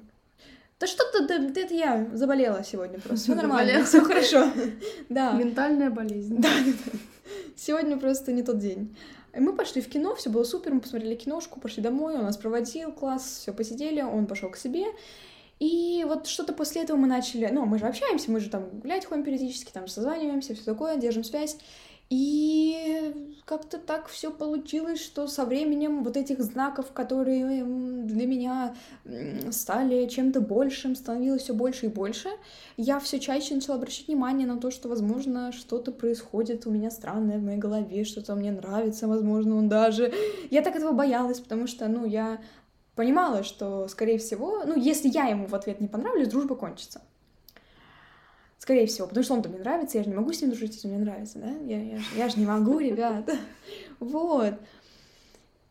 да 0.79 0.87
что-то, 0.87 1.25
да, 1.25 1.35
это 1.35 1.73
я 1.73 2.09
заболела 2.13 2.63
сегодня 2.63 2.99
просто. 2.99 3.25
Все 3.25 3.35
нормально, 3.41 3.83
все 3.85 4.01
хорошо. 4.01 4.47
Да. 5.09 5.33
Ментальная 5.33 5.89
болезнь. 5.89 6.37
Да, 6.39 6.49
да. 6.65 6.99
Сегодня 7.55 7.97
просто 7.97 8.31
не 8.33 8.43
тот 8.43 8.59
день. 8.59 8.95
И 9.33 9.39
мы 9.39 9.53
пошли 9.53 9.81
в 9.81 9.89
кино, 9.89 10.15
все 10.15 10.29
было 10.29 10.43
супер, 10.43 10.73
мы 10.73 10.81
посмотрели 10.81 11.15
киношку, 11.15 11.59
пошли 11.59 11.83
домой, 11.83 12.15
он 12.15 12.23
нас 12.23 12.37
проводил, 12.37 12.91
класс, 12.91 13.39
все 13.41 13.53
посидели, 13.53 14.01
он 14.01 14.27
пошел 14.27 14.49
к 14.49 14.57
себе. 14.57 14.85
И 15.59 16.05
вот 16.07 16.27
что-то 16.27 16.53
после 16.53 16.83
этого 16.83 16.97
мы 16.97 17.07
начали, 17.07 17.47
ну, 17.51 17.65
мы 17.65 17.79
же 17.79 17.85
общаемся, 17.85 18.29
мы 18.29 18.39
же 18.39 18.49
там 18.49 18.69
гулять 18.79 19.05
ходим 19.05 19.23
периодически, 19.23 19.71
там 19.71 19.87
созваниваемся, 19.87 20.53
все 20.53 20.63
такое, 20.63 20.97
держим 20.97 21.23
связь. 21.23 21.57
И 22.09 23.13
как-то 23.45 23.77
так 23.79 24.07
все 24.07 24.31
получилось, 24.31 24.99
что 24.99 25.27
со 25.27 25.45
временем 25.45 26.03
вот 26.03 26.17
этих 26.17 26.41
знаков, 26.41 26.91
которые 26.91 27.63
для 27.63 28.27
меня 28.27 28.75
стали 29.51 30.07
чем-то 30.07 30.41
большим, 30.41 30.95
становилось 30.95 31.43
все 31.43 31.53
больше 31.53 31.87
и 31.87 31.89
больше, 31.89 32.29
я 32.77 32.99
все 32.99 33.19
чаще 33.19 33.55
начала 33.55 33.77
обращать 33.77 34.07
внимание 34.07 34.47
на 34.47 34.57
то, 34.57 34.71
что, 34.71 34.87
возможно, 34.87 35.51
что-то 35.51 35.91
происходит 35.91 36.67
у 36.67 36.71
меня 36.71 36.91
странное 36.91 37.39
в 37.39 37.43
моей 37.43 37.57
голове, 37.57 38.03
что-то 38.03 38.35
мне 38.35 38.51
нравится, 38.51 39.07
возможно, 39.07 39.55
он 39.55 39.67
даже... 39.67 40.13
Я 40.51 40.61
так 40.61 40.75
этого 40.75 40.91
боялась, 40.91 41.39
потому 41.39 41.65
что, 41.67 41.87
ну, 41.87 42.05
я 42.05 42.39
понимала, 42.95 43.43
что, 43.43 43.87
скорее 43.87 44.19
всего, 44.19 44.63
ну, 44.65 44.75
если 44.75 45.09
я 45.09 45.25
ему 45.25 45.47
в 45.47 45.55
ответ 45.55 45.81
не 45.81 45.87
понравлюсь, 45.87 46.27
дружба 46.29 46.55
кончится. 46.55 47.01
Скорее 48.65 48.87
всего, 48.87 49.05
потому 49.05 49.23
что 49.23 49.35
он-то 49.35 49.47
мне 49.47 49.59
нравится, 49.59 49.99
я 49.99 50.03
же 50.03 50.09
не 50.09 50.15
могу 50.15 50.33
с 50.33 50.41
ним 50.41 50.49
дружить, 50.49 50.73
если 50.73 50.87
мне 50.87 50.97
нравится, 50.97 51.37
да? 51.37 51.51
Я, 51.67 51.79
я, 51.83 51.97
же, 51.99 52.05
я 52.17 52.29
же 52.29 52.39
не 52.39 52.47
могу, 52.47 52.79
ребят. 52.79 53.29
Вот. 53.99 54.55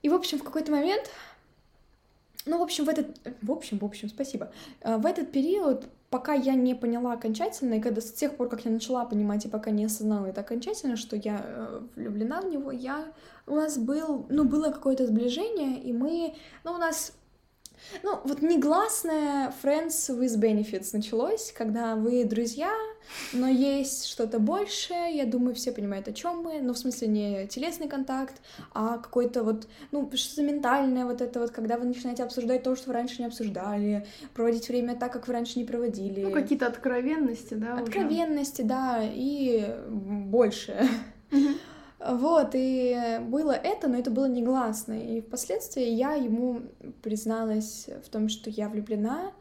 И, 0.03 0.09
в 0.09 0.15
общем, 0.15 0.39
в 0.39 0.45
какой-то 0.45 0.71
момент, 0.71 1.11
ну, 2.47 2.57
в 2.61 2.63
общем, 2.63 2.85
в 2.85 2.89
этот, 2.89 3.09
в 3.43 3.51
общем, 3.51 3.79
в 3.79 3.85
общем, 3.85 4.09
спасибо, 4.09 4.53
э, 4.81 4.97
в 4.97 5.07
этот 5.07 5.33
период, 5.33 5.89
пока 6.09 6.35
я 6.35 6.55
не 6.55 6.77
поняла 6.77 7.15
окончательно, 7.15 7.75
и 7.75 7.81
когда 7.81 8.01
с 8.01 8.13
тех 8.13 8.37
пор, 8.37 8.49
как 8.49 8.65
я 8.65 8.71
начала 8.71 9.05
понимать, 9.05 9.45
и 9.45 9.49
пока 9.49 9.73
не 9.73 9.87
осознала 9.87 10.27
это 10.27 10.43
окончательно, 10.43 10.97
что 10.97 11.17
я 11.17 11.45
э, 11.45 11.81
влюблена 11.97 12.43
в 12.43 12.49
него, 12.49 12.71
я, 12.71 13.13
у 13.49 13.57
нас 13.57 13.77
был, 13.77 14.25
ну, 14.29 14.45
было 14.45 14.71
какое-то 14.71 15.05
сближение, 15.05 15.83
и 15.83 15.93
мы, 15.93 16.37
ну, 16.63 16.75
у 16.75 16.79
нас 16.79 17.13
ну, 18.03 18.21
вот 18.25 18.43
негласное 18.43 19.53
friends 19.63 20.11
with 20.11 20.39
benefits 20.39 20.91
началось, 20.93 21.53
когда 21.57 21.97
вы 21.97 22.25
друзья, 22.25 22.73
но 23.33 23.49
есть 23.49 24.07
что-то 24.07 24.39
большее, 24.39 25.15
я 25.15 25.25
думаю, 25.25 25.55
все 25.55 25.73
понимают, 25.73 26.09
о 26.09 26.13
чем 26.13 26.39
мы, 26.39 26.61
но 26.61 26.73
в 26.73 26.79
смысле 26.79 27.09
не 27.09 27.47
телесный 27.47 27.89
контакт, 27.89 28.41
а 28.73 28.99
какой-то 28.99 29.43
вот, 29.43 29.69
ну, 29.91 30.11
что-то 30.15 30.43
ментальное 30.43 31.05
вот 31.05 31.21
это 31.21 31.41
вот, 31.41 31.51
когда 31.51 31.77
вы 31.77 31.85
начинаете 31.85 32.25
обсуждать 32.25 32.63
то, 32.63 32.75
что 32.77 32.89
вы 32.89 32.95
раньше 32.95 33.21
не 33.21 33.27
обсуждали, 33.27 34.07
проводить 34.35 34.69
время 34.69 34.97
так, 34.97 35.13
как 35.13 35.29
вы 35.29 35.35
раньше 35.35 35.59
не 35.59 35.65
проводили. 35.65 36.23
Ну, 36.23 36.31
какие-то 36.31 36.67
откровенности, 36.67 37.55
да? 37.55 37.79
Откровенности, 37.79 38.63
уже? 38.63 38.69
да, 38.69 39.01
и 39.03 39.77
больше. 39.89 40.89
Вот, 42.07 42.51
и 42.53 43.19
было 43.23 43.53
это, 43.53 43.89
но 43.89 43.99
это 43.99 44.11
было 44.11 44.27
негласно. 44.27 44.93
И 44.93 45.23
впоследствии 45.23 45.85
я 45.85 46.13
ему 46.15 46.63
призналась 47.03 47.89
в 48.05 48.11
том, 48.11 48.29
что 48.29 48.51
я 48.51 48.69
влюблена. 48.69 49.33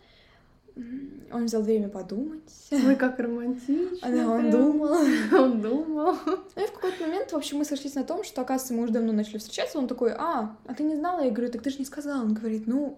Он 1.32 1.46
взял 1.46 1.62
время 1.62 1.90
подумать. 1.90 2.50
Ой, 2.72 2.96
как 2.96 3.20
романтично. 3.20 3.98
Да, 4.02 4.30
он 4.30 4.50
думал. 4.50 4.98
Он 5.32 5.62
думал. 5.62 6.16
Ну 6.26 6.64
и 6.64 6.68
в 6.68 6.72
какой-то 6.72 7.04
момент, 7.04 7.32
в 7.32 7.36
общем, 7.36 7.58
мы 7.58 7.66
сошлись 7.66 7.96
на 7.96 8.04
том, 8.04 8.24
что, 8.24 8.42
оказывается, 8.42 8.74
мы 8.74 8.84
уже 8.84 8.94
давно 8.94 9.12
начали 9.12 9.38
встречаться. 9.38 9.78
Он 9.78 9.88
такой, 9.88 10.14
а, 10.14 10.58
а 10.66 10.74
ты 10.74 10.84
не 10.84 10.96
знала? 10.96 11.22
Я 11.24 11.32
говорю, 11.32 11.52
так 11.52 11.62
ты 11.62 11.70
же 11.70 11.78
не 11.78 11.86
сказала. 11.86 12.22
Он 12.22 12.34
говорит, 12.34 12.66
ну, 12.66 12.98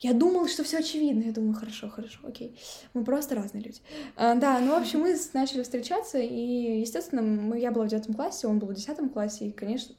я 0.00 0.12
думал, 0.12 0.46
что 0.48 0.62
все 0.64 0.78
очевидно. 0.78 1.22
Я 1.24 1.32
думаю, 1.32 1.54
хорошо, 1.54 1.88
хорошо, 1.88 2.18
окей. 2.26 2.58
Мы 2.94 3.04
просто 3.04 3.34
разные 3.34 3.62
люди. 3.62 3.80
А, 4.16 4.34
да, 4.34 4.58
ну, 4.60 4.72
в 4.74 4.80
общем, 4.82 5.00
мы 5.00 5.16
начали 5.32 5.62
встречаться, 5.62 6.18
и, 6.18 6.80
естественно, 6.80 7.22
мы, 7.22 7.58
я 7.58 7.70
была 7.70 7.86
в 7.86 7.88
девятом 7.88 8.14
классе, 8.14 8.46
он 8.46 8.58
был 8.58 8.68
в 8.68 8.74
десятом 8.74 9.08
классе, 9.08 9.46
и, 9.48 9.52
конечно, 9.52 9.94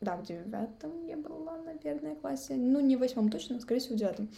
да, 0.00 0.16
в 0.16 0.22
девятом 0.24 1.06
я 1.06 1.16
была, 1.18 1.58
наверное, 1.58 2.14
классе. 2.14 2.54
Ну, 2.56 2.80
не 2.80 2.96
в 2.96 3.00
восьмом 3.00 3.30
точно, 3.30 3.56
но, 3.56 3.60
скорее 3.60 3.80
всего, 3.80 3.96
в 3.96 3.98
девятом. 3.98 4.28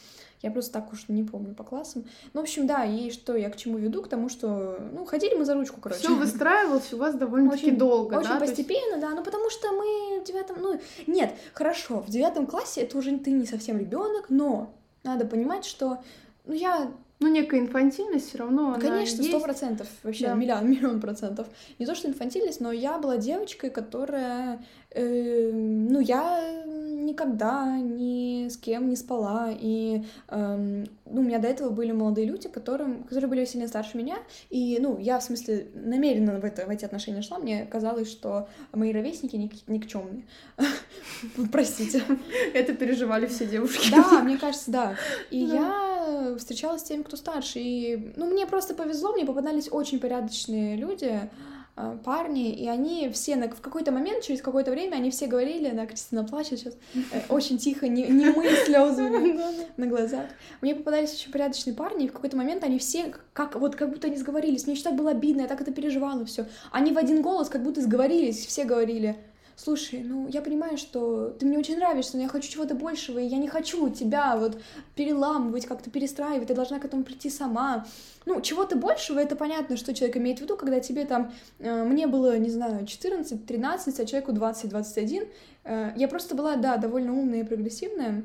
Я 0.41 0.51
просто 0.51 0.73
так 0.73 0.93
уж 0.93 1.05
не 1.09 1.23
помню 1.23 1.55
по 1.55 1.63
классам. 1.63 2.05
Ну, 2.33 2.41
в 2.41 2.43
общем, 2.43 2.67
да, 2.67 2.85
и 2.85 3.11
что 3.13 3.37
я 3.37 3.49
к 3.49 3.57
чему 3.57 3.79
веду? 3.79 4.03
К 4.03 4.09
тому, 4.09 4.29
что, 4.29 4.79
ну, 4.93 5.05
ходили 5.05 5.35
мы 5.37 5.45
за 5.45 5.55
ручку, 5.55 5.81
короче. 5.81 6.01
Все 6.01 6.17
выстраивалось 6.17 6.93
у 6.93 6.97
вас 6.97 7.15
довольно-таки 7.15 7.67
Очень- 7.67 7.79
долго, 7.79 8.17
Очень 8.17 8.29
да? 8.29 8.39
То 8.39 8.45
есть- 8.45 8.57
постепенно, 8.57 8.99
да, 9.01 9.11
ну 9.11 9.23
потому 9.23 9.51
что 9.51 9.71
мы 9.71 10.21
в 10.21 10.25
девятом, 10.25 10.57
ну 10.61 10.81
нет, 11.07 11.33
хорошо, 11.55 12.01
в 12.01 12.11
девятом 12.11 12.47
классе 12.49 12.81
это 12.81 12.99
уже 12.99 13.17
ты 13.19 13.31
не 13.31 13.47
совсем 13.47 13.79
ребенок, 13.79 14.31
но 14.31 14.75
надо 15.05 15.25
понимать, 15.27 15.65
что, 15.65 15.99
ну 16.45 16.55
я, 16.55 16.91
Ну, 17.21 17.29
некая 17.29 17.61
инфантильность 17.61 18.29
все 18.31 18.39
равно. 18.39 18.77
конечно, 18.81 19.23
сто 19.23 19.39
процентов, 19.41 19.87
вообще 20.03 20.27
Да. 20.27 20.35
миллион, 20.35 20.69
миллион 20.71 21.01
процентов, 21.01 21.47
не 21.79 21.87
то 21.87 21.95
что 21.95 22.09
инфантильность, 22.09 22.61
но 22.61 22.73
я 22.73 22.99
была 22.99 23.17
девочкой, 23.17 23.71
которая, 23.71 24.65
э, 24.91 25.51
ну 25.53 26.01
я 26.01 26.65
никогда 27.05 27.79
ни 27.79 28.49
с 28.49 28.57
кем 28.57 28.89
не 28.89 28.97
спала, 28.97 29.51
и 29.51 30.05
эм, 30.29 30.85
ну, 31.07 31.21
у 31.21 31.25
меня 31.25 31.39
до 31.39 31.49
этого 31.49 31.71
были 31.71 31.93
молодые 31.93 32.27
люди, 32.27 32.49
которым, 32.49 33.05
которые 33.05 33.29
были 33.29 33.45
сильно 33.45 33.69
старше 33.69 33.97
меня, 33.97 34.17
и, 34.51 34.79
ну, 34.81 34.99
я, 34.99 35.19
в 35.19 35.23
смысле, 35.25 35.69
намеренно 35.75 36.39
в, 36.41 36.45
это, 36.45 36.67
в 36.67 36.71
эти 36.71 36.85
отношения 36.85 37.23
шла, 37.23 37.39
мне 37.39 37.67
казалось, 37.67 38.11
что 38.11 38.49
мои 38.73 38.93
ровесники 38.93 39.37
ник- 39.37 39.67
никчемные. 39.69 40.25
Простите. 41.53 42.03
Это 42.55 42.75
переживали 42.75 43.27
все 43.27 43.47
девушки. 43.47 43.91
Да, 43.91 44.23
мне 44.23 44.39
кажется, 44.39 44.71
да. 44.71 44.97
И 45.31 45.39
я 45.39 46.35
встречалась 46.39 46.83
с 46.83 46.85
теми, 46.85 47.03
кто 47.03 47.17
старше. 47.17 47.59
И, 47.61 48.13
ну, 48.17 48.31
мне 48.31 48.47
просто 48.47 48.75
повезло, 48.75 49.13
мне 49.13 49.25
попадались 49.25 49.69
очень 49.71 49.99
порядочные 50.01 50.77
люди, 50.77 51.31
парни, 52.05 52.53
и 52.53 52.69
они 52.69 53.09
все 53.11 53.37
на, 53.37 53.49
в 53.49 53.61
какой-то 53.61 53.93
момент, 53.93 54.23
через 54.23 54.43
какое-то 54.43 54.71
время, 54.71 54.97
они 54.97 55.11
все 55.11 55.27
говорили, 55.27 55.71
да, 55.71 55.87
Кристина 55.87 56.23
плачет 56.23 56.59
сейчас, 56.59 56.77
э, 56.95 57.23
очень 57.29 57.57
тихо, 57.59 57.89
не, 57.89 58.03
не 58.09 58.27
мы 58.27 58.49
слезы 58.67 59.09
на 59.77 59.87
глазах. 59.87 60.27
Мне 60.61 60.75
попадались 60.75 61.15
очень 61.15 61.33
порядочные 61.33 61.75
парни, 61.75 62.05
и 62.05 62.09
в 62.09 62.13
какой-то 62.13 62.37
момент 62.37 62.63
они 62.63 62.79
все, 62.79 63.15
как, 63.33 63.57
вот 63.57 63.75
как 63.75 63.91
будто 63.91 64.07
они 64.09 64.17
сговорились. 64.17 64.65
Мне 64.67 64.75
еще 64.75 64.85
так 64.85 64.95
было 64.95 65.11
обидно, 65.11 65.43
я 65.43 65.49
так 65.49 65.61
это 65.61 65.73
переживала 65.73 66.25
все. 66.27 66.47
Они 66.71 66.93
в 66.93 66.99
один 66.99 67.23
голос 67.23 67.49
как 67.49 67.63
будто 67.63 67.81
сговорились, 67.81 68.47
все 68.47 68.65
говорили, 68.65 69.17
слушай, 69.57 70.03
ну, 70.03 70.29
я 70.29 70.43
понимаю, 70.43 70.77
что 70.79 71.31
ты 71.31 71.47
мне 71.47 71.59
очень 71.59 71.77
нравишься, 71.77 72.17
но 72.17 72.23
я 72.23 72.29
хочу 72.29 72.51
чего-то 72.51 72.75
большего, 72.75 73.19
и 73.19 73.27
я 73.27 73.39
не 73.39 73.49
хочу 73.49 73.89
тебя 73.91 74.37
вот 74.37 74.61
переламывать, 74.95 75.67
как-то 75.67 75.91
перестраивать, 75.91 76.49
ты 76.49 76.55
должна 76.55 76.79
к 76.79 76.85
этому 76.85 77.05
прийти 77.05 77.31
сама. 77.31 77.87
Ну, 78.27 78.41
чего-то 78.41 78.77
большего, 78.77 79.19
это 79.19 79.37
понятно, 79.37 79.77
что 79.77 79.95
человек 79.95 80.17
имеет 80.17 80.39
в 80.39 80.43
виду, 80.43 80.57
когда 80.57 80.81
тебе 80.81 81.05
там, 81.05 81.33
э, 81.59 81.85
мне 81.85 82.07
было, 82.07 82.39
не 82.39 82.51
знаю, 82.51 82.85
14-13, 82.85 84.01
а 84.01 84.07
человеку 84.07 84.33
20-21, 84.33 85.29
э, 85.65 85.93
я 85.97 86.09
просто 86.09 86.35
была, 86.35 86.57
да, 86.57 86.77
довольно 86.77 87.13
умная 87.13 87.41
и 87.41 87.45
прогрессивная, 87.45 88.23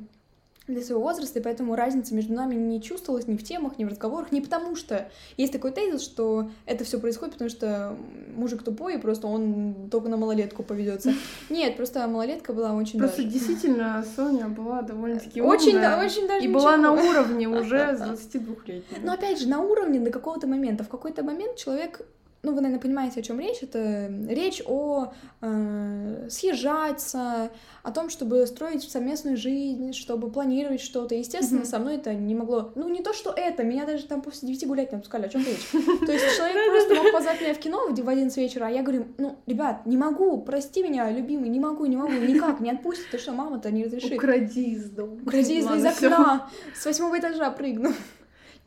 для 0.67 0.81
своего 0.83 1.01
возраста, 1.03 1.39
и 1.39 1.41
поэтому 1.41 1.75
разница 1.75 2.13
между 2.13 2.33
нами 2.33 2.55
не 2.55 2.81
чувствовалась 2.81 3.27
ни 3.27 3.37
в 3.37 3.43
темах, 3.43 3.77
ни 3.77 3.85
в 3.85 3.87
разговорах, 3.87 4.31
не 4.31 4.41
потому 4.41 4.75
что 4.75 5.09
есть 5.37 5.53
такой 5.53 5.71
тезис, 5.71 6.01
что 6.03 6.49
это 6.65 6.83
все 6.83 6.99
происходит, 6.99 7.33
потому 7.35 7.49
что 7.49 7.95
мужик 8.35 8.63
тупой, 8.63 8.95
и 8.95 8.97
просто 8.97 9.27
он 9.27 9.89
только 9.89 10.09
на 10.09 10.17
малолетку 10.17 10.63
поведется. 10.63 11.13
Нет, 11.49 11.77
просто 11.77 12.05
малолетка 12.07 12.53
была 12.53 12.73
очень 12.73 12.99
Просто 12.99 13.17
даже. 13.23 13.29
действительно 13.33 14.05
Соня 14.15 14.47
была 14.49 14.81
довольно-таки 14.81 15.41
Очень, 15.41 15.75
умная 15.75 15.97
да, 15.97 16.05
очень 16.05 16.27
даже 16.27 16.45
И 16.45 16.47
была 16.49 16.75
на 16.77 16.91
ничего. 16.93 17.09
уровне 17.09 17.47
уже 17.47 17.95
с 17.95 18.01
22-летней. 18.01 18.83
Но 19.03 19.13
опять 19.13 19.39
же, 19.39 19.47
на 19.47 19.61
уровне 19.61 19.99
до 19.99 20.11
какого-то 20.11 20.47
момента. 20.47 20.83
В 20.83 20.89
какой-то 20.89 21.23
момент 21.23 21.55
человек, 21.55 22.01
ну, 22.43 22.51
вы, 22.53 22.61
наверное, 22.61 22.81
понимаете, 22.81 23.19
о 23.19 23.23
чем 23.23 23.39
речь. 23.39 23.57
Это 23.61 24.11
речь 24.29 24.61
о 24.65 25.11
э, 25.41 26.27
съезжаться, 26.29 27.49
о 27.83 27.91
том, 27.91 28.09
чтобы 28.09 28.45
строить 28.47 28.83
совместную 28.83 29.37
жизнь, 29.37 29.93
чтобы 29.93 30.29
планировать 30.29 30.81
что-то. 30.81 31.15
Естественно, 31.15 31.61
Мгм. 31.61 31.69
со 31.69 31.79
мной 31.79 31.95
это 31.95 32.13
не 32.13 32.35
могло... 32.35 32.71
Ну, 32.75 32.87
не 32.89 33.01
то, 33.01 33.13
что 33.13 33.31
это, 33.35 33.63
меня 33.63 33.85
даже 33.85 34.05
там 34.05 34.21
после 34.21 34.47
девяти 34.47 34.65
гулять 34.65 34.91
не 34.91 34.97
отпускали, 34.97 35.25
о 35.25 35.29
чем 35.29 35.41
речь. 35.41 35.67
То 36.05 36.11
есть 36.11 36.37
человек 36.37 36.71
просто 36.71 36.95
мог 36.95 37.11
позвать 37.11 37.41
меня 37.41 37.53
в 37.53 37.59
кино 37.59 37.87
в 37.89 37.97
в 37.97 38.09
11 38.09 38.37
вечера, 38.37 38.67
а 38.67 38.69
я 38.69 38.83
говорю, 38.83 39.07
ну, 39.17 39.37
ребят, 39.47 39.85
не 39.85 39.97
могу, 39.97 40.39
прости 40.41 40.83
меня, 40.83 41.09
любимый, 41.11 41.49
не 41.49 41.59
могу, 41.59 41.85
не 41.85 41.97
могу, 41.97 42.13
никак, 42.13 42.59
не 42.59 42.71
отпустит, 42.71 43.09
ты 43.11 43.17
что, 43.17 43.33
мама-то 43.33 43.71
не 43.71 43.83
разрешит. 43.85 44.13
Укради 44.13 44.73
из 44.73 44.89
дома. 44.89 45.15
Укради 45.21 45.59
из, 45.59 45.65
окна, 45.65 46.49
с 46.75 46.85
восьмого 46.85 47.17
этажа 47.19 47.49
прыгну. 47.51 47.93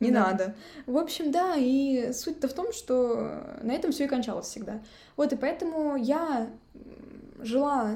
Не 0.01 0.11
Да. 0.11 0.27
надо. 0.31 0.55
В 0.85 0.97
общем, 0.97 1.31
да, 1.31 1.55
и 1.55 2.11
суть-то 2.11 2.47
в 2.47 2.53
том, 2.53 2.73
что 2.73 3.43
на 3.61 3.71
этом 3.71 3.91
все 3.91 4.05
и 4.05 4.07
кончалось 4.07 4.47
всегда. 4.47 4.81
Вот, 5.15 5.31
и 5.31 5.35
поэтому 5.37 5.95
я 5.95 6.49
жила 7.39 7.95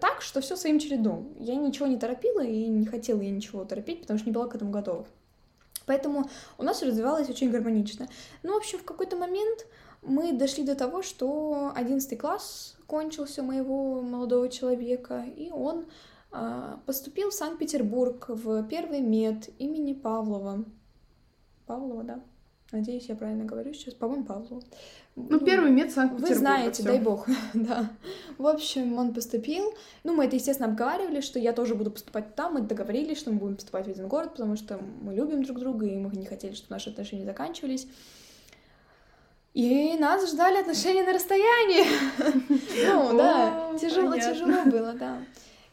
так, 0.00 0.22
что 0.22 0.40
все 0.40 0.56
своим 0.56 0.78
чередом. 0.78 1.28
Я 1.38 1.54
ничего 1.56 1.86
не 1.86 1.98
торопила 1.98 2.40
и 2.40 2.66
не 2.66 2.86
хотела 2.86 3.20
я 3.20 3.30
ничего 3.30 3.64
торопить, 3.64 4.00
потому 4.00 4.18
что 4.18 4.28
не 4.28 4.32
была 4.32 4.46
к 4.46 4.54
этому 4.54 4.70
готова. 4.70 5.06
Поэтому 5.86 6.28
у 6.58 6.62
нас 6.62 6.82
развивалось 6.82 7.28
очень 7.28 7.50
гармонично. 7.50 8.08
Ну, 8.42 8.54
в 8.54 8.56
общем, 8.56 8.78
в 8.78 8.84
какой-то 8.84 9.16
момент 9.16 9.66
мы 10.02 10.32
дошли 10.32 10.64
до 10.64 10.74
того, 10.74 11.02
что 11.02 11.72
11 11.74 12.18
класс 12.18 12.76
кончился 12.86 13.42
моего 13.42 14.00
молодого 14.02 14.48
человека, 14.48 15.24
и 15.36 15.50
он 15.50 15.86
поступил 16.86 17.30
в 17.30 17.34
Санкт-Петербург 17.34 18.24
в 18.28 18.62
первый 18.64 19.00
мед 19.00 19.50
имени 19.58 19.92
Павлова. 19.92 20.64
Павлова, 21.66 22.02
да? 22.02 22.20
Надеюсь, 22.72 23.06
я 23.08 23.14
правильно 23.14 23.44
говорю 23.44 23.72
сейчас. 23.74 23.94
По-моему, 23.94 24.24
Павлова. 24.24 24.62
Ну, 25.14 25.40
первый 25.40 25.70
мед 25.70 25.92
Санкт-Петербурга. 25.92 26.34
Вы 26.34 26.38
знаете, 26.38 26.82
всё. 26.82 26.84
дай 26.84 27.00
бог, 27.00 27.26
да. 27.54 27.90
В 28.38 28.46
общем, 28.46 28.98
он 28.98 29.14
поступил. 29.14 29.72
Ну, 30.04 30.14
мы 30.14 30.26
это, 30.26 30.36
естественно, 30.36 30.68
обговаривали, 30.68 31.20
что 31.20 31.38
я 31.38 31.52
тоже 31.52 31.74
буду 31.74 31.90
поступать 31.90 32.34
там. 32.34 32.54
Мы 32.54 32.60
договорились, 32.60 33.18
что 33.18 33.30
мы 33.30 33.38
будем 33.38 33.56
поступать 33.56 33.86
в 33.86 33.90
один 33.90 34.08
город, 34.08 34.32
потому 34.32 34.56
что 34.56 34.78
мы 35.00 35.14
любим 35.14 35.42
друг 35.42 35.58
друга, 35.58 35.86
и 35.86 35.96
мы 35.96 36.10
не 36.16 36.26
хотели, 36.26 36.54
чтобы 36.54 36.72
наши 36.72 36.90
отношения 36.90 37.24
заканчивались. 37.24 37.88
И 39.54 39.96
нас 39.98 40.30
ждали 40.30 40.58
отношения 40.58 41.02
на 41.02 41.14
расстоянии. 41.14 41.86
Ну, 42.88 43.16
да, 43.16 43.70
О, 43.70 43.78
тяжело, 43.78 44.10
понятно. 44.10 44.34
тяжело 44.34 44.64
было, 44.66 44.92
да. 44.92 45.18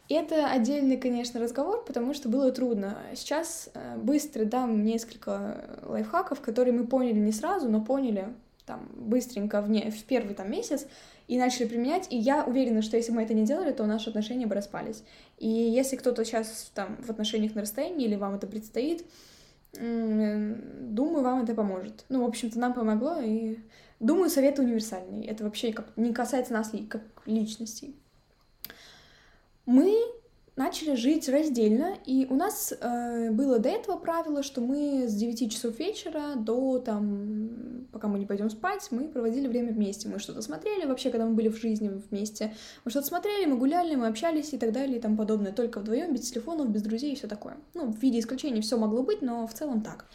Это 0.08 0.50
отдельный, 0.50 0.98
конечно, 0.98 1.40
разговор, 1.40 1.82
потому 1.84 2.12
что 2.12 2.28
было 2.28 2.52
трудно. 2.52 2.98
Сейчас 3.14 3.70
э, 3.72 3.96
быстро 3.96 4.44
дам 4.44 4.84
несколько 4.84 5.80
лайфхаков, 5.82 6.40
которые 6.40 6.74
мы 6.74 6.86
поняли 6.86 7.18
не 7.18 7.32
сразу, 7.32 7.70
но 7.70 7.80
поняли 7.80 8.28
там 8.66 8.88
быстренько 8.94 9.62
в, 9.62 9.70
не, 9.70 9.90
в 9.90 10.04
первый 10.04 10.34
там 10.34 10.50
месяц 10.50 10.86
и 11.26 11.38
начали 11.38 11.66
применять. 11.66 12.12
И 12.12 12.18
я 12.18 12.44
уверена, 12.44 12.82
что 12.82 12.98
если 12.98 13.12
мы 13.12 13.22
это 13.22 13.32
не 13.32 13.44
делали, 13.44 13.72
то 13.72 13.86
наши 13.86 14.10
отношения 14.10 14.46
бы 14.46 14.54
распались. 14.54 15.02
И 15.38 15.48
если 15.48 15.96
кто-то 15.96 16.22
сейчас 16.24 16.70
там 16.74 16.96
в 16.96 17.10
отношениях 17.10 17.54
на 17.54 17.62
расстоянии 17.62 18.06
или 18.06 18.16
вам 18.16 18.34
это 18.34 18.46
предстоит, 18.46 19.06
м, 19.76 20.94
думаю, 20.94 21.24
вам 21.24 21.44
это 21.44 21.54
поможет. 21.54 22.04
Ну, 22.10 22.24
в 22.24 22.28
общем-то, 22.28 22.58
нам 22.58 22.74
помогло, 22.74 23.20
и 23.20 23.58
думаю, 24.00 24.28
советы 24.28 24.62
универсальные. 24.62 25.26
Это 25.26 25.44
вообще 25.44 25.72
как, 25.72 25.96
не 25.96 26.12
касается 26.12 26.52
нас 26.52 26.72
как 26.90 27.02
личностей. 27.24 27.96
Мы 29.66 29.94
начали 30.56 30.94
жить 30.94 31.28
раздельно, 31.28 31.96
и 32.06 32.26
у 32.30 32.36
нас 32.36 32.72
э, 32.78 33.30
было 33.30 33.58
до 33.58 33.68
этого 33.68 33.96
правило, 33.96 34.42
что 34.42 34.60
мы 34.60 35.08
с 35.08 35.14
9 35.14 35.52
часов 35.52 35.78
вечера 35.78 36.36
до 36.36 36.78
там, 36.78 37.86
пока 37.90 38.06
мы 38.06 38.18
не 38.18 38.26
пойдем 38.26 38.50
спать, 38.50 38.86
мы 38.90 39.08
проводили 39.08 39.48
время 39.48 39.72
вместе. 39.72 40.08
Мы 40.08 40.20
что-то 40.20 40.42
смотрели, 40.42 40.86
вообще, 40.86 41.10
когда 41.10 41.26
мы 41.26 41.34
были 41.34 41.48
в 41.48 41.56
жизни 41.56 41.88
вместе, 41.88 42.54
мы 42.84 42.90
что-то 42.90 43.08
смотрели, 43.08 43.46
мы 43.46 43.56
гуляли, 43.56 43.96
мы 43.96 44.06
общались 44.06 44.52
и 44.52 44.58
так 44.58 44.72
далее 44.72 44.98
и 44.98 45.00
тому 45.00 45.16
подобное. 45.16 45.52
Только 45.52 45.80
вдвоем, 45.80 46.12
без 46.12 46.30
телефонов, 46.30 46.68
без 46.70 46.82
друзей 46.82 47.12
и 47.12 47.16
все 47.16 47.26
такое. 47.26 47.56
Ну, 47.74 47.90
в 47.90 47.98
виде 47.98 48.20
исключений 48.20 48.60
все 48.60 48.76
могло 48.76 49.02
быть, 49.02 49.22
но 49.22 49.46
в 49.48 49.54
целом 49.54 49.82
так. 49.82 50.06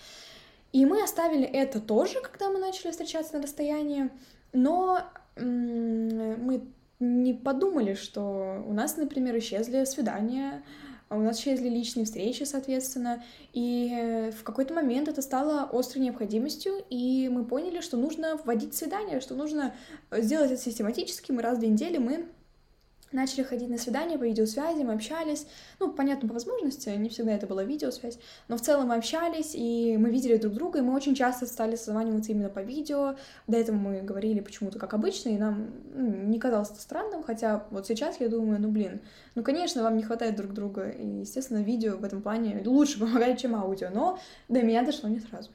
И 0.72 0.86
мы 0.86 1.04
оставили 1.04 1.44
это 1.44 1.82
тоже, 1.82 2.22
когда 2.22 2.50
мы 2.50 2.60
начали 2.60 2.92
встречаться 2.92 3.36
на 3.36 3.42
расстоянии, 3.42 4.10
но 4.54 5.02
мы 5.36 6.62
не 7.00 7.34
подумали, 7.34 7.94
что 7.94 8.64
у 8.68 8.74
нас, 8.74 8.98
например, 8.98 9.38
исчезли 9.38 9.86
свидания, 9.86 10.64
а 11.08 11.18
у 11.18 11.22
нас 11.22 11.40
исчезли 11.40 11.70
личные 11.70 12.06
встречи, 12.06 12.44
соответственно, 12.44 13.24
и 13.54 14.32
в 14.38 14.44
какой-то 14.44 14.74
момент 14.74 15.08
это 15.08 15.22
стало 15.22 15.68
острой 15.72 16.04
необходимостью, 16.04 16.74
и 16.90 17.30
мы 17.30 17.46
поняли, 17.46 17.82
что 17.82 17.98
нужно 17.98 18.38
вводить 18.44 18.76
свидания, 18.76 19.20
что 19.20 19.34
нужно 19.34 19.74
сделать 20.12 20.52
это 20.52 20.62
систематически, 20.62 21.32
мы 21.32 21.42
раз 21.42 21.58
в 21.58 21.62
две 21.62 21.70
недели 21.70 21.98
мы 21.98 22.28
начали 23.12 23.44
ходить 23.44 23.70
на 23.70 23.78
свидания 23.78 24.18
по 24.18 24.24
видеосвязи, 24.24 24.84
мы 24.84 24.94
общались, 24.94 25.48
ну, 25.80 25.92
понятно, 25.92 26.28
по 26.28 26.34
возможности, 26.34 26.90
не 26.90 27.10
всегда 27.10 27.34
это 27.34 27.48
была 27.48 27.64
видеосвязь, 27.64 28.20
но 28.48 28.58
в 28.58 28.62
целом 28.62 28.90
мы 28.90 28.96
общались, 28.96 29.52
и 29.54 29.98
мы 29.98 30.10
видели 30.10 30.38
друг 30.38 30.54
друга, 30.54 30.80
и 30.80 30.82
мы 30.82 30.96
очень 30.96 31.16
часто 31.16 31.46
стали 31.46 31.76
созваниваться 31.76 32.32
именно 32.32 32.50
по 32.50 32.60
видео, 32.60 33.16
до 33.48 33.58
этого 33.58 33.76
мы 33.76 34.02
говорили 34.02 34.40
почему-то 34.40 34.80
как 34.80 34.94
обычно, 34.94 35.30
и 35.30 35.38
нам 35.38 35.72
ну, 35.94 36.08
не 36.26 36.40
казалось 36.40 36.72
это 36.72 36.82
странным, 36.82 37.24
хотя 37.24 37.66
вот 37.72 37.88
сейчас 37.88 38.20
я 38.20 38.30
думаю, 38.30 38.62
ну, 38.62 38.70
блин, 38.70 39.02
ну, 39.36 39.44
конечно, 39.44 39.84
вам 39.84 39.98
не 39.98 40.04
хватает 40.04 40.36
друг 40.36 40.54
друга, 40.54 40.90
и, 40.90 41.22
естественно, 41.22 41.60
видео 41.60 41.98
в 41.98 42.04
этом 42.04 42.22
плане 42.22 42.62
лучше 42.66 43.00
помогает, 43.00 43.40
чем 43.40 43.56
аудио, 43.56 43.90
но 43.94 44.20
до 44.48 44.62
меня 44.62 44.84
дошло 44.84 45.10
не 45.10 45.20
сразу. 45.20 45.50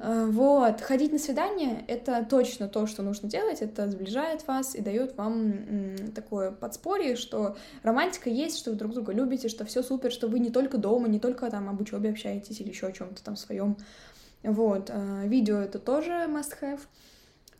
Э, 0.00 0.26
вот, 0.26 0.80
ходить 0.80 1.12
на 1.12 1.18
свидание— 1.18 1.84
это 1.88 2.26
точно 2.28 2.68
то, 2.68 2.86
что 2.86 3.02
нужно 3.02 3.28
делать, 3.28 3.62
это 3.62 3.90
сближает 3.90 4.46
вас 4.46 4.74
и 4.74 4.80
дает 4.80 5.16
вам 5.16 6.12
такое 6.14 6.50
подспорье, 6.50 7.16
что 7.16 7.56
романтика 7.82 8.30
есть, 8.30 8.58
что 8.58 8.70
вы 8.70 8.76
друг 8.76 8.92
друга 8.92 9.12
любите, 9.12 9.48
что 9.48 9.64
все 9.64 9.82
супер, 9.82 10.12
что 10.12 10.28
вы 10.28 10.38
не 10.38 10.50
только 10.50 10.78
дома, 10.78 11.08
не 11.08 11.20
только 11.20 11.50
там 11.50 11.68
об 11.68 11.80
учебе 11.80 12.10
общаетесь 12.10 12.60
или 12.60 12.68
еще 12.68 12.86
о 12.86 12.92
чем-то 12.92 13.22
там 13.22 13.36
своем. 13.36 13.76
Вот, 14.42 14.90
э, 14.92 15.26
видео— 15.26 15.56
это 15.58 15.78
тоже 15.78 16.26
must-have. 16.28 16.80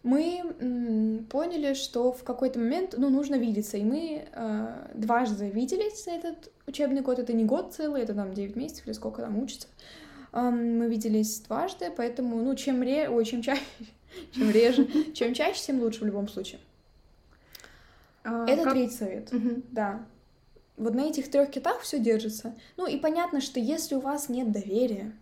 Мы 0.03 1.25
поняли, 1.31 1.75
что 1.75 2.13
в 2.13 2.25
какой-то 2.25 2.59
момент, 2.59 2.95
ну, 2.99 3.09
нужно 3.09 3.37
видеться, 3.37 3.77
и 3.77 3.85
мы 3.85 4.27
э, 4.33 4.89
дважды 4.95 5.49
виделись 5.49 6.05
за 6.05 6.11
этот 6.11 6.51
учебный 6.67 7.03
год, 7.03 7.21
это 7.21 7.33
не 7.33 7.45
год 7.45 7.73
целый, 7.73 8.03
это 8.03 8.13
там 8.13 8.35
9 8.35 8.57
месяцев 8.57 8.85
или 8.87 8.95
сколько 8.95 9.23
там 9.23 9.39
учится. 9.39 9.69
Мы 10.33 10.89
виделись 10.89 11.41
дважды, 11.41 11.93
поэтому, 11.95 12.43
ну, 12.43 12.55
чем 12.55 12.83
ре... 12.83 13.09
Ой, 13.09 13.25
чем 13.25 13.43
чаще, 13.43 13.63
чем 14.33 14.51
реже, 14.51 15.13
чем 15.13 15.35
чаще, 15.35 15.63
тем 15.63 15.81
лучше 15.81 16.01
в 16.01 16.07
любом 16.07 16.29
случае. 16.29 16.61
А, 18.25 18.47
Это 18.49 18.71
третий 18.71 18.97
совет, 18.97 19.29
да. 19.71 20.07
Вот 20.77 20.95
на 20.95 21.03
этих 21.03 21.31
трех 21.31 21.51
китах 21.51 21.81
все 21.81 21.99
держится. 21.99 22.55
Ну 22.77 22.87
и 22.87 22.97
понятно, 22.97 23.41
что 23.41 23.61
если 23.61 23.95
у 23.95 24.01
вас 24.01 24.29
нет 24.29 24.51
доверия, 24.51 25.13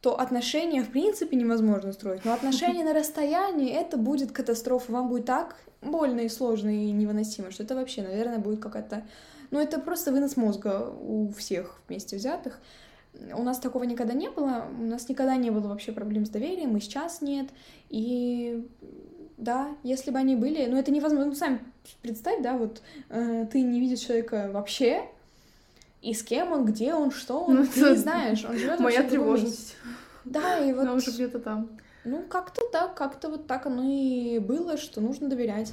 то 0.00 0.18
отношения 0.18 0.82
в 0.82 0.90
принципе 0.90 1.36
невозможно 1.36 1.92
строить. 1.92 2.24
Но 2.24 2.32
отношения 2.32 2.84
на 2.84 2.94
расстоянии 2.94 3.70
это 3.70 3.96
будет 3.98 4.32
катастрофа. 4.32 4.92
Вам 4.92 5.08
будет 5.08 5.26
так 5.26 5.56
больно 5.82 6.20
и 6.20 6.28
сложно 6.28 6.70
и 6.70 6.90
невыносимо, 6.92 7.50
что 7.50 7.62
это 7.62 7.74
вообще, 7.74 8.02
наверное, 8.02 8.38
будет 8.38 8.60
какая-то... 8.60 9.04
Ну, 9.50 9.60
это 9.60 9.78
просто 9.78 10.12
вынос 10.12 10.36
мозга 10.36 10.90
у 10.90 11.32
всех 11.32 11.80
вместе 11.88 12.16
взятых. 12.16 12.60
У 13.34 13.42
нас 13.42 13.58
такого 13.58 13.84
никогда 13.84 14.14
не 14.14 14.28
было, 14.28 14.66
у 14.78 14.84
нас 14.84 15.08
никогда 15.08 15.36
не 15.36 15.50
было 15.50 15.68
вообще 15.68 15.92
проблем 15.92 16.26
с 16.26 16.28
доверием, 16.28 16.76
и 16.76 16.80
сейчас 16.80 17.22
нет. 17.22 17.48
И 17.88 18.66
да, 19.36 19.68
если 19.82 20.10
бы 20.10 20.18
они 20.18 20.36
были, 20.36 20.66
ну 20.66 20.76
это 20.76 20.90
невозможно, 20.90 21.26
ну 21.26 21.34
сами 21.34 21.60
представь, 22.02 22.42
да, 22.42 22.56
вот 22.56 22.82
э, 23.08 23.46
ты 23.50 23.60
не 23.62 23.80
видишь 23.80 24.00
человека 24.00 24.50
вообще, 24.52 25.08
и 26.02 26.14
с 26.14 26.22
кем 26.22 26.52
он, 26.52 26.64
где 26.64 26.94
он, 26.94 27.10
что 27.10 27.40
он, 27.40 27.56
ну, 27.56 27.66
ты 27.66 27.80
не 27.80 27.96
знаешь, 27.96 28.44
он 28.44 28.56
живет 28.56 28.80
Моя 28.80 29.02
тревожность. 29.02 29.76
Да, 30.24 30.58
и 30.58 30.72
вот... 30.72 30.82
Она 30.82 30.94
уже 30.94 31.10
где-то 31.10 31.38
там. 31.38 31.70
Ну, 32.04 32.22
как-то 32.28 32.62
да, 32.72 32.88
как-то 32.88 33.28
вот 33.28 33.46
так 33.46 33.66
оно 33.66 33.82
и 33.84 34.38
было, 34.38 34.76
что 34.76 35.00
нужно 35.00 35.28
доверять. 35.28 35.72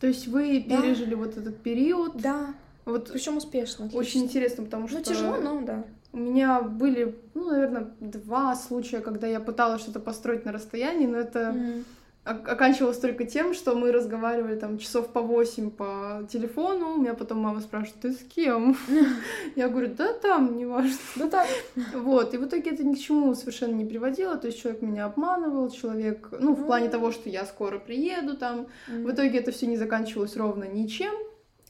То 0.00 0.06
есть 0.06 0.26
вы 0.26 0.64
да. 0.66 0.80
пережили 0.80 1.14
вот 1.14 1.36
этот 1.36 1.58
период? 1.58 2.16
Да. 2.16 2.54
Вот 2.84 3.10
причем 3.12 3.36
успешно. 3.36 3.86
Отлично. 3.86 4.00
Очень 4.00 4.22
интересно, 4.24 4.64
потому 4.64 4.82
ну, 4.82 4.88
что... 4.88 4.98
Ну, 4.98 5.04
тяжело, 5.04 5.36
но 5.36 5.60
да. 5.62 5.84
У 6.12 6.18
меня 6.18 6.60
были, 6.60 7.18
ну, 7.34 7.50
наверное, 7.50 7.90
два 8.00 8.54
случая, 8.54 9.00
когда 9.00 9.26
я 9.26 9.40
пыталась 9.40 9.80
что-то 9.80 9.98
построить 9.98 10.44
на 10.44 10.52
расстоянии, 10.52 11.06
но 11.06 11.16
это 11.16 11.54
mm. 11.56 11.84
оканчивалось 12.24 12.98
только 12.98 13.24
тем, 13.24 13.54
что 13.54 13.74
мы 13.74 13.92
разговаривали 13.92 14.56
там 14.56 14.76
часов 14.76 15.08
по 15.08 15.22
восемь 15.22 15.70
по 15.70 16.26
телефону. 16.30 16.94
У 16.94 16.98
меня 16.98 17.14
потом 17.14 17.38
мама 17.38 17.60
спрашивает, 17.60 18.00
ты 18.02 18.12
с 18.12 18.18
кем? 18.18 18.76
Я 19.56 19.70
говорю, 19.70 19.94
да 19.96 20.12
там, 20.12 20.58
неважно. 20.58 20.98
Да 21.16 21.30
так. 21.30 21.48
Вот, 21.94 22.34
и 22.34 22.36
в 22.36 22.46
итоге 22.46 22.72
это 22.72 22.84
ни 22.84 22.94
к 22.94 22.98
чему 22.98 23.34
совершенно 23.34 23.74
не 23.74 23.86
приводило. 23.86 24.36
То 24.36 24.48
есть 24.48 24.60
человек 24.60 24.82
меня 24.82 25.06
обманывал, 25.06 25.70
человек, 25.70 26.28
ну, 26.38 26.54
в 26.54 26.66
плане 26.66 26.90
того, 26.90 27.10
что 27.10 27.30
я 27.30 27.46
скоро 27.46 27.78
приеду 27.78 28.36
там. 28.36 28.66
В 28.86 29.10
итоге 29.10 29.38
это 29.38 29.50
все 29.50 29.66
не 29.66 29.78
заканчивалось 29.78 30.36
ровно 30.36 30.64
ничем. 30.64 31.14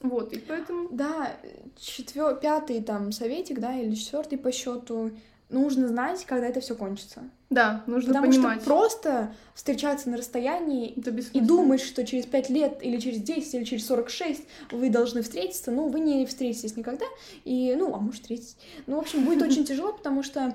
Вот, 0.03 0.33
и 0.33 0.39
поэтому... 0.39 0.89
Да, 0.91 1.33
четвер... 1.77 2.37
пятый 2.37 2.83
там 2.83 3.13
советик, 3.13 3.61
да, 3.61 3.79
или 3.79 3.95
четвертый 3.95 4.39
по 4.39 4.53
счету. 4.53 5.13
Нужно 5.49 5.87
знать, 5.89 6.25
когда 6.25 6.47
это 6.47 6.61
все 6.61 6.75
кончится. 6.75 7.23
Да, 7.51 7.85
нужно 7.87 8.15
Потому 8.15 8.33
понимать. 8.33 8.63
что 8.63 8.71
просто 8.71 9.35
встречаться 9.55 10.09
на 10.09 10.17
расстоянии 10.17 10.89
и 10.89 11.41
думать, 11.41 11.83
что 11.83 12.07
через 12.07 12.25
пять 12.25 12.49
лет 12.49 12.79
или 12.83 12.99
через 12.99 13.19
10 13.19 13.55
или 13.55 13.65
через 13.65 13.87
46 13.87 14.45
вы 14.71 14.89
должны 14.89 15.21
встретиться, 15.21 15.71
ну, 15.71 15.89
вы 15.89 16.01
не 16.01 16.25
встретитесь 16.25 16.77
никогда. 16.77 17.05
И, 17.45 17.75
ну, 17.77 17.95
а 17.95 17.99
может, 17.99 18.23
встретитесь. 18.23 18.57
Ну, 18.87 18.97
в 18.97 19.01
общем, 19.01 19.27
будет 19.27 19.43
очень 19.49 19.67
тяжело, 19.67 19.93
потому 19.93 20.23
что 20.23 20.55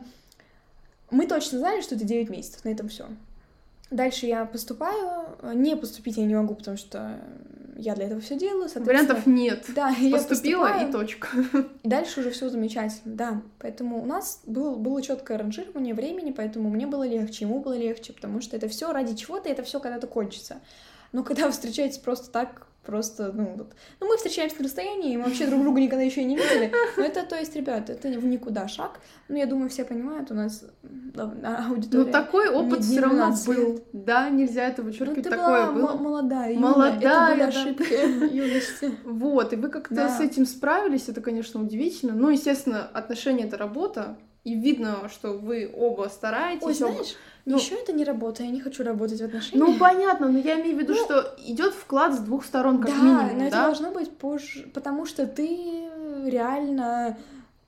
мы 1.12 1.28
точно 1.28 1.60
знали, 1.60 1.82
что 1.82 1.93
это 1.93 2.04
9 2.04 2.30
месяцев, 2.30 2.66
на 2.66 2.70
этом 2.70 2.89
все. 2.89 3.06
Дальше 3.91 4.26
я 4.26 4.45
поступаю. 4.45 5.38
Не 5.54 5.78
поступить 5.78 6.18
я 6.18 6.26
не 6.26 6.36
могу, 6.36 6.56
потому 6.56 6.76
что 6.76 7.22
я 7.78 7.95
для 7.95 8.05
этого 8.05 8.19
все 8.19 8.36
делаю. 8.36 8.69
Вариантов 8.75 9.25
нет. 9.25 9.65
Да, 9.75 9.93
Поступила 10.11 10.67
я 10.67 10.88
и 10.88 10.91
точка. 10.91 11.28
И 11.84 11.88
дальше 11.88 12.21
уже 12.21 12.32
все 12.32 12.49
замечательно, 12.49 13.15
да. 13.15 13.41
Поэтому 13.59 14.01
у 14.01 14.05
нас 14.05 14.41
был, 14.45 14.75
было 14.75 15.01
четкое 15.01 15.38
ранжирование 15.38 15.93
времени, 15.93 16.32
поэтому 16.32 16.69
мне 16.69 16.88
было 16.88 17.07
легче, 17.07 17.45
ему 17.45 17.59
было 17.59 17.78
легче, 17.78 18.13
потому 18.13 18.41
что 18.41 18.55
это 18.55 18.67
все 18.67 18.91
ради 18.91 19.15
чего-то, 19.15 19.49
это 19.49 19.63
все 19.63 19.80
когда-то 19.80 20.07
кончится. 20.07 20.57
Но 21.11 21.23
когда 21.23 21.45
вы 21.45 21.51
встречаетесь 21.51 21.99
просто 21.99 22.32
так, 22.32 22.67
Просто, 22.88 23.33
ну, 23.33 23.53
вот. 23.57 23.73
Ну, 23.99 24.07
мы 24.07 24.15
встречаемся 24.15 24.55
на 24.59 24.63
расстоянии, 24.63 25.17
мы 25.17 25.25
вообще 25.25 25.45
друг 25.45 25.61
друга 25.61 25.81
никогда 25.81 26.05
еще 26.05 26.21
и 26.21 26.23
не 26.23 26.38
видели. 26.38 26.71
Но 26.95 27.03
это, 27.03 27.23
то 27.23 27.35
есть, 27.35 27.53
ребята, 27.53 27.91
это 27.91 28.07
в 28.07 28.25
никуда 28.25 28.69
шаг. 28.69 29.01
Ну, 29.27 29.35
я 29.35 29.45
думаю, 29.45 29.69
все 29.69 29.83
понимают, 29.83 30.31
у 30.31 30.33
нас 30.33 30.63
аудитория. 31.13 32.05
Ну, 32.05 32.09
такой 32.09 32.47
опыт 32.47 32.85
все 32.85 33.01
равно 33.01 33.35
был. 33.45 33.83
Да, 33.91 34.29
нельзя 34.29 34.69
это 34.69 34.83
вычеркивать. 34.83 35.25
Ну, 35.25 35.31
такое 35.31 35.69
было. 35.71 35.97
молодая. 35.97 36.57
Молодая. 36.57 36.95
Это 36.97 37.33
были 37.33 37.41
ошибки 37.41 38.33
юности. 38.33 38.97
Вот, 39.03 39.51
и 39.51 39.57
вы 39.57 39.67
как-то 39.67 40.07
с 40.07 40.21
этим 40.21 40.45
справились, 40.45 41.09
это, 41.09 41.19
конечно, 41.19 41.61
удивительно. 41.61 42.13
Ну, 42.13 42.29
естественно, 42.29 42.88
отношения— 42.88 43.43
это 43.47 43.57
работа, 43.57 44.17
и 44.48 44.56
видно, 44.56 45.10
что 45.10 45.34
вы 45.34 45.70
оба 45.76 46.08
стараетесь. 46.08 46.64
Ой, 46.64 46.74
знаешь, 46.74 47.16
ну, 47.43 47.58
еще 47.58 47.76
это 47.76 47.91
не 47.91 48.06
работа, 48.06 48.43
я 48.43 48.50
не 48.50 48.62
хочу 48.62 48.82
работать 48.82 49.20
в 49.20 49.26
отношениях. 49.26 49.68
Ну, 49.68 49.78
понятно, 49.78 50.30
но 50.30 50.39
я 50.39 50.62
имею 50.62 50.78
в 50.78 50.80
виду, 50.80 50.93
ну, 50.93 51.04
что 51.04 51.36
идет 51.45 51.74
вклад 51.74 52.14
с 52.14 52.20
двух 52.20 52.45
сторон, 52.45 52.80
как 52.80 52.91
да, 52.91 52.95
минимум. 52.95 53.34
Но 53.34 53.39
да, 53.39 53.45
это 53.48 53.62
должно 53.64 53.91
быть 53.91 54.10
позже, 54.10 54.70
потому 54.74 55.06
что 55.06 55.28
ты 55.28 55.89
реально 56.26 57.18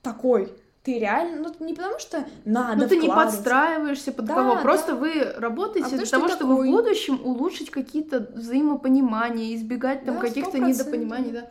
такой. 0.02 0.54
Ты 0.84 1.00
реально, 1.00 1.50
ну 1.50 1.66
не 1.66 1.74
потому 1.74 2.00
что 2.00 2.26
надо. 2.46 2.84
Ну 2.84 2.88
ты 2.88 2.96
не 2.96 3.10
подстраиваешься 3.10 4.14
под 4.14 4.26
да, 4.26 4.36
кого, 4.36 4.56
да. 4.56 4.62
просто 4.62 4.96
вы 4.96 5.34
работаете 5.36 5.96
а 5.96 5.98
для 5.98 6.06
того, 6.06 6.30
чтобы 6.30 6.56
такой... 6.56 6.70
в 6.70 6.72
будущем 6.72 7.20
улучшить 7.22 7.72
какие-то 7.72 8.26
взаимопонимания, 8.34 9.54
избегать 9.54 10.06
там 10.06 10.16
да, 10.16 10.22
каких-то 10.22 10.60
недопониманий, 10.60 11.32
да. 11.32 11.50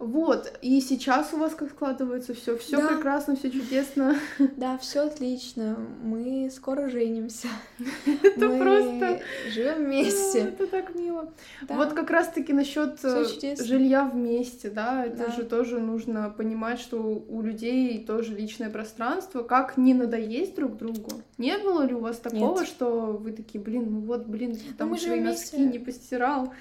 Вот, 0.00 0.58
и 0.60 0.80
сейчас 0.80 1.32
у 1.32 1.36
вас 1.36 1.54
как 1.54 1.70
складывается 1.70 2.34
все, 2.34 2.58
все 2.58 2.78
да. 2.78 2.88
прекрасно, 2.88 3.36
все 3.36 3.50
чудесно. 3.50 4.16
Да, 4.56 4.76
все 4.78 5.06
отлично. 5.06 5.76
Мы 6.02 6.50
скоро 6.50 6.88
женимся. 6.88 7.48
Это 8.22 8.48
Мы 8.48 8.58
просто 8.58 9.22
живем 9.50 9.84
вместе. 9.84 10.40
Это 10.40 10.66
так 10.66 10.94
мило. 10.94 11.32
Да. 11.62 11.76
Вот 11.76 11.92
как 11.92 12.10
раз-таки 12.10 12.52
насчет 12.52 12.98
э, 13.04 13.24
жилья 13.62 14.04
вместе, 14.04 14.68
да, 14.68 15.06
это 15.06 15.26
да. 15.26 15.32
же 15.32 15.44
тоже 15.44 15.78
нужно 15.78 16.28
понимать, 16.28 16.80
что 16.80 16.98
у 17.28 17.42
людей 17.42 18.04
тоже 18.04 18.34
личное 18.34 18.70
пространство. 18.70 19.42
Как 19.42 19.76
не 19.76 19.94
надоесть 19.94 20.56
друг 20.56 20.76
другу? 20.76 21.22
Не 21.38 21.56
было 21.58 21.82
ли 21.82 21.94
у 21.94 22.00
вас 22.00 22.18
такого, 22.18 22.60
Нет. 22.60 22.68
что 22.68 23.12
вы 23.12 23.32
такие, 23.32 23.62
блин, 23.62 23.86
ну 23.90 24.00
вот, 24.00 24.26
блин, 24.26 24.58
там 24.76 24.90
мы 24.90 24.98
свои 24.98 25.20
носки 25.20 25.58
не 25.58 25.78
постирал? 25.78 26.52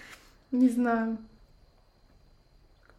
Не 0.52 0.70
знаю. 0.70 1.18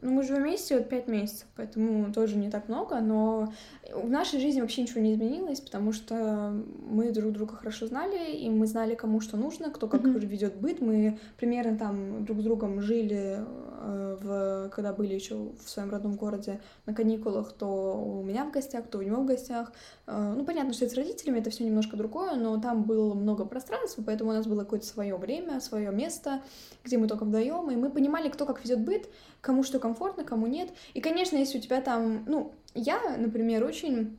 Ну, 0.04 0.10
мы 0.10 0.22
живем 0.22 0.42
вместе 0.42 0.76
вот 0.76 0.90
пять 0.90 1.08
месяцев, 1.08 1.46
поэтому 1.56 2.12
тоже 2.12 2.36
не 2.36 2.50
так 2.50 2.68
много, 2.68 3.00
но 3.00 3.50
в 3.90 4.10
нашей 4.10 4.38
жизни 4.38 4.60
вообще 4.60 4.82
ничего 4.82 5.00
не 5.00 5.14
изменилось, 5.14 5.62
потому 5.62 5.92
что 5.92 6.52
мы 6.90 7.10
друг 7.10 7.32
друга 7.32 7.56
хорошо 7.56 7.86
знали, 7.86 8.36
и 8.36 8.50
мы 8.50 8.66
знали, 8.66 8.96
кому 8.96 9.22
что 9.22 9.38
нужно, 9.38 9.70
кто 9.70 9.88
как 9.88 10.02
mm-hmm. 10.02 10.26
ведет 10.26 10.56
быт. 10.56 10.82
Мы 10.82 11.18
примерно 11.38 11.78
там 11.78 12.26
друг 12.26 12.40
с 12.40 12.42
другом 12.42 12.82
жили 12.82 13.38
э, 13.80 14.18
в, 14.20 14.68
когда 14.74 14.92
были 14.92 15.14
еще 15.14 15.52
в 15.64 15.70
своем 15.70 15.88
родном 15.88 16.16
городе 16.16 16.60
на 16.84 16.92
каникулах, 16.92 17.54
то 17.54 17.94
у 17.94 18.22
меня 18.22 18.44
в 18.44 18.50
гостях, 18.50 18.86
то 18.88 18.98
у 18.98 19.02
него 19.02 19.22
в 19.22 19.26
гостях. 19.26 19.72
Э, 20.06 20.34
ну, 20.36 20.44
понятно, 20.44 20.74
что 20.74 20.86
с 20.86 20.94
родителями, 20.94 21.38
это 21.38 21.48
все 21.48 21.64
немножко 21.64 21.96
другое, 21.96 22.34
но 22.34 22.60
там 22.60 22.82
было 22.82 23.14
много 23.14 23.46
пространства, 23.46 24.02
поэтому 24.04 24.32
у 24.32 24.34
нас 24.34 24.46
было 24.46 24.64
какое-то 24.64 24.84
свое 24.84 25.16
время, 25.16 25.60
свое 25.60 25.90
место, 25.90 26.42
где 26.84 26.98
мы 26.98 27.08
только 27.08 27.24
вдвоем, 27.24 27.70
и 27.70 27.76
мы 27.76 27.88
понимали, 27.88 28.28
кто 28.28 28.44
как 28.44 28.62
ведет 28.62 28.80
быт, 28.80 29.08
кому 29.44 29.62
что 29.62 29.78
комфортно, 29.78 30.24
кому 30.24 30.46
нет. 30.46 30.70
И, 30.94 31.00
конечно, 31.00 31.36
если 31.36 31.58
у 31.58 31.60
тебя 31.60 31.80
там, 31.80 32.24
ну, 32.26 32.52
я, 32.74 33.16
например, 33.16 33.62
очень 33.64 34.18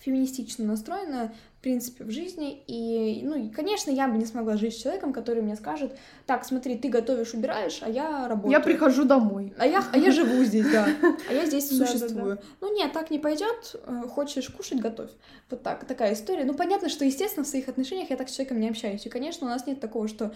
феминистично 0.00 0.64
настроена, 0.64 1.32
в 1.58 1.62
принципе, 1.62 2.04
в 2.04 2.10
жизни. 2.10 2.62
И, 2.66 3.22
ну, 3.22 3.34
и, 3.34 3.50
конечно, 3.50 3.90
я 3.90 4.08
бы 4.08 4.16
не 4.16 4.24
смогла 4.24 4.56
жить 4.56 4.74
с 4.74 4.82
человеком, 4.82 5.12
который 5.12 5.42
мне 5.42 5.56
скажет, 5.56 5.96
так, 6.26 6.44
смотри, 6.44 6.78
ты 6.78 6.88
готовишь, 6.88 7.34
убираешь, 7.34 7.80
а 7.82 7.88
я 7.88 8.26
работаю. 8.28 8.52
Я 8.52 8.60
прихожу 8.60 9.04
домой. 9.04 9.52
А 9.58 9.66
я, 9.66 9.84
а 9.92 9.98
я 9.98 10.10
живу 10.10 10.42
здесь, 10.44 10.70
да. 10.70 10.88
А 11.28 11.32
я 11.32 11.44
здесь 11.44 11.68
существую. 11.68 12.38
Ну, 12.60 12.74
нет, 12.74 12.92
так 12.92 13.10
не 13.10 13.18
пойдет. 13.18 13.76
Э, 13.86 14.02
хочешь 14.08 14.48
кушать, 14.48 14.80
готовь. 14.80 15.10
Вот 15.50 15.62
так, 15.62 15.84
такая 15.84 16.14
история. 16.14 16.44
Ну, 16.44 16.54
понятно, 16.54 16.88
что, 16.88 17.04
естественно, 17.04 17.44
в 17.44 17.48
своих 17.48 17.68
отношениях 17.68 18.08
я 18.10 18.16
так 18.16 18.28
с 18.28 18.32
человеком 18.32 18.60
не 18.60 18.70
общаюсь. 18.70 19.04
И, 19.04 19.10
конечно, 19.10 19.46
у 19.46 19.50
нас 19.50 19.66
нет 19.66 19.80
такого, 19.80 20.08
что 20.08 20.32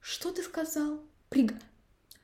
что 0.00 0.30
ты 0.30 0.42
сказал? 0.42 1.00
Приг... 1.28 1.54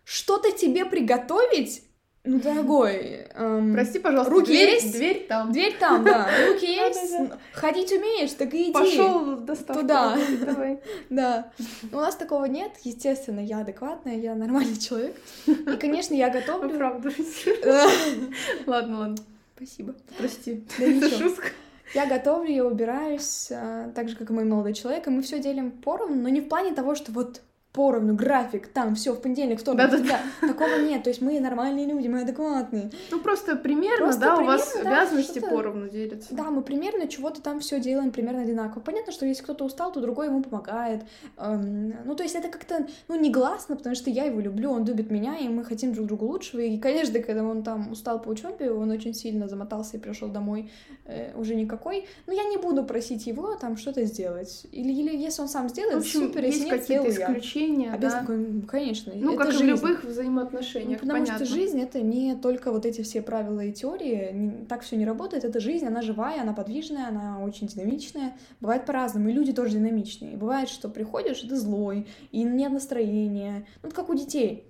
Что-то 0.05 0.53
тебе 0.53 0.85
приготовить? 0.85 1.83
Ну, 2.27 2.41
дорогой, 2.41 3.27
эм, 3.35 3.75
Прости, 3.75 3.99
пожалуйста, 3.99 4.33
руки 4.33 4.47
дверь, 4.47 4.71
есть? 4.71 4.93
Дверь 4.93 5.27
там. 5.29 5.53
Дверь 5.53 5.77
там, 5.79 6.05
да. 6.05 6.27
Руки 6.49 6.65
есть? 6.65 7.15
Ходить 7.53 7.93
умеешь, 7.93 8.33
так 8.33 8.55
и 8.55 8.65
иди. 8.65 8.73
Пошел 8.73 9.37
доставку. 9.37 9.83
Туда. 9.83 10.17
Да. 11.11 11.53
У 11.93 11.97
нас 11.97 12.17
такого 12.17 12.47
нет. 12.47 12.73
Естественно, 12.83 13.41
я 13.41 13.59
адекватная, 13.59 14.17
я 14.17 14.35
нормальный 14.35 14.79
человек. 14.79 15.15
И, 15.47 15.77
конечно, 15.79 16.15
я 16.15 16.31
готовлю. 16.31 16.75
Оправдывайся. 16.75 17.51
Да. 17.63 17.91
Ладно, 18.67 18.99
ладно. 19.01 19.17
Спасибо. 19.57 19.95
Прости. 20.17 20.65
Да 20.79 20.85
Это 20.87 21.11
шутка. 21.11 21.49
Я 21.93 22.07
готовлю, 22.07 22.51
я 22.51 22.65
убираюсь, 22.65 23.49
а, 23.53 23.91
так 23.95 24.09
же, 24.09 24.17
как 24.17 24.31
и 24.31 24.33
мой 24.33 24.45
молодой 24.45 24.73
человек, 24.73 25.07
и 25.07 25.11
мы 25.11 25.21
все 25.21 25.39
делим 25.39 25.71
поровну, 25.71 26.17
но 26.23 26.29
не 26.31 26.41
в 26.41 26.49
плане 26.49 26.73
того, 26.73 26.95
что 26.95 27.13
вот 27.13 27.43
поровну, 27.75 28.15
график, 28.15 28.69
там 28.69 28.95
все 28.95 29.13
в 29.13 29.21
понедельник, 29.21 29.61
вторник, 29.61 29.83
Да-да-да. 29.83 30.21
всегда. 30.39 30.53
Такого 30.53 30.81
нет. 30.81 31.03
То 31.03 31.11
есть 31.11 31.21
мы 31.21 31.41
нормальные 31.41 31.87
люди, 31.87 32.07
мы 32.07 32.21
адекватные. 32.21 32.93
Ну, 33.11 33.19
просто 33.19 33.57
примерно, 33.57 34.07
Просто 34.07 34.21
да, 34.21 34.39
у 34.39 34.45
вас 34.45 34.69
примерно, 34.69 34.91
да, 34.91 35.03
обязанности 35.03 35.39
поровну 35.41 35.89
делятся. 35.89 36.35
Да, 36.35 36.45
мы 36.45 36.63
примерно 36.63 37.09
чего-то 37.09 37.43
там 37.43 37.59
все 37.59 37.81
делаем 37.81 38.13
примерно 38.13 38.43
одинаково. 38.43 38.81
Понятно, 38.81 39.13
что 39.13 39.27
если 39.27 39.43
кто-то 39.43 39.65
устал, 39.65 39.93
то 39.93 40.01
другой 40.01 40.27
ему 40.27 40.41
помогает. 40.41 41.03
Эм, 41.37 41.95
ну, 42.05 42.15
то 42.15 42.23
есть 42.23 42.37
это 42.37 42.49
как-то, 42.49 42.87
ну, 43.09 43.19
негласно, 43.19 43.75
потому 43.75 43.97
что 43.97 44.09
я 44.09 44.25
его 44.25 44.39
люблю, 44.39 44.71
он 44.71 44.85
любит 44.85 45.11
меня, 45.11 45.37
и 45.37 45.49
мы 45.49 45.65
хотим 45.65 45.93
друг 45.93 46.07
другу 46.07 46.27
лучшего. 46.27 46.61
И, 46.61 46.79
конечно, 46.79 47.19
когда 47.19 47.43
он 47.43 47.65
там 47.65 47.91
устал 47.91 48.23
по 48.23 48.29
учебе, 48.29 48.71
он 48.71 48.93
очень 48.93 49.15
сильно 49.15 49.49
замотался 49.49 49.97
и 49.97 50.01
пришел 50.01 50.29
домой 50.29 50.71
э, 51.07 51.37
уже 51.37 51.57
никакой. 51.57 52.07
Но 52.29 52.33
я 52.33 52.45
не 52.45 52.57
буду 52.57 52.85
просить 52.85 53.27
его 53.27 53.57
там 53.57 53.77
что-то 53.77 54.05
сделать. 54.05 54.65
Или, 54.71 54.93
или 54.93 55.17
если 55.17 55.43
он 55.43 55.49
сам 55.49 55.67
В 55.67 55.71
сделает, 55.73 55.99
общем, 55.99 56.21
супер, 56.21 56.45
если 56.45 56.61
есть 56.61 56.71
нет, 56.71 56.81
какие-то 56.81 57.11
исключения, 57.11 57.64
А 57.95 57.99
без 57.99 58.13
да. 58.13 58.25
ну, 58.29 58.63
конечно, 58.63 59.13
Ну, 59.15 59.35
это 59.35 59.39
как 59.45 59.49
и 59.49 59.57
в 59.57 59.59
жизнь. 59.59 59.67
любых 59.71 60.05
Ну, 60.05 60.11
взаимоотношениях, 60.11 61.01
потому 61.01 61.21
понятно. 61.25 61.45
что 61.47 61.55
жизнь 61.55 61.81
это 61.81 62.01
не 62.01 62.35
только 62.35 62.71
вот 62.73 62.85
эти 62.87 63.03
все 63.03 63.23
правила 63.23 63.61
и 63.61 63.73
теории, 63.73 64.31
не- 64.33 64.65
так 64.67 64.83
все 64.83 64.97
не 64.97 65.05
работает. 65.07 65.45
Это 65.45 65.61
жизнь, 65.61 65.87
она 65.87 66.03
живая, 66.03 66.43
она 66.43 66.53
подвижная, 66.53 67.09
она 67.09 67.41
очень 67.43 67.67
динамичная. 67.67 68.33
Бывает 68.61 68.87
по-разному, 68.87 69.29
и 69.29 69.33
люди 69.33 69.53
тоже 69.53 69.73
динамичные. 69.79 70.37
Бывает, 70.37 70.69
что 70.69 70.89
приходишь, 70.89 71.43
и 71.43 71.49
ты 71.49 71.57
злой, 71.57 72.07
и 72.33 72.43
нет 72.43 72.73
настроения. 72.73 73.67
Ну, 73.83 73.89
это 73.89 73.97
как 73.97 74.09
у 74.11 74.15
детей. 74.15 74.65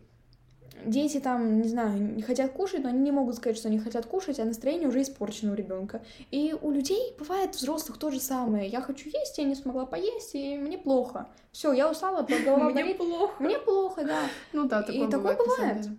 Дети 0.86 1.18
там, 1.20 1.60
не 1.62 1.68
знаю, 1.68 2.00
не 2.16 2.22
хотят 2.22 2.52
кушать, 2.52 2.82
но 2.82 2.88
они 2.90 3.00
не 3.00 3.12
могут 3.12 3.36
сказать, 3.36 3.56
что 3.56 3.68
они 3.68 3.78
хотят 3.78 4.06
кушать, 4.06 4.38
а 4.40 4.44
настроение 4.44 4.88
уже 4.88 5.02
испорчено 5.02 5.52
у 5.52 5.54
ребенка. 5.54 6.02
И 6.30 6.54
у 6.60 6.70
людей 6.70 7.14
бывает 7.18 7.54
взрослых 7.54 7.98
то 7.98 8.10
же 8.10 8.20
самое. 8.20 8.68
Я 8.68 8.80
хочу 8.80 9.08
есть, 9.08 9.38
я 9.38 9.44
не 9.44 9.54
смогла 9.54 9.86
поесть, 9.86 10.34
и 10.34 10.56
мне 10.56 10.78
плохо. 10.78 11.28
Все, 11.52 11.72
я 11.72 11.90
устала, 11.90 12.22
голова 12.22 12.64
Мне 12.70 12.74
болит. 12.82 12.96
плохо. 12.98 13.42
Мне 13.42 13.58
плохо, 13.58 14.04
да. 14.04 14.20
Ну 14.52 14.66
да, 14.68 14.80
И 14.82 14.86
такое 14.86 15.08
такое 15.08 15.36
бывает. 15.36 15.38
на 15.38 15.44
самом 15.44 15.56
бывает. 15.68 15.82
деле. 15.82 15.96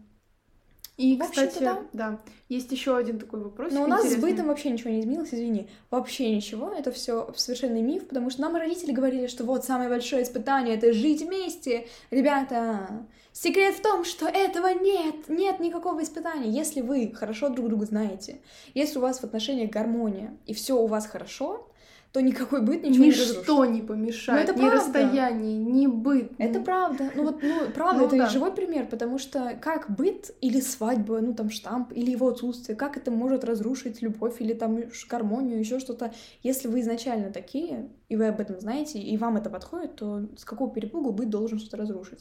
И, 0.98 1.18
кстати, 1.18 1.60
да. 1.60 1.82
да, 1.92 2.20
есть 2.48 2.72
еще 2.72 2.96
один 2.96 3.20
такой 3.20 3.42
вопрос. 3.44 3.74
Но 3.74 3.84
у 3.84 3.88
нас 3.88 4.10
с 4.10 4.16
бытом 4.16 4.48
вообще 4.48 4.70
ничего 4.70 4.92
не 4.92 5.02
изменилось, 5.02 5.34
извини. 5.34 5.70
Вообще 5.92 6.34
ничего, 6.34 6.72
это 6.72 6.92
все 6.92 7.34
совершенный 7.36 7.82
миф, 7.82 8.08
потому 8.08 8.30
что 8.30 8.42
нам 8.42 8.56
родители 8.56 8.94
говорили, 8.94 9.28
что 9.28 9.44
вот 9.44 9.66
самое 9.66 9.90
большое 9.90 10.24
испытание— 10.24 10.76
это 10.78 10.94
жить 10.94 11.22
вместе. 11.22 11.88
Ребята, 12.12 13.06
секрет 13.34 13.76
в 13.76 13.82
том, 13.82 14.06
что 14.06 14.28
этого 14.28 14.68
нет, 14.68 15.28
нет 15.28 15.60
никакого 15.60 16.02
испытания. 16.02 16.50
Если 16.50 16.80
вы 16.80 17.12
хорошо 17.14 17.50
друг 17.50 17.68
друга 17.68 17.86
знаете, 17.86 18.40
если 18.74 18.98
у 18.98 19.02
вас 19.02 19.20
в 19.20 19.24
отношениях 19.26 19.72
гармония, 19.72 20.38
и 20.46 20.54
все 20.54 20.78
у 20.78 20.88
вас 20.88 21.08
хорошо, 21.08 21.68
то 22.16 22.22
никакой 22.22 22.62
быт 22.62 22.82
ничего 22.82 23.04
не 23.04 23.12
разрушит. 23.12 23.38
Ничто 23.40 23.66
не 23.66 23.82
помешает, 23.82 24.48
Ну, 24.48 24.54
это 24.54 24.54
ни 24.54 24.70
правда. 24.70 24.78
расстояние, 24.78 25.58
ни 25.58 25.86
быт. 25.86 26.32
Это 26.38 26.62
правда. 26.62 27.12
Ну 27.14 27.24
вот, 27.24 27.44
ну, 27.44 27.64
правда, 27.76 28.00
Ну 28.00 28.08
это 28.08 28.18
да. 28.20 28.30
живой 28.30 28.54
пример, 28.54 28.88
потому 28.88 29.18
что 29.18 29.58
как 29.60 29.94
быт 29.94 30.34
или 30.40 30.62
свадьба, 30.62 31.20
ну 31.20 31.34
там 31.34 31.50
штамп, 31.50 31.92
или 31.92 32.12
его 32.12 32.30
отсутствие, 32.30 32.78
как 32.78 32.96
это 32.96 33.12
может 33.12 33.44
разрушить 33.44 34.02
любовь 34.02 34.38
или 34.40 34.54
там 34.54 34.80
гармонию, 35.10 35.60
еще 35.60 35.80
что-то. 35.80 36.14
Если 36.42 36.70
вы 36.70 36.80
изначально 36.80 37.32
такие, 37.32 37.90
и 38.08 38.16
вы 38.16 38.28
об 38.28 38.40
этом 38.40 38.62
знаете, 38.62 38.98
и 38.98 39.18
вам 39.18 39.36
это 39.36 39.50
подходит, 39.50 39.98
то 39.98 40.26
с 40.38 40.46
какого 40.46 40.72
перепугу 40.72 41.12
быт 41.12 41.30
должен 41.30 41.60
что-то 41.60 41.76
разрушить? 41.76 42.20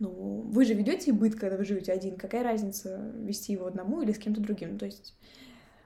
Ну, 0.00 0.42
вы 0.44 0.64
же 0.64 0.74
ведете 0.74 1.12
быт, 1.12 1.36
когда 1.36 1.56
вы 1.56 1.64
живете 1.64 1.92
один. 1.92 2.16
Какая 2.16 2.42
разница, 2.42 3.12
вести 3.14 3.52
его 3.52 3.66
одному 3.66 4.02
или 4.02 4.10
с 4.10 4.18
кем-то 4.18 4.40
другим? 4.40 4.76
То 4.76 4.86
есть 4.86 5.14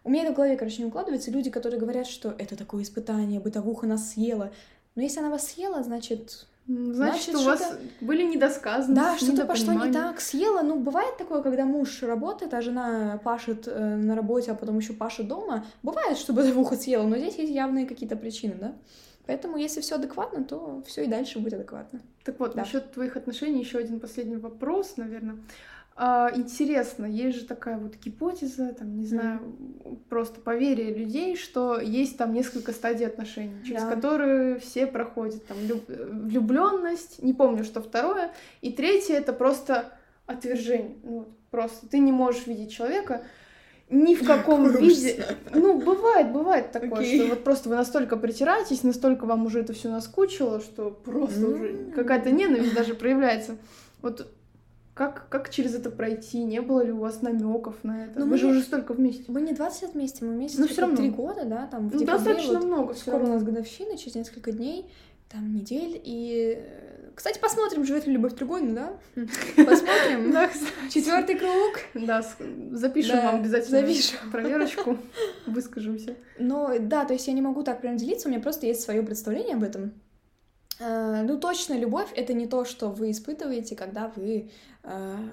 у 0.04 0.10
меня 0.10 0.24
это 0.24 0.32
в 0.32 0.36
голове, 0.36 0.56
короче, 0.56 0.82
не 0.82 0.88
укладывается. 0.88 1.30
Люди, 1.30 1.50
которые 1.50 1.80
говорят, 1.80 2.06
что 2.06 2.34
это 2.38 2.56
такое 2.56 2.82
испытание, 2.82 3.40
бытовуха 3.40 3.86
нас 3.86 4.12
съела. 4.12 4.50
Но 4.94 5.02
если 5.02 5.20
она 5.20 5.30
вас 5.30 5.48
съела, 5.48 5.82
значит, 5.82 6.46
Значит, 6.66 7.34
Значит, 7.34 7.34
у 7.34 7.42
вас 7.42 7.72
были 8.00 8.22
недосказанности, 8.22 8.94
да, 8.94 9.18
что-то 9.18 9.44
пошло 9.44 9.72
не 9.72 9.92
так, 9.92 10.20
съела. 10.20 10.62
Ну, 10.62 10.78
бывает 10.78 11.16
такое, 11.16 11.42
когда 11.42 11.64
муж 11.64 12.02
работает, 12.02 12.54
а 12.54 12.60
жена 12.60 13.18
пашет 13.24 13.66
э, 13.66 13.96
на 13.96 14.14
работе, 14.14 14.52
а 14.52 14.54
потом 14.54 14.78
еще 14.78 14.92
пашет 14.92 15.26
дома. 15.26 15.64
Бывает, 15.82 16.16
что 16.16 16.32
бытовуха 16.32 16.76
съела, 16.76 17.02
но 17.08 17.16
здесь 17.16 17.36
есть 17.36 17.50
явные 17.50 17.86
какие-то 17.86 18.14
причины, 18.14 18.54
да? 18.60 18.72
Поэтому, 19.26 19.56
если 19.56 19.80
все 19.80 19.96
адекватно, 19.96 20.44
то 20.44 20.82
все 20.86 21.04
и 21.04 21.06
дальше 21.08 21.40
будет 21.40 21.54
адекватно. 21.54 22.00
Так 22.24 22.38
вот, 22.38 22.54
Да. 22.54 22.60
насчет 22.60 22.92
твоих 22.92 23.16
отношений 23.16 23.60
еще 23.60 23.78
один 23.78 23.98
последний 23.98 24.36
вопрос, 24.36 24.96
наверное. 24.96 25.36
А, 26.02 26.30
интересно, 26.34 27.04
есть 27.04 27.40
же 27.40 27.44
такая 27.44 27.76
вот 27.76 27.96
гипотеза, 28.02 28.72
там, 28.72 28.96
не 28.96 29.04
знаю, 29.06 29.40
просто 30.08 30.40
поверие 30.40 30.94
людей, 30.94 31.36
что 31.36 31.78
есть 31.78 32.16
там 32.16 32.32
несколько 32.32 32.72
стадий 32.72 33.06
отношений, 33.06 33.62
через 33.66 33.82
Да. 33.82 33.90
которые 33.90 34.58
все 34.60 34.86
проходят. 34.86 35.44
Там 35.44 35.58
влюбленность, 36.08 37.22
не 37.22 37.34
помню, 37.34 37.64
что 37.64 37.82
второе, 37.82 38.30
и 38.62 38.72
третье 38.72 39.12
это 39.16 39.34
просто 39.34 39.92
отвержение. 40.24 40.96
Ну, 41.02 41.28
просто 41.50 41.86
ты 41.86 41.98
не 41.98 42.12
можешь 42.12 42.46
видеть 42.46 42.72
человека 42.72 43.22
ни 43.90 44.14
в 44.14 44.26
каком 44.26 44.68
Какой 44.72 44.80
виде. 44.88 45.22
Ну, 45.52 45.80
бывает, 45.82 46.32
бывает 46.32 46.72
такое, 46.72 47.00
Окей. 47.00 47.18
что 47.18 47.28
вот 47.28 47.44
просто 47.44 47.68
вы 47.68 47.76
настолько 47.76 48.16
притираетесь, 48.16 48.84
настолько 48.84 49.26
вам 49.26 49.44
уже 49.44 49.60
это 49.60 49.74
все 49.74 49.90
наскучило, 49.90 50.60
что 50.60 50.90
просто 50.92 51.46
уже 51.46 51.68
М. 51.72 51.92
какая-то 51.92 52.30
ненависть 52.30 52.72
даже 52.74 52.94
проявляется. 52.94 53.56
Вот 54.00 54.26
как, 55.00 55.30
как 55.30 55.48
через 55.48 55.74
это 55.74 55.90
пройти? 55.90 56.42
Не 56.44 56.60
было 56.60 56.82
ли 56.84 56.92
у 56.92 56.98
вас 56.98 57.22
намеков 57.22 57.76
на 57.84 58.04
это? 58.04 58.18
Ну, 58.18 58.26
Вы 58.26 58.32
мы 58.32 58.36
же 58.36 58.44
не- 58.46 58.52
уже 58.52 58.60
столько 58.62 58.92
вместе. 58.92 59.24
Мы 59.28 59.40
не 59.40 59.54
20 59.54 59.80
лет 59.82 59.94
вместе, 59.94 60.26
мы 60.26 60.34
вместе 60.34 60.58
Ну, 60.58 60.64
только 60.64 60.72
всё 60.74 60.82
равно. 60.82 60.96
три 60.98 61.08
года, 61.08 61.44
да, 61.46 61.66
там 61.68 61.88
в 61.88 61.94
Ну, 61.94 62.00
декабре 62.00 62.18
достаточно 62.34 62.58
вот 62.58 62.64
много 62.66 62.92
Скоро 62.94 63.14
у 63.14 63.18
равно. 63.20 63.34
нас 63.36 63.42
годовщина, 63.42 63.96
через 63.96 64.14
несколько 64.16 64.52
дней, 64.52 64.90
там, 65.30 65.54
недель, 65.54 65.98
и... 66.04 66.58
э, 66.62 67.10
Кстати, 67.14 67.38
посмотрим, 67.40 67.84
живет 67.86 68.06
ли 68.06 68.12
любовь 68.12 68.34
Тригойна, 68.36 68.74
да? 68.74 69.22
Посмотрим. 69.64 70.32
Да. 70.32 70.50
Четвертый 70.90 71.36
круг. 71.38 71.80
Да, 71.94 72.22
запишем 72.72 73.16
вам 73.24 73.36
обязательно 73.36 73.82
проверочку, 74.30 74.98
выскажемся. 75.46 76.14
Но 76.38 76.72
да, 76.78 77.06
то 77.06 77.14
есть 77.14 77.26
я 77.26 77.32
не 77.32 77.40
могу 77.42 77.62
так 77.62 77.80
прям 77.80 77.96
делиться, 77.96 78.28
у 78.28 78.30
меня 78.30 78.40
просто 78.42 78.66
есть 78.66 78.82
свое 78.82 79.02
представление 79.02 79.54
об 79.56 79.62
этом. 79.62 79.92
Э, 80.78 81.22
Ну, 81.24 81.38
точно, 81.38 81.74
любовь— 81.78 82.08
это 82.16 82.32
не 82.32 82.46
то, 82.46 82.64
что 82.64 82.88
вы 82.88 83.10
испытываете, 83.10 83.76
когда 83.76 84.10
вы 84.16 84.50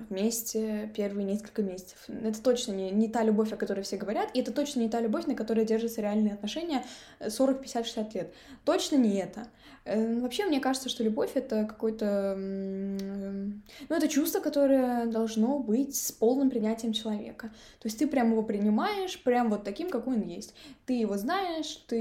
вместе 0.10 0.92
первые 0.96 1.26
несколько 1.26 1.62
месяцев. 1.62 1.98
Это 2.08 2.42
точно 2.42 2.74
не, 2.74 2.92
не 2.92 3.08
та 3.08 3.24
любовь, 3.24 3.52
о 3.54 3.58
которой 3.58 3.82
все 3.82 3.98
говорят, 3.98 4.30
и 4.34 4.42
это 4.42 4.52
точно 4.52 4.82
не 4.82 4.90
та 4.90 5.00
любовь, 5.00 5.26
на 5.26 5.36
которой 5.36 5.66
держатся 5.66 6.02
реальные 6.02 6.34
отношения 6.34 6.84
э, 7.20 7.30
40, 7.30 7.62
50, 7.62 7.86
60 7.86 8.16
лет. 8.16 8.34
Точно 8.66 8.96
не 8.98 9.16
это. 9.20 9.48
Э, 9.86 10.20
Вообще, 10.20 10.46
мне 10.46 10.60
кажется, 10.60 10.90
что 10.90 11.04
любовь— 11.04 11.32
это 11.36 11.64
какой-то... 11.66 12.36
м, 12.38 13.64
Ну, 13.90 13.96
это 13.96 14.08
чувство, 14.10 14.40
которое 14.42 15.06
должно 15.06 15.60
быть 15.60 15.96
с 15.96 16.12
полным 16.12 16.50
принятием 16.50 16.92
человека. 16.94 17.48
То 17.80 17.88
есть 17.88 17.98
ты 18.00 18.08
прям 18.08 18.32
его 18.32 18.44
принимаешь, 18.44 19.22
прям 19.24 19.50
вот 19.50 19.64
таким, 19.64 19.90
какой 19.90 20.16
он 20.16 20.24
есть. 20.24 20.54
Ты 20.86 20.94
его 20.94 21.18
знаешь, 21.18 21.84
ты 21.88 21.96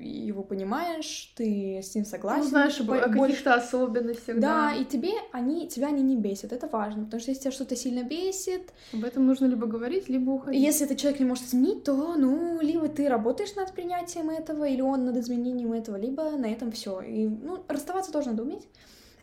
его 0.00 0.42
понимаешь, 0.44 1.32
ты 1.36 1.80
с 1.82 1.94
ним 1.94 2.04
согласен. 2.04 2.44
Ну, 2.44 2.48
знаешь, 2.48 2.80
о 2.80 2.84
больше- 2.84 3.08
каких-то 3.10 3.54
особенностях. 3.54 4.38
Да, 4.38 4.72
и 4.74 4.84
тебе 4.84 5.10
они, 5.32 5.68
тебя 5.68 5.88
они 5.88 6.02
не 6.02 6.16
бесят. 6.16 6.52
Это 6.60 6.68
важно, 6.68 7.04
потому 7.04 7.20
что 7.20 7.30
если 7.30 7.44
тебя 7.44 7.52
что-то 7.52 7.74
сильно 7.74 8.02
бесит... 8.02 8.70
Об 8.92 9.04
этом 9.04 9.26
нужно 9.26 9.46
либо 9.46 9.66
говорить, 9.66 10.10
либо 10.10 10.30
уходить. 10.32 10.60
Если 10.60 10.84
этот 10.84 10.98
человек 10.98 11.18
не 11.18 11.24
может 11.24 11.44
изменить, 11.44 11.84
то, 11.84 12.14
ну, 12.16 12.60
либо 12.60 12.86
ты 12.88 13.08
работаешь 13.08 13.54
над 13.54 13.72
принятием 13.72 14.28
этого, 14.28 14.68
или 14.68 14.82
он 14.82 15.06
над 15.06 15.16
изменением 15.16 15.72
этого, 15.72 15.96
либо 15.96 16.32
на 16.32 16.44
этом 16.44 16.70
все. 16.70 17.00
И, 17.00 17.26
ну, 17.26 17.64
расставаться 17.66 18.12
тоже 18.12 18.28
надо 18.28 18.42
уметь. 18.42 18.68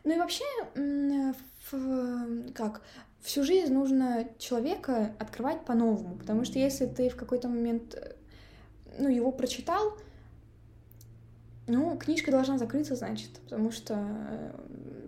Ну 0.04 0.16
и 0.16 0.18
вообще, 0.18 0.46
в, 1.72 2.52
как, 2.54 2.82
всю 3.22 3.44
жизнь 3.44 3.72
нужно 3.72 4.28
человека 4.40 5.14
открывать 5.20 5.64
по-новому, 5.64 6.16
потому 6.16 6.44
что 6.44 6.58
если 6.58 6.88
ты 6.88 7.10
в 7.10 7.16
какой-то 7.16 7.50
момент, 7.50 7.94
э, 7.94 8.14
ну, 8.98 9.10
его 9.10 9.32
прочитал, 9.32 9.96
ну, 11.68 11.98
книжка 11.98 12.32
должна 12.32 12.58
закрыться, 12.58 12.96
значит, 12.96 13.30
потому 13.44 13.72
что 13.72 13.96
э, 13.96 14.52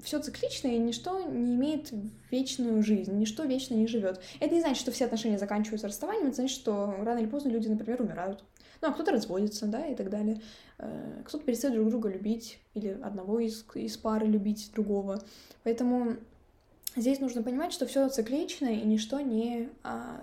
все 0.04 0.20
циклично, 0.20 0.68
и 0.68 0.78
ничто 0.78 1.22
не 1.30 1.56
имеет 1.56 1.92
вечную 2.32 2.84
жизнь, 2.84 3.18
ничто 3.18 3.44
вечно 3.44 3.76
не 3.76 3.88
живет. 3.88 4.20
Это 4.42 4.54
не 4.54 4.60
значит, 4.60 4.82
что 4.82 4.92
все 4.92 5.06
отношения 5.06 5.38
заканчиваются 5.38 5.88
расставанием, 5.88 6.28
это 6.28 6.36
значит, 6.36 6.56
что 6.56 6.96
рано 7.00 7.20
или 7.20 7.28
поздно 7.28 7.50
люди, 7.50 7.70
например, 7.70 8.02
умирают. 8.02 8.44
Ну, 8.82 8.90
а 8.90 8.92
кто-то 8.92 9.12
разводится, 9.12 9.68
да, 9.68 9.86
и 9.88 9.96
так 9.96 10.10
далее. 10.10 10.42
Э, 10.78 11.22
кто-то 11.26 11.46
перестает 11.46 11.76
друг 11.76 11.90
друга 11.90 12.10
любить, 12.10 12.60
или 12.74 13.00
одного 13.02 13.40
из, 13.40 13.66
из 13.76 13.96
пары 13.96 14.28
любить 14.28 14.72
другого. 14.74 15.24
Поэтому 15.64 16.18
здесь 16.98 17.22
нужно 17.22 17.42
понимать, 17.42 17.72
что 17.72 17.86
все 17.86 18.10
циклично, 18.10 18.68
и 18.68 18.86
ничто 18.86 19.22
не 19.22 19.70
а, 19.84 20.22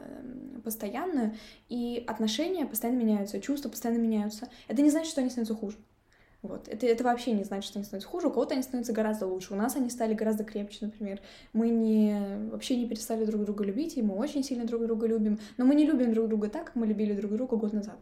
постоянно, 0.65 1.35
и 1.71 2.05
отношения 2.07 2.67
постоянно 2.67 2.99
меняются, 2.99 3.41
чувства 3.41 3.71
постоянно 3.71 4.01
меняются. 4.01 4.49
Это 4.69 4.83
не 4.83 4.91
значит, 4.91 5.11
что 5.11 5.23
они 5.23 5.31
становятся 5.31 5.55
хуже. 5.55 5.77
Вот. 6.47 6.69
Это, 6.69 6.87
это 6.87 7.05
вообще 7.05 7.33
не 7.33 7.45
значит, 7.45 7.69
что 7.69 7.79
они 7.79 7.85
становятся 7.85 8.09
хуже. 8.09 8.29
У 8.29 8.31
кого-то 8.31 8.55
они 8.55 8.63
становятся 8.63 8.93
гораздо 8.93 9.27
лучше. 9.27 9.53
У 9.53 9.57
нас 9.57 9.77
они 9.77 9.91
стали 9.91 10.15
гораздо 10.15 10.45
крепче, 10.45 10.79
например. 10.83 11.21
Мы 11.53 11.69
не, 11.69 12.49
вообще 12.51 12.77
не 12.77 12.87
перестали 12.87 13.25
друг 13.25 13.45
друга 13.45 13.65
любить, 13.65 13.97
и 13.97 14.03
мы 14.03 14.15
очень 14.15 14.43
сильно 14.43 14.65
друг 14.65 14.83
друга 14.83 15.07
любим. 15.07 15.39
Но 15.57 15.65
мы 15.65 15.75
не 15.75 15.85
любим 15.85 16.15
друг 16.15 16.29
друга 16.29 16.49
так, 16.49 16.67
как 16.67 16.77
мы 16.77 16.87
любили 16.87 17.15
друг 17.15 17.33
друга 17.33 17.57
год 17.57 17.73
назад. 17.73 17.99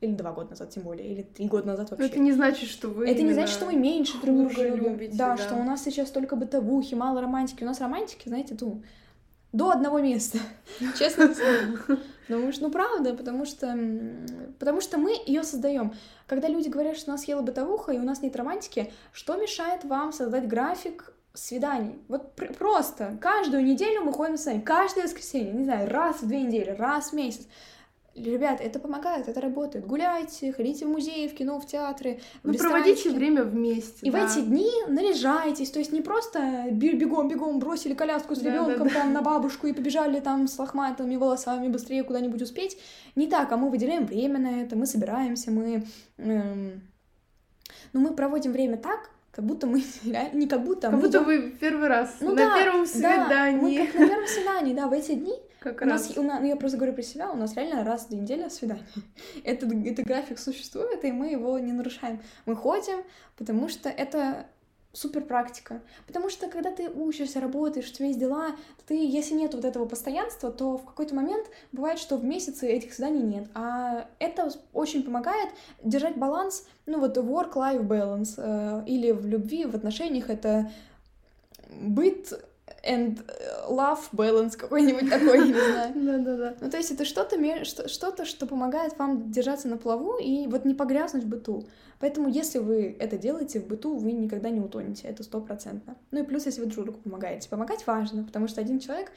Или 0.00 0.14
два 0.14 0.32
года 0.32 0.50
назад, 0.50 0.70
тем 0.70 0.82
более, 0.82 1.06
или 1.06 1.22
три 1.22 1.46
года 1.46 1.68
назад 1.68 1.92
вообще. 1.92 2.06
это 2.08 2.18
не 2.18 2.32
значит, 2.32 2.68
что 2.68 2.88
вы. 2.88 3.08
Это 3.08 3.22
не 3.22 3.32
значит, 3.34 3.54
что 3.54 3.66
мы 3.66 3.76
меньше 3.76 4.20
друг 4.20 4.36
друга 4.36 4.68
любим. 4.68 4.92
любите, 4.94 5.16
да, 5.16 5.36
да, 5.36 5.42
что 5.42 5.54
у 5.54 5.62
нас 5.62 5.84
сейчас 5.84 6.10
только 6.10 6.34
бытовухи, 6.34 6.94
мало 6.94 7.20
романтики. 7.20 7.62
У 7.62 7.66
нас 7.66 7.80
романтики, 7.80 8.28
знаете, 8.28 8.56
ну, 8.60 8.82
до 9.52 9.70
одного 9.70 10.00
места. 10.00 10.38
Честно 10.98 11.32
слово. 11.32 12.00
Ну, 12.38 12.50
ну, 12.60 12.70
правда, 12.70 13.14
потому 13.14 13.44
что, 13.44 13.78
потому 14.58 14.80
что 14.80 14.98
мы 14.98 15.12
ее 15.26 15.42
создаем. 15.42 15.94
Когда 16.26 16.48
люди 16.48 16.68
говорят, 16.68 16.96
что 16.96 17.10
у 17.10 17.14
нас 17.14 17.24
ела 17.24 17.42
бытовуха 17.42 17.92
и 17.92 17.98
у 17.98 18.02
нас 18.02 18.22
нет 18.22 18.36
романтики, 18.36 18.92
что 19.12 19.36
мешает 19.36 19.84
вам 19.84 20.12
создать 20.12 20.48
график 20.48 21.12
свиданий? 21.34 21.98
Вот 22.08 22.34
пр- 22.34 22.54
просто 22.54 23.18
каждую 23.20 23.64
неделю 23.64 24.02
мы 24.02 24.12
ходим 24.12 24.36
с 24.36 24.46
вами, 24.46 24.60
каждое 24.60 25.04
воскресенье, 25.04 25.52
не 25.52 25.64
знаю, 25.64 25.90
раз 25.90 26.22
в 26.22 26.28
две 26.28 26.42
недели, 26.42 26.70
раз 26.70 27.10
в 27.10 27.12
месяц. 27.12 27.46
Ребят, 28.14 28.60
это 28.60 28.78
помогает, 28.78 29.26
это 29.26 29.40
работает. 29.40 29.86
Гуляйте, 29.86 30.52
ходите 30.52 30.84
в 30.84 30.88
музеи, 30.90 31.28
в 31.28 31.34
кино, 31.34 31.58
в 31.58 31.66
театры, 31.66 32.20
в 32.42 32.52
Ну, 32.52 32.58
проводите 32.58 33.08
время 33.10 33.42
вместе. 33.42 34.06
и 34.06 34.10
да. 34.10 34.26
в 34.26 34.30
эти 34.30 34.44
дни 34.44 34.70
наряжайтесь, 34.86 35.70
то 35.70 35.78
есть 35.78 35.92
не 35.92 36.02
просто 36.02 36.66
бегом-бегом 36.72 37.58
бросили 37.58 37.94
коляску 37.94 38.34
с 38.34 38.40
Да, 38.40 38.50
ребенком 38.50 38.88
да, 38.88 38.94
да. 38.94 39.00
там 39.00 39.12
на 39.14 39.22
бабушку 39.22 39.66
и 39.66 39.72
побежали 39.72 40.20
там 40.20 40.46
с 40.46 40.58
лохматыми 40.58 41.16
волосами 41.16 41.68
быстрее 41.68 42.02
куда-нибудь 42.04 42.42
успеть. 42.42 42.76
Не 43.16 43.28
так, 43.28 43.50
а 43.50 43.56
мы 43.56 43.70
выделяем 43.70 44.04
время 44.04 44.38
на 44.38 44.60
это, 44.62 44.76
мы 44.76 44.84
собираемся, 44.86 45.50
мы... 45.50 45.84
эм, 46.18 46.82
Ну, 47.94 48.00
мы 48.00 48.14
проводим 48.14 48.52
время 48.52 48.76
так, 48.76 49.08
как 49.30 49.46
будто 49.46 49.66
мы... 49.66 49.82
Не 50.34 50.46
как 50.48 50.64
будто, 50.64 50.88
а 50.88 50.90
Как 50.90 51.00
мы 51.00 51.06
будто 51.06 51.18
идём- 51.18 51.24
вы 51.24 51.50
первый 51.58 51.88
раз 51.88 52.16
Ну 52.20 52.30
на 52.34 52.36
да, 52.36 52.56
первом 52.58 52.72
Да, 52.74 52.78
мы 52.80 52.86
свидании. 52.86 53.86
как 53.86 53.94
на 53.94 54.08
первом 54.08 54.26
свидании, 54.26 54.74
да, 54.74 54.86
в 54.88 54.92
эти 54.92 55.14
дни 55.14 55.34
Как 55.62 55.80
у 55.80 55.84
нас, 55.84 56.08
раз. 56.08 56.18
у 56.18 56.22
нас, 56.22 56.40
ну, 56.40 56.46
я 56.46 56.56
просто 56.56 56.76
говорю 56.76 56.92
про 56.92 57.02
себя, 57.02 57.30
у 57.30 57.36
нас 57.36 57.54
реально 57.54 57.84
раз 57.84 58.06
в 58.06 58.08
две 58.08 58.18
недели 58.18 58.48
свидание. 58.48 58.84
Этот, 59.44 59.72
этот 59.72 60.04
график 60.04 60.38
существует, 60.38 61.04
и 61.04 61.12
мы 61.12 61.30
его 61.30 61.58
не 61.58 61.72
нарушаем. 61.72 62.20
Мы 62.46 62.56
ходим, 62.56 63.04
потому 63.36 63.68
что 63.68 63.88
это 63.88 64.46
супер 64.92 65.22
практика. 65.22 65.80
Потому 66.06 66.28
что 66.28 66.48
когда 66.48 66.70
ты 66.70 66.88
учишься, 66.90 67.40
работаешь, 67.40 67.88
у 67.90 67.92
тебя 67.92 68.08
есть 68.08 68.18
дела, 68.18 68.56
ты, 68.86 68.94
если 68.94 69.34
нет 69.34 69.54
вот 69.54 69.64
этого 69.64 69.86
постоянства, 69.86 70.50
то 70.50 70.76
в 70.76 70.84
какой-то 70.84 71.14
момент 71.14 71.46
бывает, 71.70 71.98
что 71.98 72.16
в 72.16 72.24
месяце 72.24 72.66
этих 72.66 72.92
свиданий 72.92 73.22
нет. 73.22 73.48
А 73.54 74.08
это 74.18 74.50
очень 74.72 75.02
помогает 75.02 75.50
держать 75.82 76.16
баланс, 76.16 76.66
ну 76.86 77.00
вот 77.00 77.16
work-life 77.16 77.86
balance, 77.86 78.34
э, 78.36 78.84
или 78.86 79.12
в 79.12 79.26
любви, 79.26 79.64
в 79.64 79.74
отношениях 79.74 80.28
это 80.28 80.70
быт 81.70 82.32
and 82.82 83.24
love 83.68 84.00
balance 84.12 84.56
какой-нибудь 84.56 85.08
такой, 85.08 85.48
не 85.48 85.52
знаю. 85.52 85.92
Да-да-да. 85.94 86.54
Ну, 86.60 86.70
то 86.70 86.76
есть 86.76 86.90
это 86.90 87.04
что-то, 87.04 87.64
что-то, 87.64 88.24
что 88.24 88.46
помогает 88.46 88.98
вам 88.98 89.30
держаться 89.30 89.68
на 89.68 89.76
плаву 89.76 90.18
и 90.18 90.46
вот 90.46 90.64
не 90.64 90.74
погрязнуть 90.74 91.24
в 91.24 91.28
быту. 91.28 91.66
Поэтому, 92.00 92.28
если 92.28 92.58
вы 92.58 92.96
это 92.98 93.16
делаете 93.16 93.60
в 93.60 93.68
быту, 93.68 93.96
вы 93.96 94.12
никогда 94.12 94.50
не 94.50 94.60
утонете, 94.60 95.06
это 95.06 95.22
стопроцентно. 95.22 95.96
Ну 96.10 96.20
и 96.20 96.26
плюс, 96.26 96.46
если 96.46 96.60
вы 96.60 96.66
друг 96.66 96.84
другу 96.84 96.98
помогаете. 96.98 97.48
Помогать 97.48 97.86
важно, 97.86 98.24
потому 98.24 98.48
что 98.48 98.60
один 98.60 98.80
человек 98.80 99.12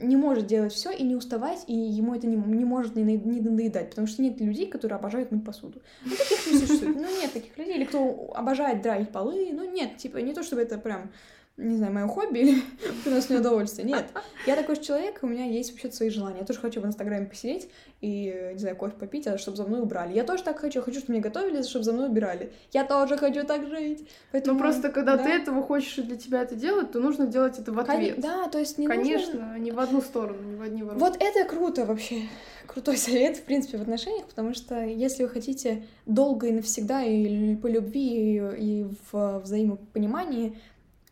не 0.00 0.16
может 0.16 0.46
делать 0.46 0.72
все 0.72 0.92
и 0.92 1.02
не 1.02 1.16
уставать, 1.16 1.64
и 1.66 1.74
ему 1.74 2.14
это 2.14 2.28
не, 2.28 2.36
не 2.36 2.64
может 2.64 2.94
не, 2.94 3.02
не 3.02 3.40
надоедать, 3.40 3.90
потому 3.90 4.06
что 4.06 4.22
нет 4.22 4.40
людей, 4.40 4.66
которые 4.66 4.96
обожают 4.96 5.32
мыть 5.32 5.44
посуду. 5.44 5.82
Ну, 6.04 6.10
таких 6.12 6.52
не 6.52 6.58
существует. 6.58 6.96
Ну, 6.96 7.20
нет 7.20 7.32
таких 7.32 7.58
людей. 7.58 7.74
Или 7.74 7.84
кто 7.84 8.32
обожает 8.34 8.82
драить 8.82 9.10
полы. 9.10 9.50
Ну, 9.52 9.68
нет, 9.68 9.96
типа, 9.96 10.18
не 10.18 10.34
то, 10.34 10.44
чтобы 10.44 10.62
это 10.62 10.78
прям 10.78 11.10
не 11.58 11.76
знаю, 11.76 11.92
мое 11.92 12.06
хобби 12.06 12.38
или 12.38 12.62
приносит 13.04 13.32
удовольствие. 13.32 13.86
Нет. 13.86 14.06
Я 14.46 14.54
такой 14.54 14.76
же 14.76 14.82
человек, 14.82 15.18
и 15.22 15.26
у 15.26 15.28
меня 15.28 15.44
есть 15.44 15.72
вообще 15.72 15.90
свои 15.90 16.08
желания. 16.08 16.38
Я 16.40 16.46
тоже 16.46 16.60
хочу 16.60 16.80
в 16.80 16.86
Инстаграме 16.86 17.26
посидеть 17.26 17.68
и, 18.00 18.52
не 18.52 18.58
знаю, 18.58 18.76
кофе 18.76 18.94
попить, 18.94 19.26
а 19.26 19.36
чтобы 19.38 19.56
за 19.56 19.64
мной 19.64 19.82
убрали. 19.82 20.14
Я 20.14 20.22
тоже 20.22 20.44
так 20.44 20.60
хочу. 20.60 20.80
Хочу, 20.80 21.00
чтобы 21.00 21.14
мне 21.14 21.20
готовили, 21.20 21.62
чтобы 21.62 21.84
за 21.84 21.92
мной 21.92 22.08
убирали. 22.08 22.52
Я 22.72 22.84
тоже 22.84 23.16
хочу 23.18 23.44
так 23.44 23.66
жить. 23.66 24.08
Поэтому, 24.30 24.54
Ну 24.54 24.60
просто 24.60 24.90
когда 24.90 25.16
да. 25.16 25.24
ты 25.24 25.30
этого 25.30 25.62
хочешь 25.62 25.98
и 25.98 26.02
для 26.02 26.16
тебя 26.16 26.42
это 26.42 26.54
делать, 26.54 26.92
то 26.92 27.00
нужно 27.00 27.26
делать 27.26 27.58
это 27.58 27.72
в 27.72 27.78
ответ. 27.80 28.20
Да, 28.20 28.48
то 28.48 28.58
есть 28.58 28.78
не 28.78 28.86
Конечно, 28.86 29.40
нужно... 29.40 29.58
не 29.58 29.72
в 29.72 29.80
одну 29.80 30.00
сторону, 30.00 30.40
не 30.42 30.56
в 30.56 30.62
одни 30.62 30.82
ворота. 30.84 31.04
Вот 31.04 31.16
это 31.20 31.48
круто 31.48 31.84
вообще. 31.84 32.22
Крутой 32.68 32.98
совет, 32.98 33.38
в 33.38 33.42
принципе, 33.44 33.78
в 33.78 33.82
отношениях, 33.82 34.26
потому 34.26 34.52
что 34.52 34.84
если 34.84 35.22
вы 35.22 35.30
хотите 35.30 35.84
долго 36.04 36.48
и 36.48 36.52
навсегда 36.52 37.02
и 37.02 37.56
по 37.56 37.66
любви, 37.66 38.36
и, 38.36 38.82
и 38.82 38.86
в 39.10 39.40
взаимопонимании, 39.40 40.54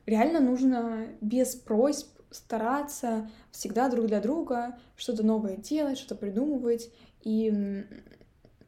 реально 0.06 0.40
нужно 0.40 1.06
без 1.20 1.54
просьб 1.54 2.08
стараться 2.30 3.30
всегда 3.50 3.88
друг 3.88 4.06
для 4.06 4.20
друга 4.20 4.78
что-то 4.96 5.22
новое 5.24 5.56
делать, 5.56 5.98
что-то 5.98 6.16
придумывать. 6.16 6.90
И, 7.22 7.50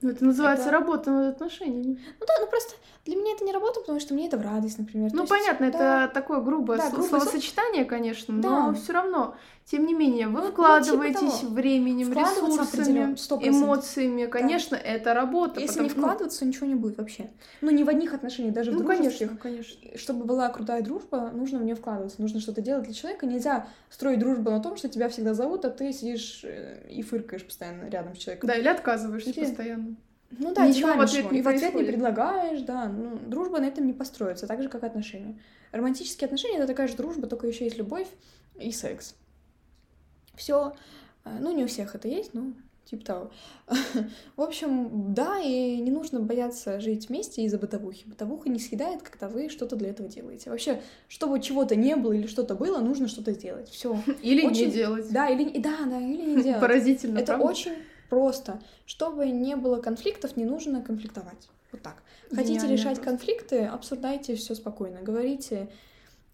Ну, 0.00 0.10
это 0.10 0.24
называется 0.24 0.68
это- 0.68 0.72
работа 0.78 1.10
над 1.10 1.34
отношениями. 1.34 1.98
ну 2.20 2.26
да, 2.26 2.34
ну 2.40 2.46
просто 2.48 2.76
для 3.08 3.16
меня 3.16 3.32
это 3.34 3.44
не 3.44 3.52
работа, 3.52 3.80
потому 3.80 3.98
что 4.00 4.14
мне 4.14 4.26
это 4.26 4.36
в 4.36 4.42
радость, 4.42 4.78
например. 4.78 5.10
Ну, 5.12 5.26
То 5.26 5.34
есть, 5.34 5.46
понятно, 5.46 5.70
да. 5.78 6.04
это 6.04 6.14
такое 6.14 6.40
грубое 6.40 6.78
Да, 6.78 6.90
словосочетание, 6.90 7.84
конечно, 7.84 8.34
но 8.34 8.68
Да. 8.68 8.74
все 8.74 8.92
равно, 8.92 9.34
тем 9.64 9.86
не 9.86 9.94
менее, 9.94 10.26
вы 10.28 10.40
Ну, 10.40 10.46
ну, 10.46 10.52
вкладываетесь 10.52 11.18
типа 11.20 11.40
того. 11.40 11.54
временем, 11.54 12.12
ресурсами, 12.12 12.62
определенно, 12.68 13.16
100%. 13.16 13.48
эмоциями. 13.48 14.26
Конечно, 14.26 14.76
это 14.76 15.14
работа. 15.14 15.60
Если 15.60 15.80
не 15.82 15.88
потому- 15.88 16.06
ну, 16.06 16.12
вкладываться, 16.12 16.44
ничего 16.44 16.66
не 16.66 16.74
будет 16.74 16.98
вообще. 16.98 17.30
Ну, 17.60 17.70
не 17.70 17.84
в 17.84 17.88
одних 17.88 18.14
отношениях, 18.14 18.54
даже 18.54 18.70
в 18.70 18.74
Ну, 18.74 18.80
дружеских. 18.80 19.28
конечно, 19.28 19.36
конечно. 19.36 19.98
чтобы 19.98 20.24
была 20.24 20.48
крутая 20.50 20.82
дружба, 20.82 21.30
нужно 21.34 21.58
в 21.58 21.64
нее 21.64 21.74
вкладываться, 21.74 22.20
нужно 22.20 22.40
что-то 22.40 22.60
делать 22.60 22.84
для 22.84 22.92
человека. 22.94 23.26
Нельзя 23.26 23.66
строить 23.90 24.18
дружбу 24.18 24.50
на 24.50 24.60
том, 24.60 24.76
что 24.76 24.88
тебя 24.88 25.08
всегда 25.08 25.34
зовут, 25.34 25.64
а 25.64 25.70
ты 25.70 25.92
сидишь 25.92 26.40
э, 26.44 26.86
и 26.90 27.02
фыркаешь 27.02 27.44
постоянно 27.44 27.88
рядом 27.88 28.14
с 28.14 28.18
человеком. 28.18 28.48
Да, 28.48 28.54
или 28.54 28.68
отказываешься 28.68 29.30
Или- 29.30 29.44
постоянно. 29.46 29.96
Ну 30.30 30.52
да, 30.54 30.66
Ничего 30.66 30.94
в 30.94 31.00
ответ 31.00 31.32
не 31.32 31.42
в 31.42 31.48
ответ 31.48 31.74
не 31.74 31.84
предлагаешь, 31.84 32.60
да. 32.60 32.86
Ну, 32.86 33.18
дружба 33.26 33.60
на 33.60 33.64
этом 33.66 33.86
не 33.86 33.92
построится, 33.94 34.46
так 34.46 34.62
же, 34.62 34.68
как 34.68 34.84
отношения. 34.84 35.38
Романтические 35.72 36.26
отношения— 36.26 36.56
это 36.58 36.66
такая 36.66 36.88
же 36.88 36.96
дружба, 36.96 37.26
только 37.26 37.46
еще 37.46 37.64
есть 37.64 37.78
любовь 37.78 38.08
и 38.58 38.70
секс. 38.70 39.14
Все. 40.34 40.74
Ну, 41.24 41.52
не 41.54 41.64
у 41.64 41.66
всех 41.66 41.94
это 41.94 42.08
есть, 42.08 42.34
но 42.34 42.52
типа 42.84 43.04
того. 43.04 43.30
В 44.36 44.42
общем, 44.42 45.12
да, 45.14 45.38
и 45.40 45.76
не 45.78 45.90
нужно 45.90 46.20
бояться 46.20 46.80
жить 46.80 47.08
вместе 47.08 47.42
из-за 47.42 47.58
бытовухи. 47.58 48.04
Бытовуха 48.06 48.48
не 48.48 48.58
съедает, 48.58 49.02
когда 49.02 49.28
вы 49.28 49.48
что-то 49.50 49.76
для 49.76 49.90
этого 49.90 50.08
делаете. 50.08 50.50
Вообще, 50.50 50.80
чтобы 51.06 51.40
чего-то 51.40 51.76
не 51.76 51.96
было 51.96 52.12
или 52.12 52.26
что-то 52.26 52.54
было, 52.54 52.78
нужно 52.78 53.08
что-то 53.08 53.32
сделать. 53.32 53.68
Все. 53.68 53.98
Или 54.22 54.42
не 54.42 54.48
Очень- 54.48 54.70
делать. 54.70 55.10
Да, 55.10 55.28
или 55.28 55.58
да, 55.58 55.76
да, 55.86 56.00
или 56.00 56.36
не 56.36 56.42
делать. 56.42 56.60
Поразительно, 56.60 57.18
Это 57.18 57.34
правда? 57.34 57.44
очень 57.46 57.72
просто. 58.08 58.60
Чтобы 58.86 59.28
не 59.30 59.56
было 59.56 59.80
конфликтов, 59.80 60.36
не 60.36 60.44
нужно 60.44 60.82
конфликтовать. 60.82 61.48
Вот 61.72 61.82
так. 61.82 62.02
Хотите 62.30 62.54
Гениально 62.54 62.72
решать 62.72 62.96
просто. 62.96 63.04
конфликты, 63.04 63.64
обсуждайте 63.64 64.34
все 64.36 64.54
спокойно. 64.54 65.00
Говорите. 65.02 65.70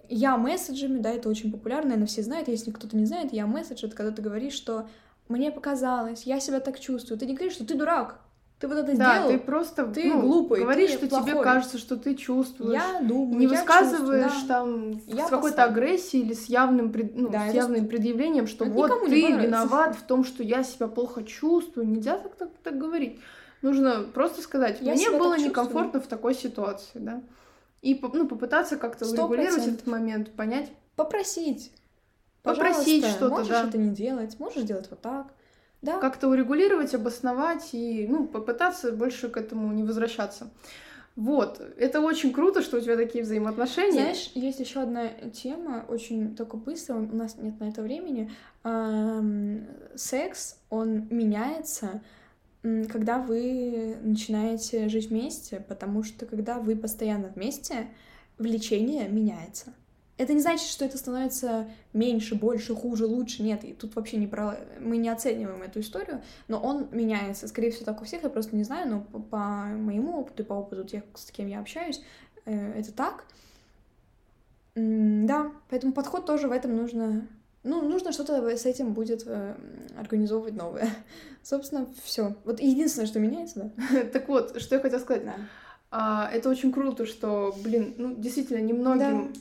Я 0.08 0.36
месседжами, 0.36 0.98
да, 0.98 1.10
это 1.10 1.30
очень 1.30 1.50
популярно, 1.50 1.90
наверное, 1.90 2.06
все 2.06 2.22
знают. 2.22 2.48
Если 2.48 2.70
кто-то 2.70 2.96
не 2.96 3.06
знает, 3.06 3.32
я 3.32 3.46
месседж, 3.46 3.86
это 3.86 3.96
когда 3.96 4.12
ты 4.12 4.20
говоришь, 4.20 4.52
что 4.52 4.86
мне 5.28 5.50
показалось, 5.50 6.24
я 6.24 6.40
себя 6.40 6.60
так 6.60 6.78
чувствую. 6.78 7.18
Ты 7.18 7.26
не 7.26 7.34
говоришь, 7.34 7.54
что 7.54 7.64
ты 7.64 7.74
дурак. 7.74 8.20
Ты 8.60 8.68
вот 8.68 8.78
это 8.78 8.96
Да, 8.96 9.16
сделал, 9.16 9.28
ты 9.30 9.38
просто 9.38 9.84
ты 9.86 10.04
ну, 10.04 10.20
глупый, 10.22 10.60
говоришь, 10.62 10.92
ты 10.92 10.96
что 10.96 11.08
тебе 11.08 11.32
плохой. 11.32 11.42
кажется, 11.42 11.76
что 11.78 11.96
ты 11.96 12.14
чувствуешь. 12.14 12.72
я 12.80 13.00
думаю, 13.02 13.36
не 13.38 13.44
я 13.46 13.50
высказываешь 13.50 14.32
чувствую, 14.32 14.48
да. 14.48 14.54
там 14.54 15.00
Я 15.06 15.26
с 15.26 15.30
какой-то 15.30 15.64
агрессией 15.64 16.22
или 16.24 16.34
с 16.34 16.46
явным, 16.46 16.92
пред- 16.92 17.16
ну, 17.16 17.28
Да, 17.30 17.50
с 17.50 17.52
явным 17.54 17.80
это 17.80 17.88
предъявлением, 17.88 18.46
что 18.46 18.64
это 18.64 18.72
вот 18.74 18.90
никому 18.90 19.06
не 19.06 19.10
ты 19.10 19.32
виноват 19.44 19.96
в 19.96 20.02
том, 20.04 20.24
что 20.24 20.42
я 20.42 20.62
себя 20.62 20.86
плохо 20.88 21.24
чувствую. 21.24 21.86
Нельзя 21.88 22.16
так, 22.16 22.34
так, 22.36 22.48
так 22.62 22.78
говорить. 22.78 23.18
Нужно 23.60 24.02
просто 24.14 24.40
сказать, 24.40 24.78
Я 24.80 24.94
мне 24.94 25.10
было 25.10 25.30
так 25.36 25.40
чувствую. 25.40 25.48
некомфортно 25.50 26.00
в 26.00 26.06
такой 26.06 26.34
ситуации, 26.34 26.98
да. 27.00 27.22
И 27.82 28.00
ну, 28.14 28.26
попытаться 28.26 28.76
как-то 28.76 29.06
урегулировать 29.06 29.66
этот 29.66 29.86
момент, 29.86 30.30
понять. 30.30 30.70
Попросить. 30.96 31.70
Попросить 32.42 33.02
Пожалуйста, 33.02 33.10
что-то, 33.10 33.34
можешь 33.34 33.48
да. 33.48 33.68
это 33.68 33.78
не 33.78 33.90
делать, 33.90 34.38
можешь 34.38 34.62
делать 34.62 34.86
вот 34.90 35.00
так. 35.00 35.26
Да, 35.84 35.98
как-то 35.98 36.28
урегулировать, 36.28 36.94
обосновать 36.94 37.70
и, 37.72 38.06
ну, 38.08 38.26
попытаться 38.26 38.92
больше 38.92 39.28
к 39.28 39.36
этому 39.36 39.72
не 39.72 39.82
возвращаться. 39.82 40.50
Вот, 41.14 41.60
это 41.78 42.00
очень 42.00 42.32
круто, 42.32 42.60
что 42.60 42.78
у 42.78 42.80
тебя 42.80 42.96
такие 42.96 43.22
взаимоотношения. 43.22 43.92
Знаешь, 43.92 44.30
есть 44.34 44.58
еще 44.58 44.80
одна 44.80 45.08
тема, 45.32 45.84
очень 45.88 46.34
только 46.34 46.56
быстро, 46.56 46.94
у 46.96 47.14
нас 47.14 47.36
нет 47.36 47.60
на 47.60 47.68
это 47.68 47.82
времени. 47.82 48.32
Ам, 48.64 49.60
Секс, 49.94 50.58
он 50.70 51.06
меняется, 51.10 52.02
когда 52.62 53.18
вы 53.18 53.96
начинаете 54.02 54.88
жить 54.88 55.10
вместе, 55.10 55.60
потому 55.68 56.02
что 56.02 56.26
когда 56.26 56.58
вы 56.58 56.74
постоянно 56.74 57.28
вместе, 57.28 57.88
влечение 58.38 59.06
меняется. 59.08 59.74
Это 60.16 60.32
не 60.32 60.40
значит, 60.40 60.68
что 60.68 60.84
это 60.84 60.96
становится 60.96 61.68
меньше, 61.92 62.36
больше, 62.36 62.74
хуже, 62.74 63.04
лучше. 63.06 63.42
Нет, 63.42 63.64
и 63.64 63.72
тут 63.72 63.96
вообще 63.96 64.16
не 64.16 64.28
про... 64.28 64.56
Мы 64.78 64.96
не 64.96 65.08
оцениваем 65.08 65.62
эту 65.62 65.80
историю, 65.80 66.22
но 66.46 66.60
он 66.60 66.86
меняется. 66.92 67.48
Скорее 67.48 67.72
всего, 67.72 67.84
так 67.84 68.00
у 68.00 68.04
всех, 68.04 68.22
я 68.22 68.30
просто 68.30 68.54
не 68.54 68.62
знаю, 68.62 68.88
но 68.88 69.00
по, 69.00 69.18
по 69.18 69.38
моему 69.66 70.20
опыту 70.20 70.44
и 70.44 70.46
по 70.46 70.52
опыту 70.52 70.84
тех, 70.84 71.02
с 71.14 71.30
кем 71.32 71.48
я 71.48 71.58
общаюсь, 71.58 72.00
э, 72.44 72.78
это 72.78 72.92
так. 72.92 73.24
Да, 74.76 75.50
поэтому 75.68 75.92
подход 75.92 76.26
тоже 76.26 76.46
в 76.48 76.52
этом 76.52 76.76
нужно... 76.76 77.26
Ну, 77.64 77.82
нужно 77.82 78.12
что-то 78.12 78.46
с 78.56 78.66
этим 78.66 78.92
будет 78.92 79.24
э, 79.26 79.56
организовывать 79.98 80.54
новое. 80.54 80.90
Собственно, 81.42 81.88
все. 82.04 82.36
Вот 82.44 82.60
единственное, 82.60 83.06
что 83.06 83.18
меняется, 83.18 83.72
да. 83.76 84.04
Так 84.12 84.28
вот, 84.28 84.60
что 84.60 84.76
я 84.76 84.80
хотела 84.80 85.00
сказать. 85.00 85.24
Да. 85.24 85.34
А, 85.90 86.30
это 86.32 86.48
очень 86.50 86.72
круто, 86.72 87.04
что, 87.06 87.54
блин, 87.64 87.94
ну, 87.96 88.14
действительно, 88.16 88.58
немногим, 88.58 89.32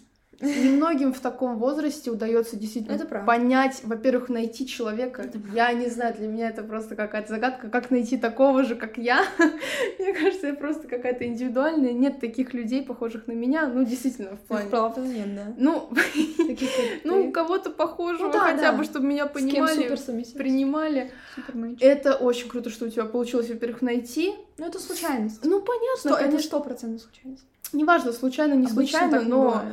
немногим 0.47 1.13
в 1.13 1.19
таком 1.19 1.57
возрасте 1.57 2.11
удается 2.11 2.55
действительно 2.55 2.95
Это 2.95 3.05
правда. 3.05 3.25
понять, 3.25 3.81
во-первых, 3.83 4.29
найти 4.29 4.67
человека. 4.67 5.29
Я 5.53 5.71
не 5.73 5.87
знаю, 5.87 6.13
для 6.15 6.27
меня 6.27 6.49
это 6.49 6.63
просто 6.63 6.95
какая-то 6.95 7.29
загадка, 7.29 7.69
как 7.69 7.91
найти 7.91 8.17
такого 8.17 8.63
же, 8.63 8.75
как 8.75 8.97
я. 8.97 9.25
Мне 9.99 10.13
кажется, 10.13 10.47
я 10.47 10.53
просто 10.53 10.87
какая-то 10.87 11.25
индивидуальная. 11.25 11.93
Нет 11.93 12.19
таких 12.19 12.53
людей, 12.53 12.83
похожих 12.83 13.27
на 13.27 13.33
меня. 13.33 13.67
Ну, 13.67 13.83
действительно, 13.83 14.35
в 14.35 14.41
плане. 14.41 14.69
Правда, 14.69 15.01
нет, 15.01 15.35
да. 15.35 15.53
Ну, 15.57 15.89
ну, 17.03 17.31
кого-то 17.31 17.69
похожего, 17.69 18.27
Ну 18.27 18.39
хотя 18.39 18.71
бы, 18.71 18.83
чтобы 18.83 19.07
меня 19.07 19.25
понимали, 19.25 19.95
принимали. 20.35 21.11
Это 21.79 22.15
очень 22.15 22.49
круто, 22.49 22.69
что 22.69 22.85
у 22.85 22.89
тебя 22.89 23.05
получилось, 23.05 23.49
во-первых, 23.49 23.81
найти. 23.81 24.33
Ну, 24.57 24.67
это 24.67 24.79
случайность. 24.79 25.43
Ну, 25.43 25.61
понятно, 25.61 26.23
это 26.23 26.39
сто 26.39 26.59
процентов 26.59 27.01
случайность. 27.01 27.45
Неважно, 27.73 28.13
случайно, 28.13 28.53
не 28.53 28.67
случайно, 28.67 29.21
но. 29.21 29.63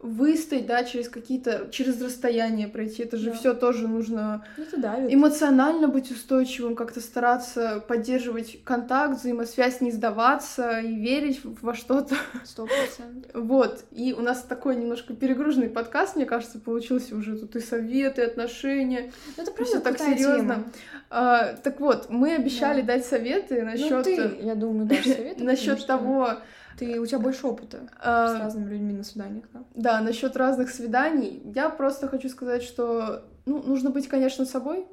Выстоять, 0.00 0.66
да, 0.66 0.84
через 0.84 1.08
какие-то, 1.08 1.68
через 1.72 2.00
расстояние 2.00 2.68
пройти, 2.68 3.02
это 3.02 3.16
же 3.16 3.30
Да. 3.30 3.36
все 3.36 3.52
тоже 3.54 3.88
нужно 3.88 4.44
Это 4.56 4.76
давит. 4.80 5.12
эмоционально 5.12 5.88
быть 5.88 6.12
устойчивым, 6.12 6.76
как-то 6.76 7.00
стараться 7.00 7.82
поддерживать 7.88 8.62
контакт, 8.62 9.18
взаимосвязь, 9.18 9.80
не 9.80 9.90
сдаваться 9.90 10.78
и 10.78 10.94
верить 10.94 11.40
во 11.42 11.74
что-то. 11.74 12.14
Сто 12.44 12.66
процентов. 12.66 13.30
Вот, 13.34 13.84
и 13.90 14.12
у 14.12 14.20
нас 14.22 14.42
такой 14.42 14.76
немножко 14.76 15.14
перегруженный 15.14 15.68
подкаст, 15.68 16.14
мне 16.14 16.26
кажется, 16.26 16.60
получился 16.60 17.16
уже 17.16 17.36
тут 17.36 17.56
и 17.56 17.60
советы, 17.60 18.22
и 18.22 18.24
отношения, 18.24 19.10
Ну, 19.36 19.42
это 19.42 19.64
все 19.64 19.80
так 19.80 19.98
серьезно. 19.98 20.64
А, 21.10 21.54
так 21.54 21.80
вот, 21.80 22.08
мы 22.08 22.34
обещали 22.36 22.82
Да. 22.82 22.88
дать 22.94 23.04
советы 23.04 23.60
Ну, 23.62 23.70
насчет 23.72 24.04
ты, 24.04 24.30
я 24.42 24.54
думаю, 24.54 24.86
дашь 24.86 25.02
советы. 25.04 25.42
насчет 25.42 25.78
потому 25.78 25.78
что 25.78 25.86
того, 25.88 26.30
Ты, 26.78 27.00
у 27.00 27.06
тебя 27.06 27.18
больше 27.18 27.46
опыта 27.46 27.88
а, 28.00 28.34
с 28.34 28.38
разными 28.38 28.70
людьми 28.70 28.92
на 28.92 29.04
свиданиях, 29.04 29.46
да? 29.52 29.64
Да, 29.74 30.00
насчет 30.00 30.36
разных 30.36 30.70
свиданий. 30.70 31.42
Я 31.54 31.68
просто 31.70 32.08
хочу 32.08 32.28
сказать, 32.28 32.62
что 32.62 33.24
ну, 33.46 33.62
нужно 33.62 33.90
быть, 33.90 34.08
конечно, 34.08 34.44
собой. 34.44 34.86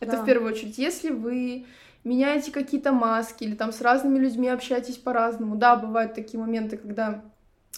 Это 0.00 0.12
Да. 0.12 0.22
в 0.22 0.26
первую 0.26 0.52
очередь. 0.52 0.78
Если 0.78 1.10
вы 1.10 1.66
меняете 2.06 2.52
какие-то 2.52 2.92
маски 2.92 3.44
или 3.44 3.54
там 3.54 3.72
с 3.72 3.80
разными 3.80 4.18
людьми 4.18 4.48
общаетесь 4.48 4.96
по-разному. 4.96 5.56
Да, 5.56 5.76
бывают 5.76 6.14
такие 6.14 6.38
моменты, 6.38 6.76
когда 6.76 7.22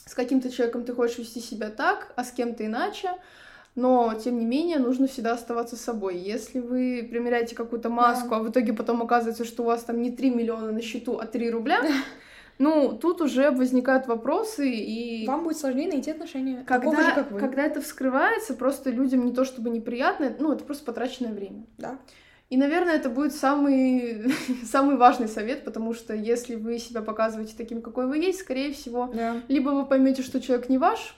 с 0.04 0.14
каким-то 0.14 0.50
человеком 0.50 0.84
ты 0.84 0.94
хочешь 0.94 1.18
вести 1.18 1.40
себя 1.40 1.70
так, 1.70 2.12
а 2.16 2.24
с 2.24 2.30
кем-то 2.30 2.64
иначе. 2.64 3.10
Но, 3.74 4.12
тем 4.14 4.38
не 4.38 4.44
менее, 4.44 4.78
нужно 4.78 5.06
всегда 5.06 5.32
оставаться 5.32 5.76
собой. 5.76 6.18
Если 6.18 6.58
вы 6.58 7.06
примеряете 7.08 7.54
какую-то 7.54 7.88
маску, 7.90 8.34
а 8.34 8.40
в 8.40 8.50
итоге 8.50 8.72
потом 8.72 9.02
оказывается, 9.02 9.44
что 9.44 9.62
у 9.62 9.66
вас 9.66 9.84
там 9.84 10.02
не 10.02 10.10
3 10.10 10.30
миллиона 10.30 10.72
на 10.72 10.82
счету, 10.82 11.18
а 11.18 11.26
3 11.26 11.50
рубля, 11.50 11.80
ну, 12.58 12.92
тут 12.92 13.20
уже 13.20 13.50
возникают 13.50 14.06
вопросы, 14.06 14.68
и 14.70 15.26
Вам 15.26 15.44
будет 15.44 15.58
сложнее 15.58 15.88
найти 15.88 16.10
отношения. 16.10 16.64
такого 16.66 16.94
когда, 16.94 17.08
же, 17.08 17.14
как 17.14 17.30
вы. 17.30 17.38
когда 17.38 17.64
это 17.64 17.80
вскрывается, 17.80 18.54
просто 18.54 18.90
людям 18.90 19.24
не 19.24 19.32
то 19.32 19.44
чтобы 19.44 19.70
неприятно, 19.70 20.34
ну, 20.38 20.52
это 20.52 20.64
просто 20.64 20.84
потраченное 20.84 21.32
время. 21.32 21.66
Да. 21.78 21.98
И, 22.50 22.56
наверное, 22.56 22.94
это 22.96 23.10
будет 23.10 23.34
самый, 23.34 24.32
самый 24.64 24.96
важный 24.96 25.28
совет, 25.28 25.64
потому 25.64 25.94
что 25.94 26.14
если 26.14 26.56
вы 26.56 26.78
себя 26.78 27.02
показываете 27.02 27.54
таким, 27.56 27.82
какой 27.82 28.06
вы 28.06 28.18
есть, 28.18 28.40
скорее 28.40 28.72
всего, 28.72 29.10
Да. 29.12 29.40
либо 29.48 29.70
вы 29.70 29.86
поймете, 29.86 30.22
что 30.22 30.40
человек 30.40 30.68
не 30.68 30.78
ваш 30.78 31.14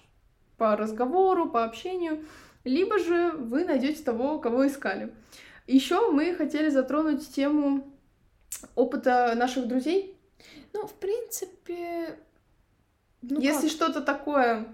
по 0.58 0.76
разговору, 0.76 1.48
по 1.48 1.64
общению, 1.64 2.24
либо 2.64 2.98
же 2.98 3.30
вы 3.30 3.64
найдете 3.64 4.02
того, 4.02 4.38
кого 4.38 4.66
искали. 4.66 5.12
Еще 5.66 6.10
мы 6.10 6.34
хотели 6.34 6.68
затронуть 6.68 7.26
тему 7.30 7.84
опыта 8.74 9.32
наших 9.36 9.68
друзей. 9.68 10.16
Ну, 10.72 10.86
в 10.86 10.94
принципе... 10.94 12.18
Ну, 13.22 13.40
Если 13.40 13.68
как? 13.68 13.70
что-то 13.70 14.00
такое 14.00 14.66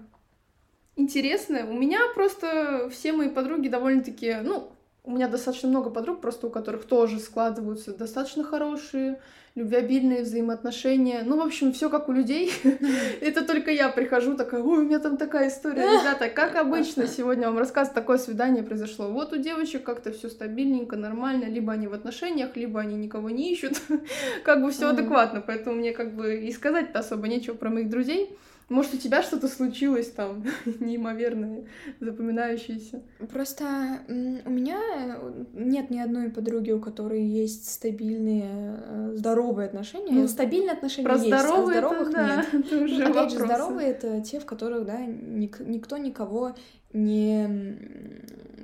интересное, 0.95 1.65
у 1.65 1.73
меня 1.73 1.99
просто 2.13 2.89
все 2.91 3.13
мои 3.13 3.29
подруги 3.29 3.67
довольно-таки, 3.67 4.37
ну, 4.43 4.71
у 5.03 5.11
меня 5.11 5.27
достаточно 5.27 5.69
много 5.69 5.89
подруг, 5.89 6.21
просто 6.21 6.47
у 6.47 6.49
которых 6.49 6.85
тоже 6.85 7.19
складываются 7.19 7.95
достаточно 7.95 8.43
хорошие, 8.43 9.21
любвеобильные 9.57 10.21
взаимоотношения. 10.21 11.23
Ну, 11.25 11.37
в 11.37 11.41
общем, 11.41 11.73
все 11.73 11.89
как 11.89 12.09
у 12.09 12.11
людей. 12.11 12.51
Это 13.21 13.43
только 13.43 13.71
я 13.71 13.89
прихожу 13.89 14.35
такая, 14.35 14.61
ой, 14.61 14.79
у 14.79 14.83
меня 14.83 14.99
там 14.99 15.17
такая 15.17 15.49
история. 15.49 15.81
Ребята, 15.81 16.29
как 16.29 16.55
обычно, 16.55 17.07
сегодня 17.07 17.47
вам 17.47 17.57
рассказ, 17.57 17.89
такое 17.89 18.19
свидание 18.19 18.61
произошло. 18.61 19.07
Вот 19.07 19.33
у 19.33 19.37
девочек 19.37 19.83
как-то 19.83 20.11
все 20.11 20.29
стабильненько, 20.29 20.95
нормально. 20.95 21.45
Либо 21.45 21.73
они 21.73 21.87
в 21.87 21.93
отношениях, 21.93 22.55
либо 22.55 22.79
они 22.79 22.95
никого 22.97 23.31
не 23.31 23.51
ищут. 23.51 23.81
Как 24.43 24.61
бы 24.61 24.69
все 24.69 24.89
адекватно. 24.89 25.41
Поэтому 25.41 25.77
мне 25.77 25.91
как 25.91 26.13
бы 26.13 26.37
и 26.37 26.51
сказать-то 26.51 26.99
особо 26.99 27.27
нечего 27.27 27.55
про 27.55 27.69
моих 27.71 27.89
друзей. 27.89 28.37
Может, 28.69 28.95
у 28.95 28.97
тебя 28.97 29.23
что-то 29.23 29.47
случилось 29.47 30.11
там 30.11 30.43
неимоверное, 30.79 31.63
запоминающееся? 32.01 33.01
Просто 33.31 33.65
у 34.07 34.49
меня 34.49 34.79
э, 35.21 35.43
нет 35.53 35.89
ни 35.89 35.99
одной 35.99 36.29
подруги, 36.29 36.71
у 36.71 36.79
которой 36.79 37.23
есть 37.23 37.71
стабильные, 37.71 38.43
э, 38.49 39.11
здоровые 39.15 39.67
отношения. 39.67 40.11
Ну, 40.11 40.27
Стабильные 40.27 40.73
отношения 40.73 41.05
Про 41.07 41.15
есть, 41.15 41.27
здоровые, 41.27 41.79
а 41.79 41.87
здоровых 41.87 42.09
это, 42.09 42.17
да, 42.17 42.35
нет. 42.35 42.45
это 42.65 42.75
Ну, 42.75 42.83
уже 42.83 43.03
Опять 43.05 43.31
же, 43.31 43.37
здоровые 43.39 43.87
это 43.89 44.21
те, 44.21 44.39
в 44.39 44.45
которых, 44.45 44.85
да, 44.85 44.99
ник- 45.05 45.61
никто 45.65 45.97
никого 45.97 46.55
не 46.91 47.77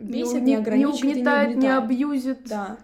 бесит, 0.02 0.42
не, 0.42 0.52
не, 0.52 0.56
ограничивает 0.58 1.04
и 1.04 1.08
угнетает, 1.20 1.50
не 1.50 1.56
угнетает. 1.56 1.84
абьюзит. 1.84 2.40
Да. 2.50 2.78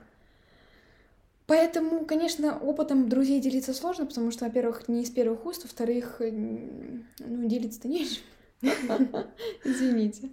Поэтому, 1.50 2.06
конечно, 2.06 2.58
опытом 2.60 3.10
друзей 3.10 3.42
делиться 3.42 3.74
сложно, 3.74 4.06
потому 4.06 4.32
что, 4.32 4.46
во-первых, 4.46 4.88
не 4.88 5.02
из 5.02 5.10
первых 5.10 5.46
уст, 5.46 5.64
во-вторых, 5.64 6.22
ну, 6.22 7.04
делиться-то 7.48 7.88
нечем. 7.88 8.22
Извините, 9.64 10.30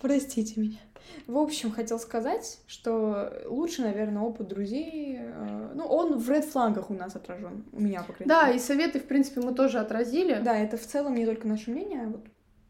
простите 0.00 0.60
меня. 0.60 0.78
В 1.26 1.36
общем, 1.38 1.70
хотел 1.70 1.98
сказать, 1.98 2.60
что 2.66 3.42
лучше, 3.46 3.82
наверное, 3.82 4.22
опыт 4.22 4.48
друзей, 4.48 5.18
э, 5.20 5.72
ну, 5.74 5.84
он 5.84 6.18
в 6.18 6.30
ред 6.30 6.44
флагах 6.44 6.90
у 6.90 6.94
нас 6.94 7.14
отражен, 7.14 7.64
у 7.72 7.80
меня, 7.80 8.02
по 8.02 8.12
крайней 8.12 8.28
Да, 8.28 8.46
мере. 8.46 8.56
и 8.56 8.60
советы, 8.60 9.00
в 9.00 9.04
принципе, 9.04 9.40
мы 9.40 9.54
тоже 9.54 9.78
отразили. 9.78 10.40
Да, 10.42 10.56
это 10.58 10.76
в 10.76 10.86
целом 10.86 11.14
не 11.14 11.26
только 11.26 11.46
наше 11.46 11.70
мнение, 11.70 12.02
а 12.04 12.06
вот 12.08 12.24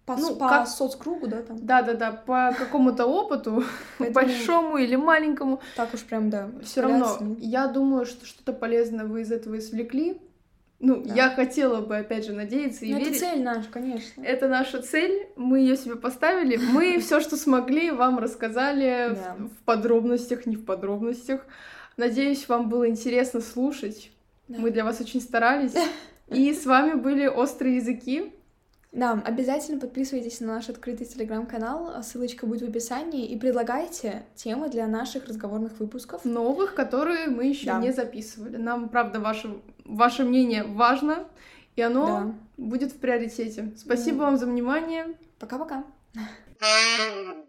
по, 0.07 0.17
Ну, 0.17 0.37
по 0.37 0.49
как- 0.49 0.69
соцкругу, 0.69 1.27
да, 1.29 1.43
там. 1.43 1.57
Да, 1.65 1.83
да, 1.83 1.95
да, 1.95 2.13
по 2.13 2.55
какому-то 2.59 3.07
опыту, 3.07 3.65
Поэтому 3.99 4.15
большому 4.15 4.77
или 4.77 4.97
маленькому, 4.97 5.61
Так 5.77 5.95
уж 5.95 6.01
прям, 6.03 6.29
да. 6.31 6.51
все 6.63 6.83
равно, 6.83 7.17
я 7.39 7.67
думаю, 7.69 8.05
что 8.07 8.27
что-то 8.27 8.53
полезное 8.53 9.07
вы 9.07 9.23
из 9.23 9.33
этого 9.33 9.59
извлекли. 9.59 10.21
Ну, 10.81 10.97
Да. 11.03 11.15
я 11.15 11.31
хотела 11.31 11.81
бы, 11.81 11.97
опять 11.97 12.27
же, 12.27 12.33
надеяться 12.35 12.85
и 12.85 12.91
Ну, 12.93 12.97
это 12.99 13.07
верить. 13.07 13.21
цель 13.21 13.43
наша, 13.43 13.69
конечно. 13.73 14.21
Это 14.23 14.49
наша 14.49 14.83
цель, 14.83 15.29
мы 15.37 15.61
ее 15.61 15.77
себе 15.77 15.97
поставили. 15.97 16.57
Мы 16.59 16.99
все, 17.01 17.21
что 17.21 17.37
смогли, 17.39 17.91
вам 17.91 18.19
рассказали 18.19 19.17
в, 19.39 19.65
подробностях, 19.65 20.45
не 20.45 20.57
в 20.57 20.65
подробностях. 20.67 21.47
Надеюсь, 21.97 22.49
вам 22.49 22.69
было 22.69 22.89
интересно 22.89 23.41
слушать. 23.41 24.11
Мы 24.49 24.71
для 24.71 24.85
вас 24.85 25.01
очень 25.01 25.23
старались. 25.23 25.73
И 26.29 26.53
с 26.53 26.67
вами 26.67 26.95
были 26.95 27.27
«Острые 27.27 27.77
языки». 27.77 28.35
Да, 28.95 29.21
обязательно 29.25 29.81
подписывайтесь 29.81 30.41
на 30.41 30.55
наш 30.55 30.69
открытый 30.69 31.05
телеграм-канал, 31.05 32.01
ссылочка 32.05 32.47
будет 32.47 32.63
в 32.63 32.69
описании, 32.69 33.27
и 33.27 33.37
предлагайте 33.37 34.25
темы 34.37 34.69
для 34.69 34.87
наших 34.87 35.27
разговорных 35.27 35.81
выпусков. 35.81 36.25
Новых, 36.25 36.77
которые 36.77 37.27
мы 37.27 37.47
еще 37.47 37.67
да. 37.67 37.81
не 37.81 37.93
записывали. 37.93 38.57
Нам, 38.57 38.89
правда, 38.89 39.19
ваше, 39.19 39.59
ваше 39.85 40.25
мнение 40.25 40.63
важно, 40.63 41.27
и 41.75 41.83
оно 41.83 42.07
да. 42.07 42.35
будет 42.57 42.93
в 42.93 42.99
приоритете. 42.99 43.73
Спасибо 43.77 44.19
mm. 44.19 44.27
вам 44.27 44.37
за 44.39 44.47
внимание. 44.47 45.17
Пока-пока. 45.41 45.85